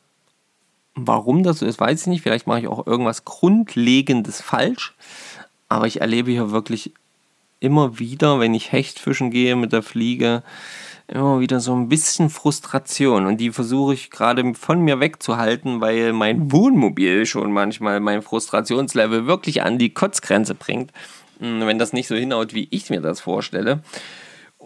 Warum 1.00 1.42
das 1.42 1.60
so 1.60 1.66
ist, 1.66 1.80
weiß 1.80 2.02
ich 2.02 2.06
nicht. 2.08 2.22
Vielleicht 2.22 2.46
mache 2.46 2.60
ich 2.60 2.68
auch 2.68 2.86
irgendwas 2.86 3.24
Grundlegendes 3.24 4.40
falsch. 4.40 4.94
Aber 5.68 5.86
ich 5.86 6.00
erlebe 6.00 6.30
hier 6.30 6.50
wirklich 6.50 6.92
immer 7.60 7.98
wieder, 7.98 8.40
wenn 8.40 8.54
ich 8.54 8.72
Hecht 8.72 8.98
fischen 8.98 9.30
gehe 9.30 9.56
mit 9.56 9.72
der 9.72 9.82
Fliege, 9.82 10.42
immer 11.08 11.40
wieder 11.40 11.60
so 11.60 11.74
ein 11.74 11.88
bisschen 11.88 12.30
Frustration. 12.30 13.26
Und 13.26 13.38
die 13.38 13.50
versuche 13.50 13.94
ich 13.94 14.10
gerade 14.10 14.54
von 14.54 14.80
mir 14.80 15.00
wegzuhalten, 15.00 15.80
weil 15.80 16.12
mein 16.12 16.52
Wohnmobil 16.52 17.26
schon 17.26 17.52
manchmal 17.52 18.00
mein 18.00 18.22
Frustrationslevel 18.22 19.26
wirklich 19.26 19.62
an 19.62 19.78
die 19.78 19.90
Kotzgrenze 19.90 20.54
bringt. 20.54 20.92
Hm, 21.40 21.66
wenn 21.66 21.78
das 21.78 21.92
nicht 21.92 22.08
so 22.08 22.16
hinhaut, 22.16 22.54
wie 22.54 22.68
ich 22.70 22.90
mir 22.90 23.00
das 23.00 23.20
vorstelle. 23.20 23.80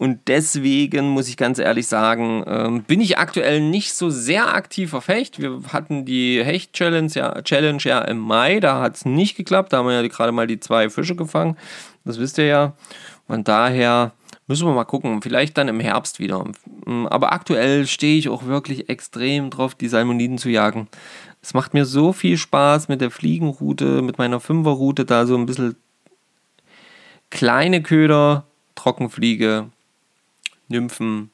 Und 0.02 0.26
deswegen 0.26 1.10
muss 1.10 1.28
ich 1.28 1.36
ganz 1.36 1.60
ehrlich 1.60 1.86
sagen, 1.86 2.42
ähm, 2.48 2.82
bin 2.82 3.00
ich 3.00 3.18
aktuell 3.18 3.60
nicht 3.60 3.94
so 3.94 4.10
sehr 4.10 4.52
aktiv 4.52 4.94
auf 4.94 5.06
Hecht. 5.06 5.40
Wir 5.40 5.60
hatten 5.72 6.04
die 6.04 6.42
Hecht-Challenge 6.42 7.12
ja, 7.14 7.40
Challenge 7.42 7.80
ja 7.84 8.00
im 8.00 8.18
Mai, 8.18 8.58
da 8.58 8.80
hat 8.80 8.96
es 8.96 9.04
nicht 9.04 9.36
geklappt. 9.36 9.72
Da 9.72 9.76
haben 9.76 9.86
wir 9.86 9.94
ja 9.94 10.08
gerade 10.08 10.32
mal 10.32 10.48
die 10.48 10.58
zwei 10.58 10.90
Fische 10.90 11.14
gefangen. 11.14 11.56
Das 12.04 12.18
wisst 12.18 12.38
ihr 12.38 12.46
ja. 12.46 12.72
Von 13.28 13.44
daher 13.44 14.10
müssen 14.48 14.66
wir 14.66 14.74
mal 14.74 14.82
gucken. 14.86 15.22
Vielleicht 15.22 15.56
dann 15.56 15.68
im 15.68 15.78
Herbst 15.78 16.18
wieder. 16.18 16.46
Mm, 16.84 17.06
aber 17.06 17.30
aktuell 17.30 17.86
stehe 17.86 18.18
ich 18.18 18.28
auch 18.28 18.46
wirklich 18.46 18.88
extrem 18.88 19.50
drauf, 19.50 19.76
die 19.76 19.86
Salmoniden 19.86 20.36
zu 20.36 20.48
jagen. 20.48 20.88
Es 21.42 21.54
macht 21.54 21.74
mir 21.74 21.84
so 21.84 22.12
viel 22.12 22.38
Spaß 22.38 22.88
mit 22.88 23.00
der 23.00 23.12
Fliegenroute, 23.12 24.02
mit 24.02 24.18
meiner 24.18 24.40
Fünferroute, 24.40 25.04
da 25.04 25.26
so 25.26 25.36
ein 25.36 25.46
bisschen 25.46 25.76
kleine 27.30 27.84
Köder, 27.84 28.46
Trockenfliege, 28.74 29.68
Nymphen, 30.68 31.30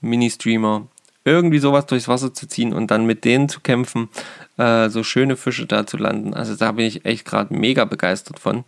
Mini-Streamer, 0.00 0.86
irgendwie 1.24 1.58
sowas 1.58 1.86
durchs 1.86 2.08
Wasser 2.08 2.32
zu 2.32 2.46
ziehen 2.46 2.72
und 2.72 2.90
dann 2.90 3.04
mit 3.04 3.24
denen 3.24 3.48
zu 3.48 3.60
kämpfen, 3.60 4.08
äh, 4.56 4.88
so 4.88 5.02
schöne 5.02 5.36
Fische 5.36 5.66
da 5.66 5.86
zu 5.86 5.96
landen. 5.96 6.34
Also 6.34 6.56
da 6.56 6.72
bin 6.72 6.86
ich 6.86 7.04
echt 7.04 7.24
gerade 7.24 7.54
mega 7.54 7.84
begeistert 7.84 8.38
von. 8.38 8.64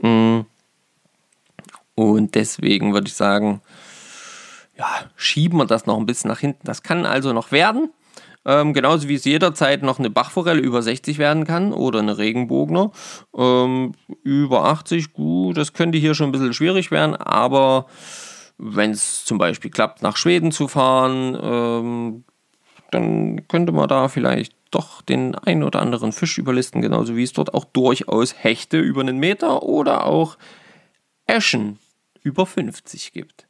Mm. 0.00 0.40
Und 1.94 2.34
deswegen 2.34 2.94
würde 2.94 3.08
ich 3.08 3.14
sagen, 3.14 3.60
ja, 4.78 4.86
schieben 5.16 5.58
wir 5.58 5.66
das 5.66 5.86
noch 5.86 5.98
ein 5.98 6.06
bisschen 6.06 6.30
nach 6.30 6.38
hinten. 6.38 6.60
Das 6.64 6.82
kann 6.82 7.04
also 7.04 7.32
noch 7.32 7.50
werden. 7.50 7.90
Ähm, 8.46 8.72
genauso 8.72 9.08
wie 9.08 9.16
es 9.16 9.24
jederzeit 9.24 9.82
noch 9.82 9.98
eine 9.98 10.08
Bachforelle 10.08 10.60
über 10.60 10.80
60 10.80 11.18
werden 11.18 11.44
kann 11.44 11.72
oder 11.72 11.98
eine 11.98 12.16
Regenbogner 12.16 12.92
ähm, 13.36 13.92
über 14.22 14.64
80. 14.66 15.12
Gut, 15.12 15.56
das 15.56 15.72
könnte 15.72 15.98
hier 15.98 16.14
schon 16.14 16.28
ein 16.28 16.32
bisschen 16.32 16.54
schwierig 16.54 16.90
werden, 16.90 17.16
aber 17.16 17.86
wenn 18.58 18.90
es 18.90 19.24
zum 19.24 19.38
Beispiel 19.38 19.70
klappt, 19.70 20.02
nach 20.02 20.16
Schweden 20.16 20.52
zu 20.52 20.68
fahren, 20.68 21.38
ähm, 21.40 22.24
dann 22.90 23.46
könnte 23.48 23.72
man 23.72 23.88
da 23.88 24.08
vielleicht 24.08 24.54
doch 24.70 25.02
den 25.02 25.34
ein 25.34 25.62
oder 25.62 25.80
anderen 25.80 26.12
Fisch 26.12 26.38
überlisten, 26.38 26.82
genauso 26.82 27.16
wie 27.16 27.22
es 27.22 27.32
dort 27.32 27.54
auch 27.54 27.64
durchaus 27.64 28.34
Hechte 28.42 28.78
über 28.78 29.00
einen 29.00 29.18
Meter 29.18 29.62
oder 29.62 30.06
auch 30.06 30.36
Eschen 31.26 31.78
über 32.22 32.46
50 32.46 33.12
gibt. 33.12 33.46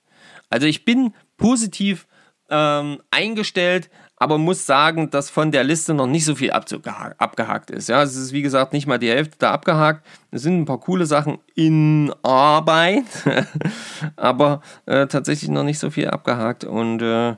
Also 0.51 0.67
ich 0.67 0.85
bin 0.85 1.15
positiv 1.37 2.07
ähm, 2.51 3.03
eingestellt, 3.11 3.91
aber 4.19 4.39
muss 4.39 4.67
sagen, 4.67 5.11
dass 5.11 5.31
von 5.31 5.53
der 5.53 5.65
Liste 5.65 5.95
noch 5.95 6.07
nicht 6.07 6.25
so 6.25 6.35
viel 6.35 6.51
abgehakt 6.51 7.71
ist. 7.71 7.89
Ja, 7.89 8.03
es 8.03 8.17
ist 8.17 8.33
wie 8.33 8.43
gesagt 8.43 8.73
nicht 8.73 8.87
mal 8.87 8.99
die 8.99 9.11
Hälfte 9.11 9.37
da 9.39 9.53
abgehakt. 9.53 10.05
Es 10.31 10.43
sind 10.43 10.61
ein 10.61 10.65
paar 10.65 10.81
coole 10.81 11.07
Sachen 11.07 11.39
in 11.55 12.13
Arbeit, 12.23 13.05
aber 14.17 14.63
äh, 14.87 15.07
tatsächlich 15.07 15.51
noch 15.51 15.65
nicht 15.65 15.79
so 15.79 15.91
viel 15.91 16.09
abgehakt 16.09 16.65
und 16.65 17.01
äh, 17.01 17.37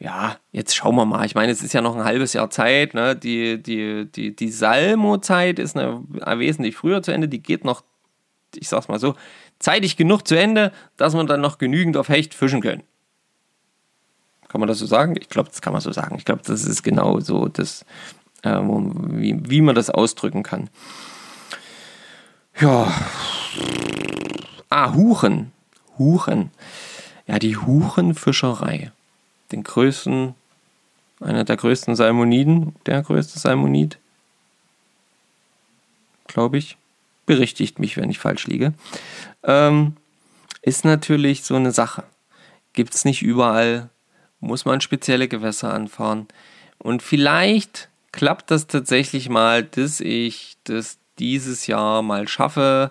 ja, 0.00 0.36
jetzt 0.50 0.74
schauen 0.74 0.96
wir 0.96 1.04
mal. 1.04 1.26
Ich 1.26 1.34
meine, 1.34 1.52
es 1.52 1.62
ist 1.62 1.74
ja 1.74 1.82
noch 1.82 1.94
ein 1.94 2.04
halbes 2.04 2.32
Jahr 2.32 2.48
Zeit. 2.48 2.94
Ne? 2.94 3.14
Die, 3.14 3.62
die, 3.62 4.10
die, 4.10 4.34
die 4.34 4.50
Salmo-Zeit 4.50 5.58
ist 5.58 5.76
eine, 5.76 6.02
wesentlich 6.38 6.74
früher 6.74 7.02
zu 7.02 7.12
Ende. 7.12 7.28
Die 7.28 7.42
geht 7.42 7.66
noch, 7.66 7.84
ich 8.56 8.66
sag's 8.66 8.88
mal 8.88 8.98
so, 8.98 9.14
zeitig 9.58 9.98
genug 9.98 10.26
zu 10.26 10.38
Ende, 10.38 10.72
dass 10.96 11.14
wir 11.14 11.22
dann 11.24 11.42
noch 11.42 11.58
genügend 11.58 11.98
auf 11.98 12.08
Hecht 12.08 12.32
fischen 12.32 12.62
können. 12.62 12.82
Kann 14.50 14.60
man 14.60 14.66
das 14.66 14.80
so 14.80 14.86
sagen? 14.86 15.14
Ich 15.20 15.28
glaube, 15.28 15.48
das 15.48 15.62
kann 15.62 15.72
man 15.72 15.80
so 15.80 15.92
sagen. 15.92 16.16
Ich 16.18 16.24
glaube, 16.24 16.42
das 16.44 16.64
ist 16.64 16.82
genau 16.82 17.20
so, 17.20 17.46
das, 17.46 17.84
äh, 18.42 18.58
wie, 18.58 19.38
wie 19.48 19.60
man 19.60 19.76
das 19.76 19.90
ausdrücken 19.90 20.42
kann. 20.42 20.68
Ja. 22.58 22.92
Ah, 24.68 24.92
Huchen. 24.92 25.52
Huchen. 25.98 26.50
Ja, 27.28 27.38
die 27.38 27.56
Huchenfischerei. 27.56 28.90
Den 29.52 29.62
größten, 29.62 30.34
einer 31.20 31.44
der 31.44 31.56
größten 31.56 31.94
Salmoniden, 31.94 32.74
der 32.86 33.02
größte 33.02 33.38
Salmonid. 33.38 33.98
Glaube 36.26 36.58
ich. 36.58 36.76
berichtigt 37.24 37.78
mich, 37.78 37.96
wenn 37.96 38.10
ich 38.10 38.18
falsch 38.18 38.48
liege, 38.48 38.74
ähm, 39.44 39.94
ist 40.62 40.84
natürlich 40.84 41.44
so 41.44 41.54
eine 41.54 41.70
Sache. 41.70 42.02
Gibt 42.72 42.96
es 42.96 43.04
nicht 43.04 43.22
überall, 43.22 43.90
muss 44.40 44.64
man 44.64 44.80
spezielle 44.80 45.28
Gewässer 45.28 45.72
anfahren. 45.72 46.26
Und 46.78 47.02
vielleicht 47.02 47.88
klappt 48.12 48.50
das 48.50 48.66
tatsächlich 48.66 49.28
mal, 49.28 49.62
dass 49.62 50.00
ich 50.00 50.56
das 50.64 50.98
dieses 51.18 51.66
Jahr 51.66 52.02
mal 52.02 52.26
schaffe, 52.26 52.90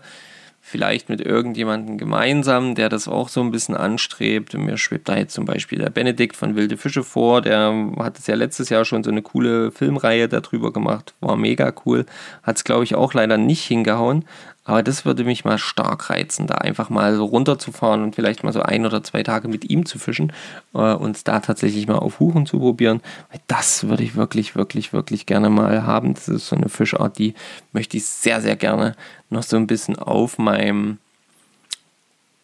vielleicht 0.62 1.10
mit 1.10 1.20
irgendjemandem 1.20 1.98
gemeinsam, 1.98 2.76
der 2.76 2.90
das 2.90 3.08
auch 3.08 3.28
so 3.28 3.42
ein 3.42 3.50
bisschen 3.50 3.76
anstrebt. 3.76 4.54
Mir 4.54 4.78
schwebt 4.78 5.10
da 5.10 5.18
jetzt 5.18 5.34
zum 5.34 5.46
Beispiel 5.46 5.80
der 5.80 5.90
Benedikt 5.90 6.36
von 6.36 6.56
Wilde 6.56 6.78
Fische 6.78 7.04
vor, 7.04 7.42
der 7.42 7.74
hat 7.98 8.20
es 8.20 8.28
ja 8.28 8.36
letztes 8.36 8.70
Jahr 8.70 8.86
schon 8.86 9.04
so 9.04 9.10
eine 9.10 9.24
coole 9.24 9.72
Filmreihe 9.72 10.30
darüber 10.30 10.72
gemacht, 10.72 11.16
war 11.22 11.36
mega 11.36 11.74
cool, 11.86 12.06
hat 12.44 12.58
es 12.58 12.64
glaube 12.64 12.84
ich 12.84 12.94
auch 12.94 13.16
leider 13.16 13.38
nicht 13.38 13.64
hingehauen, 13.64 14.26
aber 14.70 14.84
das 14.84 15.04
würde 15.04 15.24
mich 15.24 15.46
mal 15.46 15.58
stark 15.58 16.12
reizen, 16.12 16.46
da 16.46 16.54
einfach 16.56 16.92
mal 16.92 17.16
so 17.16 17.26
runterzufahren 17.26 18.04
und 18.04 18.14
vielleicht 18.14 18.44
mal 18.44 18.54
so 18.54 18.62
ein 18.62 18.86
oder 18.86 19.04
zwei 19.04 19.24
Tage 19.24 19.48
mit 19.48 19.68
ihm 19.68 19.88
zu 19.88 19.98
fischen 19.98 20.32
äh, 20.76 20.94
und 20.94 21.28
da 21.28 21.40
tatsächlich 21.40 21.88
mal 21.88 21.98
auf 21.98 22.20
Huchen 22.20 22.46
zu 22.46 22.60
probieren. 22.60 23.02
Das 23.48 23.88
würde 23.88 24.04
ich 24.04 24.16
wirklich, 24.16 24.56
wirklich, 24.56 24.94
wirklich 24.94 25.26
gerne 25.26 25.50
mal 25.50 25.88
haben. 25.88 26.14
Das 26.14 26.28
ist 26.28 26.48
so 26.50 26.56
eine 26.56 26.70
Fischart, 26.70 27.18
die 27.18 27.34
möchte 27.72 27.98
ich 27.98 28.06
sehr, 28.06 28.42
sehr 28.42 28.56
gerne 28.56 28.96
noch 29.32 29.42
so 29.42 29.58
ein 29.58 29.66
bisschen 29.66 29.98
auf 29.98 30.38
meinem 30.38 31.00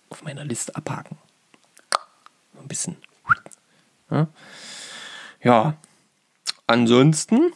auf 0.10 0.24
meiner 0.24 0.46
Liste 0.46 0.76
abhaken. 0.76 1.20
Ein 2.60 2.68
bisschen. 2.68 2.96
Ja, 4.10 4.28
ja. 5.44 5.76
ansonsten 6.66 7.52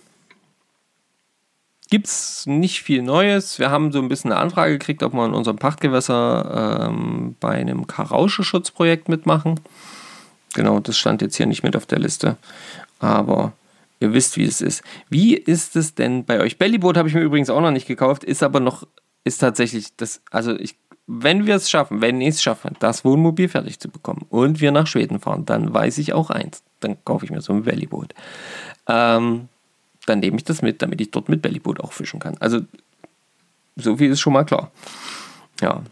gibt 1.89 2.07
es 2.07 2.45
nicht 2.45 2.81
viel 2.83 3.01
Neues. 3.01 3.59
Wir 3.59 3.71
haben 3.71 3.91
so 3.91 3.99
ein 3.99 4.09
bisschen 4.09 4.31
eine 4.31 4.39
Anfrage 4.39 4.73
gekriegt, 4.73 5.03
ob 5.03 5.13
wir 5.13 5.25
in 5.25 5.33
unserem 5.33 5.57
Pachtgewässer 5.57 6.87
ähm, 6.89 7.35
bei 7.39 7.51
einem 7.51 7.87
Karauscheschutzprojekt 7.87 9.09
mitmachen. 9.09 9.59
Genau, 10.53 10.79
das 10.79 10.97
stand 10.97 11.21
jetzt 11.21 11.35
hier 11.35 11.45
nicht 11.45 11.63
mit 11.63 11.75
auf 11.75 11.85
der 11.85 11.99
Liste. 11.99 12.37
Aber 12.99 13.53
ihr 13.99 14.13
wisst, 14.13 14.37
wie 14.37 14.45
es 14.45 14.61
ist. 14.61 14.83
Wie 15.09 15.35
ist 15.35 15.75
es 15.75 15.95
denn 15.95 16.25
bei 16.25 16.39
euch? 16.39 16.57
Bellyboot 16.57 16.97
habe 16.97 17.07
ich 17.07 17.15
mir 17.15 17.21
übrigens 17.21 17.49
auch 17.49 17.61
noch 17.61 17.71
nicht 17.71 17.87
gekauft, 17.87 18.23
ist 18.23 18.43
aber 18.43 18.59
noch, 18.59 18.87
ist 19.23 19.39
tatsächlich 19.39 19.95
das, 19.97 20.21
also 20.31 20.55
ich, 20.55 20.75
wenn 21.07 21.47
wir 21.47 21.55
es 21.55 21.69
schaffen, 21.69 22.01
wenn 22.01 22.21
ich 22.21 22.29
es 22.29 22.43
schaffe, 22.43 22.71
das 22.79 23.03
Wohnmobil 23.03 23.49
fertig 23.49 23.79
zu 23.79 23.89
bekommen 23.89 24.25
und 24.29 24.61
wir 24.61 24.71
nach 24.71 24.87
Schweden 24.87 25.19
fahren, 25.19 25.45
dann 25.45 25.73
weiß 25.73 25.97
ich 25.97 26.13
auch 26.13 26.29
eins. 26.29 26.63
Dann 26.79 26.97
kaufe 27.03 27.25
ich 27.25 27.31
mir 27.31 27.41
so 27.41 27.53
ein 27.53 27.63
Bellyboot. 27.63 28.13
Ähm, 28.87 29.49
dann 30.09 30.19
nehme 30.19 30.37
ich 30.37 30.43
das 30.43 30.61
mit, 30.61 30.81
damit 30.81 30.99
ich 30.99 31.11
dort 31.11 31.29
mit 31.29 31.41
Bellyboot 31.41 31.79
auch 31.79 31.93
fischen 31.93 32.19
kann. 32.19 32.35
Also, 32.39 32.61
so 33.75 33.97
viel 33.97 34.11
ist 34.11 34.19
schon 34.19 34.33
mal 34.33 34.43
klar. 34.43 34.71
Ja. 35.61 35.83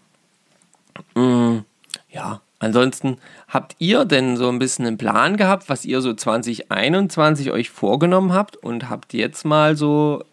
Mm, 1.15 1.63
ja, 2.09 2.41
ansonsten 2.59 3.17
habt 3.47 3.75
ihr 3.79 4.05
denn 4.05 4.35
so 4.35 4.49
ein 4.49 4.59
bisschen 4.59 4.85
einen 4.85 4.97
Plan 4.97 5.37
gehabt, 5.37 5.69
was 5.69 5.85
ihr 5.85 6.01
so 6.01 6.13
2021 6.13 7.51
euch 7.51 7.69
vorgenommen 7.69 8.33
habt 8.33 8.57
und 8.57 8.89
habt 8.89 9.13
jetzt 9.13 9.45
mal 9.45 9.77
so 9.77 10.23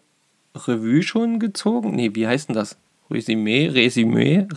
Revue 0.55 1.03
schon 1.03 1.39
gezogen? 1.39 1.91
Nee, 1.95 2.11
wie 2.13 2.27
heißt 2.27 2.49
denn 2.49 2.55
das? 2.55 2.77
Resümee, 3.09 3.67
Resümee, 3.67 4.47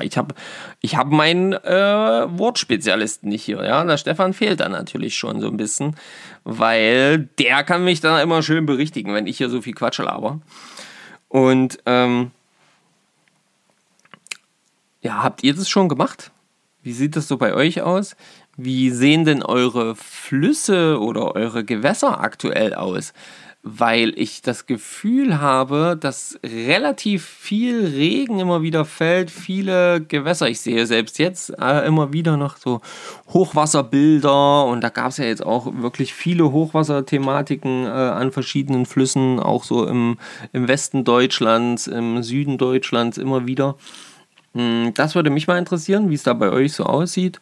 ich 0.00 0.16
habe 0.16 0.34
ich 0.80 0.96
hab 0.96 1.10
meinen 1.10 1.52
äh, 1.52 2.38
Wortspezialisten 2.38 3.28
nicht 3.28 3.44
hier, 3.44 3.64
ja. 3.64 3.84
Der 3.84 3.96
Stefan 3.96 4.32
fehlt 4.32 4.60
da 4.60 4.68
natürlich 4.68 5.16
schon 5.16 5.40
so 5.40 5.48
ein 5.48 5.56
bisschen, 5.56 5.96
weil 6.44 7.28
der 7.38 7.64
kann 7.64 7.84
mich 7.84 8.00
dann 8.00 8.20
immer 8.20 8.42
schön 8.42 8.66
berichtigen, 8.66 9.14
wenn 9.14 9.26
ich 9.26 9.38
hier 9.38 9.50
so 9.50 9.62
viel 9.62 9.74
Quatsch 9.74 9.98
laber. 9.98 10.40
Und 11.28 11.78
ähm, 11.86 12.30
ja, 15.02 15.22
habt 15.22 15.42
ihr 15.42 15.54
das 15.54 15.68
schon 15.68 15.88
gemacht? 15.88 16.30
Wie 16.82 16.92
sieht 16.92 17.16
das 17.16 17.26
so 17.26 17.36
bei 17.36 17.52
euch 17.52 17.82
aus? 17.82 18.14
Wie 18.56 18.90
sehen 18.90 19.24
denn 19.24 19.42
eure 19.42 19.96
Flüsse 19.96 21.00
oder 21.00 21.34
eure 21.34 21.64
Gewässer 21.64 22.20
aktuell 22.20 22.74
aus? 22.74 23.12
Weil 23.68 24.12
ich 24.16 24.42
das 24.42 24.66
Gefühl 24.66 25.40
habe, 25.40 25.98
dass 26.00 26.38
relativ 26.44 27.24
viel 27.24 27.84
Regen 27.84 28.38
immer 28.38 28.62
wieder 28.62 28.84
fällt, 28.84 29.28
viele 29.28 30.00
Gewässer. 30.00 30.48
Ich 30.48 30.60
sehe 30.60 30.86
selbst 30.86 31.18
jetzt 31.18 31.52
äh, 31.58 31.84
immer 31.84 32.12
wieder 32.12 32.36
noch 32.36 32.58
so 32.58 32.80
Hochwasserbilder 33.32 34.66
und 34.66 34.82
da 34.82 34.88
gab 34.88 35.08
es 35.08 35.16
ja 35.16 35.24
jetzt 35.24 35.44
auch 35.44 35.66
wirklich 35.78 36.14
viele 36.14 36.52
Hochwasserthematiken 36.52 37.86
äh, 37.86 37.88
an 37.88 38.30
verschiedenen 38.30 38.86
Flüssen, 38.86 39.40
auch 39.40 39.64
so 39.64 39.84
im, 39.84 40.16
im 40.52 40.68
Westen 40.68 41.02
Deutschlands, 41.02 41.88
im 41.88 42.22
Süden 42.22 42.58
Deutschlands 42.58 43.18
immer 43.18 43.48
wieder. 43.48 43.74
Hm, 44.54 44.94
das 44.94 45.14
würde 45.14 45.30
mich 45.30 45.48
mal 45.48 45.58
interessieren, 45.58 46.08
wie 46.08 46.14
es 46.14 46.22
da 46.22 46.32
bei 46.32 46.50
euch 46.50 46.72
so 46.72 46.84
aussieht 46.84 47.40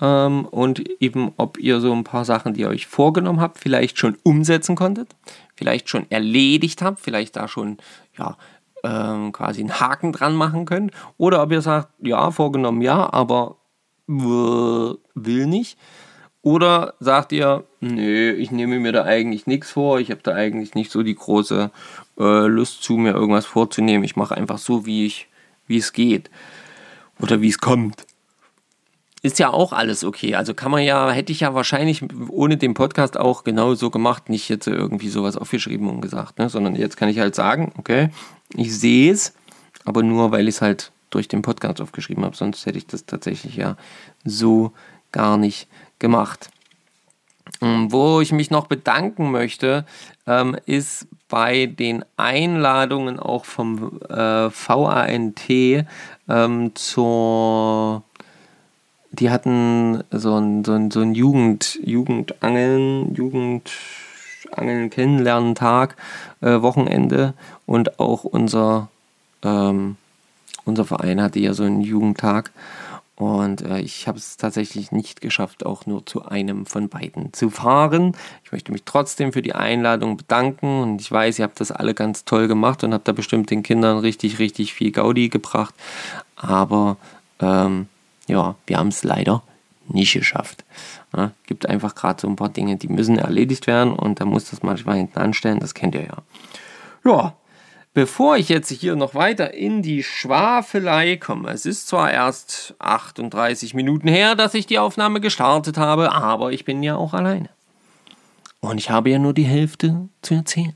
ähm, 0.00 0.46
und 0.46 0.80
eben, 1.00 1.32
ob 1.36 1.58
ihr 1.58 1.80
so 1.80 1.92
ein 1.92 2.02
paar 2.02 2.24
Sachen, 2.24 2.54
die 2.54 2.62
ihr 2.62 2.68
euch 2.68 2.86
vorgenommen 2.86 3.40
habt, 3.40 3.58
vielleicht 3.58 3.98
schon 3.98 4.16
umsetzen 4.24 4.74
konntet, 4.74 5.14
vielleicht 5.56 5.88
schon 5.88 6.10
erledigt 6.10 6.82
habt, 6.82 7.00
vielleicht 7.00 7.36
da 7.36 7.48
schon 7.48 7.78
ja, 8.16 8.36
ähm, 8.84 9.32
quasi 9.32 9.60
einen 9.60 9.80
Haken 9.80 10.12
dran 10.12 10.36
machen 10.36 10.64
könnt 10.64 10.92
oder 11.16 11.42
ob 11.42 11.52
ihr 11.52 11.62
sagt, 11.62 11.88
ja, 12.00 12.30
vorgenommen 12.30 12.82
ja, 12.82 13.12
aber 13.12 13.56
will 14.06 15.46
nicht. 15.46 15.76
Oder 16.42 16.94
sagt 17.00 17.32
ihr, 17.32 17.64
nö, 17.80 18.32
ich 18.32 18.52
nehme 18.52 18.78
mir 18.78 18.92
da 18.92 19.02
eigentlich 19.02 19.48
nichts 19.48 19.72
vor, 19.72 19.98
ich 19.98 20.12
habe 20.12 20.20
da 20.22 20.32
eigentlich 20.32 20.76
nicht 20.76 20.92
so 20.92 21.02
die 21.02 21.16
große 21.16 21.72
äh, 22.18 22.46
Lust 22.46 22.84
zu, 22.84 22.96
mir 22.96 23.14
irgendwas 23.14 23.46
vorzunehmen. 23.46 24.04
Ich 24.04 24.14
mache 24.14 24.36
einfach 24.36 24.58
so, 24.58 24.86
wie 24.86 25.06
ich, 25.06 25.28
wie 25.66 25.78
es 25.78 25.92
geht 25.92 26.30
oder 27.20 27.40
wie 27.40 27.48
es 27.48 27.58
kommt. 27.58 28.06
Ist 29.26 29.40
ja 29.40 29.52
auch 29.52 29.72
alles 29.72 30.04
okay. 30.04 30.36
Also 30.36 30.54
kann 30.54 30.70
man 30.70 30.84
ja, 30.84 31.10
hätte 31.10 31.32
ich 31.32 31.40
ja 31.40 31.52
wahrscheinlich 31.52 32.04
ohne 32.28 32.56
den 32.56 32.74
Podcast 32.74 33.16
auch 33.16 33.42
genau 33.42 33.74
so 33.74 33.90
gemacht, 33.90 34.28
nicht 34.28 34.48
jetzt 34.48 34.68
irgendwie 34.68 35.08
sowas 35.08 35.36
aufgeschrieben 35.36 35.90
und 35.90 36.00
gesagt, 36.00 36.38
ne? 36.38 36.48
sondern 36.48 36.76
jetzt 36.76 36.96
kann 36.96 37.08
ich 37.08 37.18
halt 37.18 37.34
sagen, 37.34 37.72
okay, 37.76 38.10
ich 38.54 38.78
sehe 38.78 39.12
es, 39.12 39.34
aber 39.84 40.04
nur 40.04 40.30
weil 40.30 40.46
ich 40.46 40.54
es 40.54 40.62
halt 40.62 40.92
durch 41.10 41.26
den 41.26 41.42
Podcast 41.42 41.80
aufgeschrieben 41.80 42.24
habe, 42.24 42.36
sonst 42.36 42.66
hätte 42.66 42.78
ich 42.78 42.86
das 42.86 43.04
tatsächlich 43.04 43.56
ja 43.56 43.76
so 44.24 44.70
gar 45.10 45.36
nicht 45.36 45.66
gemacht. 45.98 46.50
Ähm, 47.60 47.90
wo 47.90 48.20
ich 48.20 48.30
mich 48.30 48.52
noch 48.52 48.68
bedanken 48.68 49.32
möchte, 49.32 49.86
ähm, 50.28 50.56
ist 50.66 51.08
bei 51.28 51.66
den 51.66 52.04
Einladungen 52.16 53.18
auch 53.18 53.44
vom 53.44 54.00
äh, 54.08 54.50
VANT 54.50 55.48
ähm, 56.28 56.70
zur 56.76 58.04
die 59.20 59.30
hatten 59.30 60.02
so 60.10 60.36
ein, 60.36 60.64
so 60.64 60.72
ein, 60.72 60.90
so 60.90 61.00
ein 61.00 61.14
Jugend, 61.14 61.78
Jugendangeln, 61.82 63.14
Jugendangeln 63.14 64.90
kennenlernen 64.90 65.54
Tag, 65.54 65.96
äh, 66.40 66.60
Wochenende 66.62 67.34
und 67.66 67.98
auch 67.98 68.24
unser, 68.24 68.88
ähm, 69.42 69.96
unser 70.64 70.84
Verein 70.84 71.20
hatte 71.20 71.38
ja 71.38 71.54
so 71.54 71.64
einen 71.64 71.80
Jugendtag 71.80 72.52
und 73.16 73.62
äh, 73.62 73.80
ich 73.80 74.06
habe 74.06 74.18
es 74.18 74.36
tatsächlich 74.36 74.92
nicht 74.92 75.22
geschafft, 75.22 75.64
auch 75.64 75.86
nur 75.86 76.04
zu 76.04 76.26
einem 76.26 76.66
von 76.66 76.90
beiden 76.90 77.32
zu 77.32 77.48
fahren. 77.48 78.14
Ich 78.44 78.52
möchte 78.52 78.72
mich 78.72 78.82
trotzdem 78.84 79.32
für 79.32 79.40
die 79.40 79.54
Einladung 79.54 80.18
bedanken. 80.18 80.82
Und 80.82 81.00
ich 81.00 81.10
weiß, 81.10 81.38
ihr 81.38 81.44
habt 81.44 81.58
das 81.58 81.72
alle 81.72 81.94
ganz 81.94 82.26
toll 82.26 82.46
gemacht 82.46 82.84
und 82.84 82.92
habt 82.92 83.08
da 83.08 83.12
bestimmt 83.12 83.50
den 83.50 83.62
Kindern 83.62 83.98
richtig, 83.98 84.38
richtig 84.38 84.74
viel 84.74 84.92
Gaudi 84.92 85.30
gebracht. 85.30 85.74
Aber 86.36 86.98
ähm, 87.40 87.88
ja, 88.26 88.54
wir 88.66 88.78
haben 88.78 88.88
es 88.88 89.04
leider 89.04 89.42
nicht 89.88 90.12
geschafft. 90.12 90.64
Ja, 91.16 91.30
gibt 91.46 91.68
einfach 91.68 91.94
gerade 91.94 92.20
so 92.20 92.28
ein 92.28 92.36
paar 92.36 92.48
Dinge, 92.48 92.76
die 92.76 92.88
müssen 92.88 93.18
erledigt 93.18 93.66
werden 93.66 93.92
und 93.92 94.20
da 94.20 94.24
muss 94.24 94.50
das 94.50 94.62
manchmal 94.62 94.96
hinten 94.96 95.18
anstellen. 95.18 95.60
Das 95.60 95.74
kennt 95.74 95.94
ihr 95.94 96.04
ja. 96.04 96.16
Ja, 97.04 97.34
Bevor 97.96 98.36
ich 98.36 98.50
jetzt 98.50 98.70
hier 98.70 98.94
noch 98.94 99.14
weiter 99.14 99.54
in 99.54 99.80
die 99.80 100.02
Schwafelei 100.02 101.16
komme, 101.16 101.48
es 101.48 101.64
ist 101.64 101.88
zwar 101.88 102.10
erst 102.10 102.74
38 102.78 103.72
Minuten 103.72 104.06
her, 104.06 104.34
dass 104.34 104.52
ich 104.52 104.66
die 104.66 104.78
Aufnahme 104.78 105.22
gestartet 105.22 105.78
habe, 105.78 106.12
aber 106.12 106.52
ich 106.52 106.66
bin 106.66 106.82
ja 106.82 106.96
auch 106.96 107.14
alleine. 107.14 107.48
Und 108.60 108.76
ich 108.76 108.90
habe 108.90 109.08
ja 109.08 109.18
nur 109.18 109.32
die 109.32 109.46
Hälfte 109.46 110.10
zu 110.20 110.34
erzählen. 110.34 110.74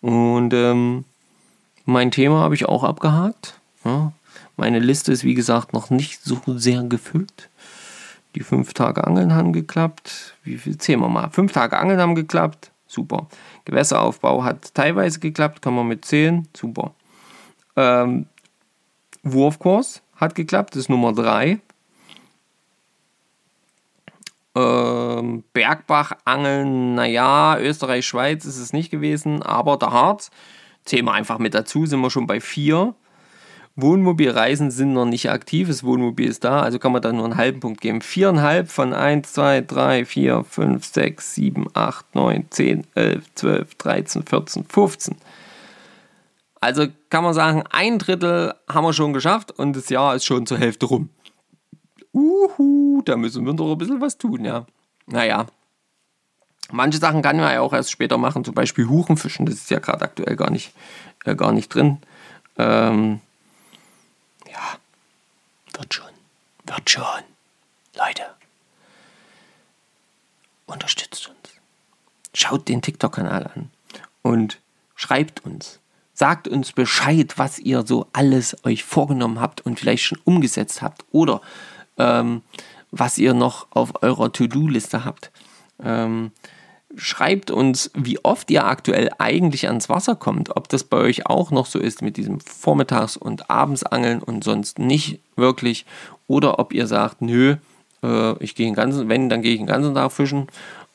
Und 0.00 0.52
ähm, 0.52 1.04
mein 1.84 2.10
Thema 2.10 2.40
habe 2.40 2.56
ich 2.56 2.66
auch 2.66 2.82
abgehakt. 2.82 3.54
Ja, 3.84 4.10
meine 4.60 4.78
Liste 4.78 5.10
ist 5.10 5.24
wie 5.24 5.32
gesagt 5.32 5.72
noch 5.72 5.88
nicht 5.88 6.22
so 6.22 6.38
sehr 6.46 6.82
gefüllt. 6.82 7.48
Die 8.34 8.42
fünf 8.42 8.74
Tage 8.74 9.04
Angeln 9.06 9.34
haben 9.34 9.54
geklappt. 9.54 10.34
Wie 10.44 10.58
viel 10.58 10.76
zählen 10.76 11.00
wir 11.00 11.08
mal? 11.08 11.30
Fünf 11.30 11.52
Tage 11.52 11.78
Angeln 11.78 11.98
haben 11.98 12.14
geklappt. 12.14 12.70
Super. 12.86 13.26
Gewässeraufbau 13.64 14.44
hat 14.44 14.74
teilweise 14.74 15.18
geklappt, 15.18 15.62
kann 15.62 15.74
man 15.74 15.88
mit 15.88 16.04
10, 16.04 16.46
super. 16.54 16.92
Ähm, 17.74 18.26
Wurfkurs 19.22 20.02
hat 20.16 20.34
geklappt, 20.34 20.76
ist 20.76 20.90
Nummer 20.90 21.14
3. 21.14 21.58
Ähm, 24.56 25.44
Bergbach, 25.54 26.12
Angeln, 26.26 26.96
naja, 26.96 27.58
Österreich, 27.58 28.06
Schweiz 28.06 28.44
ist 28.44 28.58
es 28.58 28.74
nicht 28.74 28.90
gewesen, 28.90 29.42
aber 29.42 29.78
der 29.78 29.92
Harz, 29.92 30.30
zählen 30.84 31.06
wir 31.06 31.12
einfach 31.12 31.38
mit 31.38 31.54
dazu, 31.54 31.86
sind 31.86 32.00
wir 32.00 32.10
schon 32.10 32.26
bei 32.26 32.40
vier. 32.40 32.94
Wohnmobilreisen 33.76 34.70
sind 34.70 34.92
noch 34.92 35.06
nicht 35.06 35.30
aktiv, 35.30 35.68
das 35.68 35.84
Wohnmobil 35.84 36.28
ist 36.28 36.44
da, 36.44 36.60
also 36.60 36.78
kann 36.78 36.92
man 36.92 37.02
da 37.02 37.12
nur 37.12 37.24
einen 37.24 37.36
halben 37.36 37.60
Punkt 37.60 37.80
geben. 37.80 38.02
Viereinhalb 38.02 38.68
von 38.70 38.92
1, 38.92 39.32
2, 39.32 39.62
3, 39.62 40.04
4, 40.04 40.44
5, 40.44 40.84
6, 40.84 41.34
7, 41.34 41.66
8, 41.72 42.14
9, 42.14 42.46
10, 42.50 42.86
11, 42.94 43.34
12, 43.34 43.74
13, 43.76 44.22
14, 44.24 44.64
15. 44.64 45.16
Also 46.60 46.86
kann 47.08 47.24
man 47.24 47.32
sagen, 47.32 47.64
ein 47.70 47.98
Drittel 47.98 48.54
haben 48.68 48.84
wir 48.84 48.92
schon 48.92 49.12
geschafft 49.12 49.52
und 49.52 49.74
das 49.74 49.88
Jahr 49.88 50.14
ist 50.14 50.26
schon 50.26 50.46
zur 50.46 50.58
Hälfte 50.58 50.86
rum. 50.86 51.08
Uhu, 52.12 53.02
da 53.04 53.16
müssen 53.16 53.46
wir 53.46 53.54
doch 53.54 53.72
ein 53.72 53.78
bisschen 53.78 54.00
was 54.00 54.18
tun, 54.18 54.44
ja. 54.44 54.66
Naja. 55.06 55.46
Manche 56.72 56.98
Sachen 56.98 57.22
kann 57.22 57.36
man 57.36 57.52
ja 57.52 57.60
auch 57.60 57.72
erst 57.72 57.90
später 57.90 58.18
machen, 58.18 58.44
zum 58.44 58.54
Beispiel 58.54 58.88
Huchenfischen, 58.88 59.46
das 59.46 59.56
ist 59.56 59.70
ja 59.70 59.78
gerade 59.78 60.04
aktuell 60.04 60.36
gar 60.36 60.50
nicht, 60.50 60.72
äh, 61.24 61.34
gar 61.34 61.52
nicht 61.52 61.74
drin. 61.74 61.98
Ähm, 62.58 63.20
ja, 64.50 64.78
wird 65.74 65.94
schon, 65.94 66.10
wird 66.64 66.90
schon. 66.90 67.22
Leute, 67.96 68.22
unterstützt 70.66 71.28
uns. 71.28 71.38
Schaut 72.34 72.68
den 72.68 72.82
TikTok-Kanal 72.82 73.50
an 73.54 73.70
und 74.22 74.60
schreibt 74.94 75.44
uns. 75.44 75.80
Sagt 76.14 76.48
uns 76.48 76.72
Bescheid, 76.72 77.38
was 77.38 77.58
ihr 77.58 77.86
so 77.86 78.06
alles 78.12 78.56
euch 78.64 78.84
vorgenommen 78.84 79.40
habt 79.40 79.62
und 79.62 79.80
vielleicht 79.80 80.04
schon 80.04 80.20
umgesetzt 80.24 80.82
habt 80.82 81.04
oder 81.12 81.40
ähm, 81.96 82.42
was 82.90 83.18
ihr 83.18 83.34
noch 83.34 83.68
auf 83.70 84.02
eurer 84.02 84.32
To-Do-Liste 84.32 85.04
habt. 85.04 85.30
Ähm, 85.82 86.32
schreibt 86.96 87.50
uns, 87.50 87.90
wie 87.94 88.22
oft 88.24 88.50
ihr 88.50 88.66
aktuell 88.66 89.10
eigentlich 89.18 89.68
ans 89.68 89.88
Wasser 89.88 90.16
kommt, 90.16 90.56
ob 90.56 90.68
das 90.68 90.84
bei 90.84 90.96
euch 90.96 91.26
auch 91.26 91.50
noch 91.50 91.66
so 91.66 91.78
ist 91.78 92.02
mit 92.02 92.16
diesem 92.16 92.40
Vormittags- 92.40 93.16
und 93.16 93.48
Abendsangeln 93.48 94.22
und 94.22 94.44
sonst 94.44 94.78
nicht 94.78 95.20
wirklich 95.36 95.86
oder 96.26 96.58
ob 96.58 96.72
ihr 96.72 96.86
sagt, 96.86 97.22
nö, 97.22 97.56
äh, 98.02 98.42
ich 98.42 98.54
gehe 98.54 98.66
den 98.66 98.74
ganzen, 98.74 99.08
wenn, 99.08 99.28
dann 99.28 99.42
gehe 99.42 99.52
ich 99.52 99.58
den 99.58 99.66
ganzen 99.66 99.94
Tag 99.94 100.12
fischen. 100.12 100.48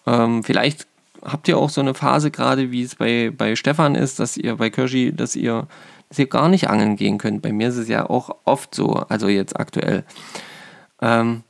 Ähm, 0.06 0.44
vielleicht 0.44 0.88
habt 1.24 1.48
ihr 1.48 1.58
auch 1.58 1.70
so 1.70 1.82
eine 1.82 1.94
Phase 1.94 2.30
gerade, 2.30 2.72
wie 2.72 2.84
es 2.84 2.96
bei, 2.96 3.32
bei 3.36 3.56
Stefan 3.56 3.96
ist, 3.96 4.20
dass 4.20 4.38
ihr 4.38 4.56
bei 4.56 4.70
Kirschi, 4.70 5.14
dass 5.14 5.36
ihr, 5.36 5.68
dass 6.10 6.20
ihr 6.20 6.28
gar 6.28 6.50
nicht 6.50 6.70
angeln 6.70 6.98
gehen 6.98 7.18
könnt. 7.18 7.42
Bei 7.42 7.52
mir 7.52 7.70
ist 7.70 7.78
es 7.78 7.88
ja 7.88 8.10
auch 8.10 8.36
oft 8.44 8.76
so, 8.76 8.94
also 8.94 9.28
jetzt 9.28 9.60
aktuell. 9.60 10.04
Ähm, 11.02 11.44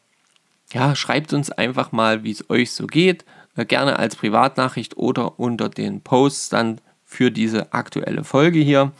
ja, 0.71 0.95
schreibt 0.95 1.33
uns 1.33 1.51
einfach 1.51 1.91
mal, 1.91 2.23
wie 2.23 2.31
es 2.31 2.49
euch 2.49 2.71
so 2.71 2.87
geht. 2.87 3.25
Äh, 3.55 3.65
gerne 3.65 3.99
als 3.99 4.15
Privatnachricht 4.15 4.97
oder 4.97 5.39
unter 5.39 5.69
den 5.69 6.01
Posts 6.01 6.49
dann 6.49 6.81
für 7.03 7.31
diese 7.31 7.73
aktuelle 7.73 8.23
Folge 8.23 8.59
hier. 8.59 8.91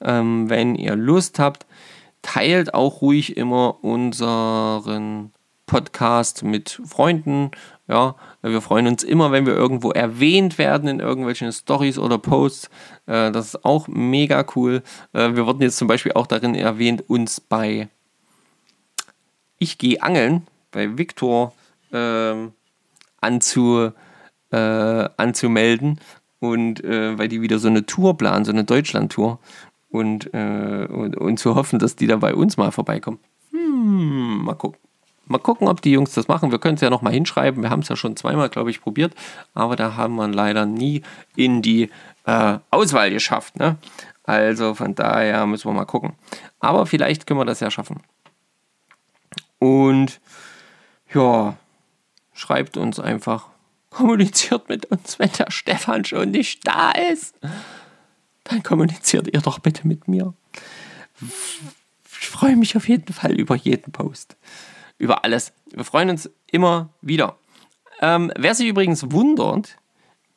Ähm, 0.00 0.50
wenn 0.50 0.74
ihr 0.74 0.96
Lust 0.96 1.38
habt, 1.38 1.66
teilt 2.22 2.74
auch 2.74 3.02
ruhig 3.02 3.36
immer 3.36 3.82
unseren 3.82 5.32
Podcast 5.66 6.42
mit 6.42 6.80
Freunden. 6.84 7.50
Ja, 7.88 8.16
wir 8.42 8.60
freuen 8.60 8.86
uns 8.86 9.02
immer, 9.02 9.32
wenn 9.32 9.46
wir 9.46 9.54
irgendwo 9.54 9.90
erwähnt 9.90 10.58
werden 10.58 10.88
in 10.88 11.00
irgendwelchen 11.00 11.52
Stories 11.52 11.98
oder 11.98 12.18
Posts. 12.18 12.66
Äh, 13.06 13.32
das 13.32 13.46
ist 13.54 13.64
auch 13.64 13.88
mega 13.88 14.44
cool. 14.54 14.82
Äh, 15.12 15.34
wir 15.34 15.46
wurden 15.46 15.62
jetzt 15.62 15.78
zum 15.78 15.88
Beispiel 15.88 16.12
auch 16.12 16.26
darin 16.26 16.54
erwähnt, 16.54 17.08
uns 17.08 17.40
bei 17.40 17.88
Ich 19.58 19.78
gehe 19.78 20.02
angeln, 20.02 20.46
bei 20.72 20.98
Viktor 20.98 21.54
ähm, 21.92 22.52
anzu, 23.22 23.90
äh, 24.50 24.56
anzumelden. 25.16 25.98
Und 26.38 26.84
äh, 26.84 27.16
weil 27.18 27.28
die 27.28 27.40
wieder 27.40 27.58
so 27.58 27.68
eine 27.68 27.86
Tour 27.86 28.18
planen, 28.18 28.44
so 28.44 28.52
eine 28.52 28.64
Deutschland-Tour. 28.64 29.38
Und, 29.90 30.32
äh, 30.34 30.86
und, 30.90 31.16
und 31.16 31.38
zu 31.38 31.54
hoffen, 31.54 31.78
dass 31.78 31.96
die 31.96 32.06
da 32.06 32.16
bei 32.16 32.34
uns 32.34 32.56
mal 32.56 32.72
vorbeikommen. 32.72 33.18
Hm, 33.50 34.44
mal 34.44 34.54
gucken. 34.54 34.78
Mal 35.26 35.38
gucken, 35.38 35.68
ob 35.68 35.80
die 35.80 35.92
Jungs 35.92 36.12
das 36.12 36.28
machen. 36.28 36.50
Wir 36.50 36.58
können 36.58 36.74
es 36.74 36.80
ja 36.80 36.90
noch 36.90 37.02
mal 37.02 37.12
hinschreiben. 37.12 37.62
Wir 37.62 37.70
haben 37.70 37.80
es 37.80 37.88
ja 37.88 37.96
schon 37.96 38.16
zweimal, 38.16 38.48
glaube 38.48 38.70
ich, 38.70 38.80
probiert. 38.80 39.14
Aber 39.54 39.76
da 39.76 39.96
haben 39.96 40.16
wir 40.16 40.28
leider 40.28 40.66
nie 40.66 41.02
in 41.36 41.62
die 41.62 41.90
äh, 42.26 42.58
Auswahl 42.70 43.10
geschafft. 43.10 43.56
Ne? 43.56 43.76
Also 44.24 44.74
von 44.74 44.94
daher 44.94 45.46
müssen 45.46 45.68
wir 45.68 45.74
mal 45.74 45.84
gucken. 45.84 46.14
Aber 46.60 46.86
vielleicht 46.86 47.26
können 47.26 47.40
wir 47.40 47.44
das 47.44 47.60
ja 47.60 47.70
schaffen. 47.70 48.00
Und 49.58 50.20
ja, 51.14 51.56
schreibt 52.42 52.76
uns 52.76 53.00
einfach. 53.00 53.48
Kommuniziert 53.90 54.68
mit 54.68 54.86
uns, 54.86 55.18
wenn 55.18 55.30
der 55.38 55.50
Stefan 55.50 56.04
schon 56.04 56.30
nicht 56.30 56.66
da 56.66 56.92
ist. 56.92 57.34
Dann 58.44 58.62
kommuniziert 58.62 59.28
ihr 59.32 59.40
doch 59.40 59.58
bitte 59.58 59.86
mit 59.86 60.08
mir. 60.08 60.34
Ich 62.20 62.28
freue 62.28 62.56
mich 62.56 62.76
auf 62.76 62.88
jeden 62.88 63.12
Fall 63.12 63.32
über 63.32 63.54
jeden 63.54 63.92
Post 63.92 64.36
über 65.02 65.24
alles. 65.24 65.52
Wir 65.72 65.84
freuen 65.84 66.10
uns 66.10 66.30
immer 66.46 66.90
wieder. 67.00 67.36
Ähm, 68.00 68.32
wer 68.36 68.54
sich 68.54 68.68
übrigens 68.68 69.10
wundert, 69.10 69.76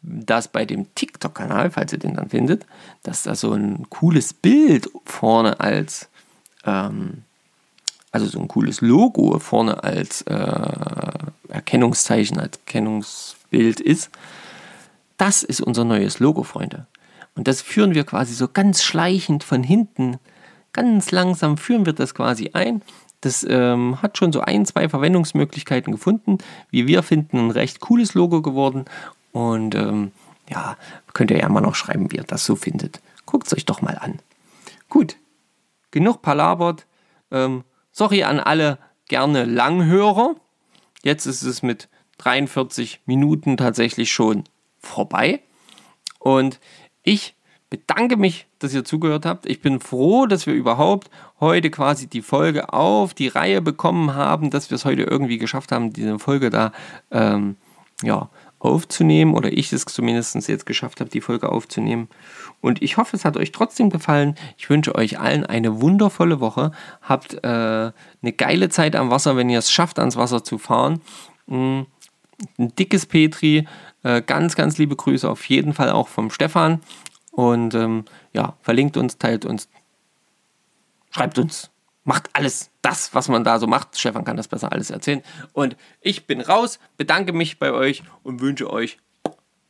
dass 0.01 0.47
bei 0.47 0.65
dem 0.65 0.93
TikTok-Kanal, 0.95 1.69
falls 1.69 1.93
ihr 1.93 1.99
den 1.99 2.15
dann 2.15 2.29
findet, 2.29 2.65
dass 3.03 3.21
da 3.23 3.35
so 3.35 3.53
ein 3.53 3.87
cooles 3.91 4.33
Bild 4.33 4.89
vorne 5.05 5.59
als, 5.59 6.09
ähm, 6.65 7.23
also 8.11 8.25
so 8.25 8.39
ein 8.39 8.47
cooles 8.47 8.81
Logo 8.81 9.37
vorne 9.37 9.83
als 9.83 10.23
äh, 10.23 10.33
Erkennungszeichen, 11.55 12.39
als 12.39 12.57
Erkennungsbild 12.57 13.79
ist, 13.79 14.09
das 15.17 15.43
ist 15.43 15.61
unser 15.61 15.85
neues 15.85 16.19
Logo, 16.19 16.43
Freunde. 16.43 16.87
Und 17.35 17.47
das 17.47 17.61
führen 17.61 17.95
wir 17.95 18.03
quasi 18.05 18.33
so 18.33 18.47
ganz 18.47 18.83
schleichend 18.83 19.43
von 19.43 19.63
hinten, 19.63 20.17
ganz 20.73 21.11
langsam 21.11 21.57
führen 21.57 21.85
wir 21.85 21.93
das 21.93 22.13
quasi 22.13 22.51
ein 22.53 22.81
das 23.25 23.45
ähm, 23.49 24.01
hat 24.03 24.19
schon 24.19 24.31
so 24.31 24.41
ein, 24.41 24.65
zwei 24.65 24.87
Verwendungsmöglichkeiten 24.87 25.91
gefunden. 25.91 26.37
Wie 26.69 26.85
wir 26.85 27.01
finden, 27.01 27.47
ein 27.47 27.51
recht 27.51 27.79
cooles 27.79 28.13
Logo 28.13 28.43
geworden. 28.43 28.85
Und 29.31 29.73
ähm, 29.73 30.11
ja, 30.47 30.77
könnt 31.13 31.31
ihr 31.31 31.39
ja 31.39 31.49
mal 31.49 31.61
noch 31.61 31.73
schreiben, 31.73 32.11
wie 32.11 32.17
ihr 32.17 32.23
das 32.23 32.45
so 32.45 32.55
findet. 32.55 33.01
Guckt 33.25 33.47
es 33.47 33.53
euch 33.53 33.65
doch 33.65 33.81
mal 33.81 33.97
an. 33.97 34.19
Gut, 34.89 35.17
genug 35.89 36.21
palabert. 36.21 36.85
Ähm, 37.31 37.63
sorry 37.91 38.23
an 38.23 38.39
alle 38.39 38.77
gerne 39.07 39.45
Langhörer. 39.45 40.35
Jetzt 41.05 41.27
ist 41.27 41.43
es 41.43 41.61
mit 41.61 41.87
43 42.17 43.01
Minuten 43.05 43.57
tatsächlich 43.57 44.11
schon 44.11 44.43
vorbei. 44.79 45.39
Und 46.17 46.59
ich 47.03 47.35
bedanke 47.69 48.17
mich, 48.17 48.47
dass 48.57 48.73
ihr 48.73 48.83
zugehört 48.83 49.23
habt. 49.23 49.45
Ich 49.45 49.61
bin 49.61 49.79
froh, 49.79 50.25
dass 50.25 50.47
wir 50.47 50.55
überhaupt 50.55 51.11
heute 51.39 51.69
quasi 51.69 52.07
die 52.07 52.23
Folge 52.23 52.73
auf 52.73 53.13
die 53.13 53.27
Reihe 53.27 53.61
bekommen 53.61 54.15
haben, 54.15 54.49
dass 54.49 54.71
wir 54.71 54.75
es 54.77 54.85
heute 54.85 55.03
irgendwie 55.03 55.37
geschafft 55.37 55.71
haben, 55.71 55.93
diese 55.93 56.17
Folge 56.17 56.49
da 56.49 56.71
ähm, 57.11 57.57
ja, 58.01 58.31
aufzunehmen 58.65 59.33
oder 59.33 59.51
ich 59.51 59.71
es 59.71 59.85
zumindest 59.85 60.35
jetzt 60.47 60.65
geschafft 60.65 60.99
habe, 60.99 61.09
die 61.09 61.21
Folge 61.21 61.49
aufzunehmen. 61.51 62.09
Und 62.61 62.81
ich 62.81 62.97
hoffe, 62.97 63.15
es 63.15 63.25
hat 63.25 63.37
euch 63.37 63.51
trotzdem 63.51 63.89
gefallen. 63.89 64.35
Ich 64.57 64.69
wünsche 64.69 64.95
euch 64.95 65.19
allen 65.19 65.45
eine 65.45 65.81
wundervolle 65.81 66.39
Woche. 66.39 66.71
Habt 67.01 67.35
äh, 67.35 67.47
eine 67.47 67.93
geile 68.35 68.69
Zeit 68.69 68.95
am 68.95 69.11
Wasser, 69.11 69.37
wenn 69.37 69.49
ihr 69.49 69.59
es 69.59 69.71
schafft, 69.71 69.99
ans 69.99 70.17
Wasser 70.17 70.43
zu 70.43 70.57
fahren. 70.57 71.01
Mm, 71.47 71.81
ein 72.57 72.75
dickes 72.75 73.05
Petri. 73.05 73.67
Äh, 74.03 74.21
ganz, 74.21 74.55
ganz 74.55 74.77
liebe 74.77 74.95
Grüße 74.95 75.29
auf 75.29 75.47
jeden 75.49 75.73
Fall 75.73 75.91
auch 75.91 76.07
vom 76.07 76.29
Stefan. 76.29 76.81
Und 77.31 77.75
ähm, 77.75 78.05
ja, 78.33 78.55
verlinkt 78.61 78.97
uns, 78.97 79.17
teilt 79.17 79.45
uns, 79.45 79.67
schreibt 81.11 81.37
uns, 81.37 81.69
macht 82.03 82.29
alles 82.33 82.71
das, 82.85 83.15
was 83.15 83.29
man 83.29 83.43
da 83.43 83.57
so 83.57 83.65
macht. 83.65 83.97
Stefan 83.97 84.23
kann 84.23 84.37
das 84.37 84.47
besser 84.47 84.71
alles 84.71 84.91
erzählen. 84.91 85.23
Und 85.53 85.75
ich 86.01 86.27
bin 86.27 86.39
raus, 86.39 86.79
bedanke 86.97 87.33
mich 87.33 87.57
bei 87.57 87.71
euch 87.71 88.03
und 88.21 88.41
wünsche 88.41 88.69
euch 88.71 88.99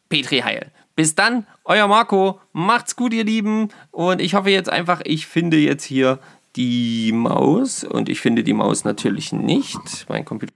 Petri 0.09 0.39
Heil. 0.39 0.72
Bis 0.95 1.16
dann, 1.16 1.47
euer 1.63 1.88
Marco. 1.88 2.39
Macht's 2.51 2.95
gut, 2.95 3.13
ihr 3.13 3.24
Lieben. 3.24 3.70
Und 3.91 4.22
ich 4.22 4.34
hoffe 4.34 4.49
jetzt 4.49 4.70
einfach, 4.70 5.01
ich 5.05 5.28
finde 5.28 5.57
jetzt 5.57 5.86
hier 5.86 6.20
die 6.55 7.11
Maus. 7.13 7.84
Und 7.86 8.09
ich 8.09 8.20
finde 8.20 8.43
die 8.43 8.53
Maus 8.53 8.84
natürlich 8.84 9.32
nicht. 9.32 10.05
Mein 10.09 10.26
Computer. 10.26 10.53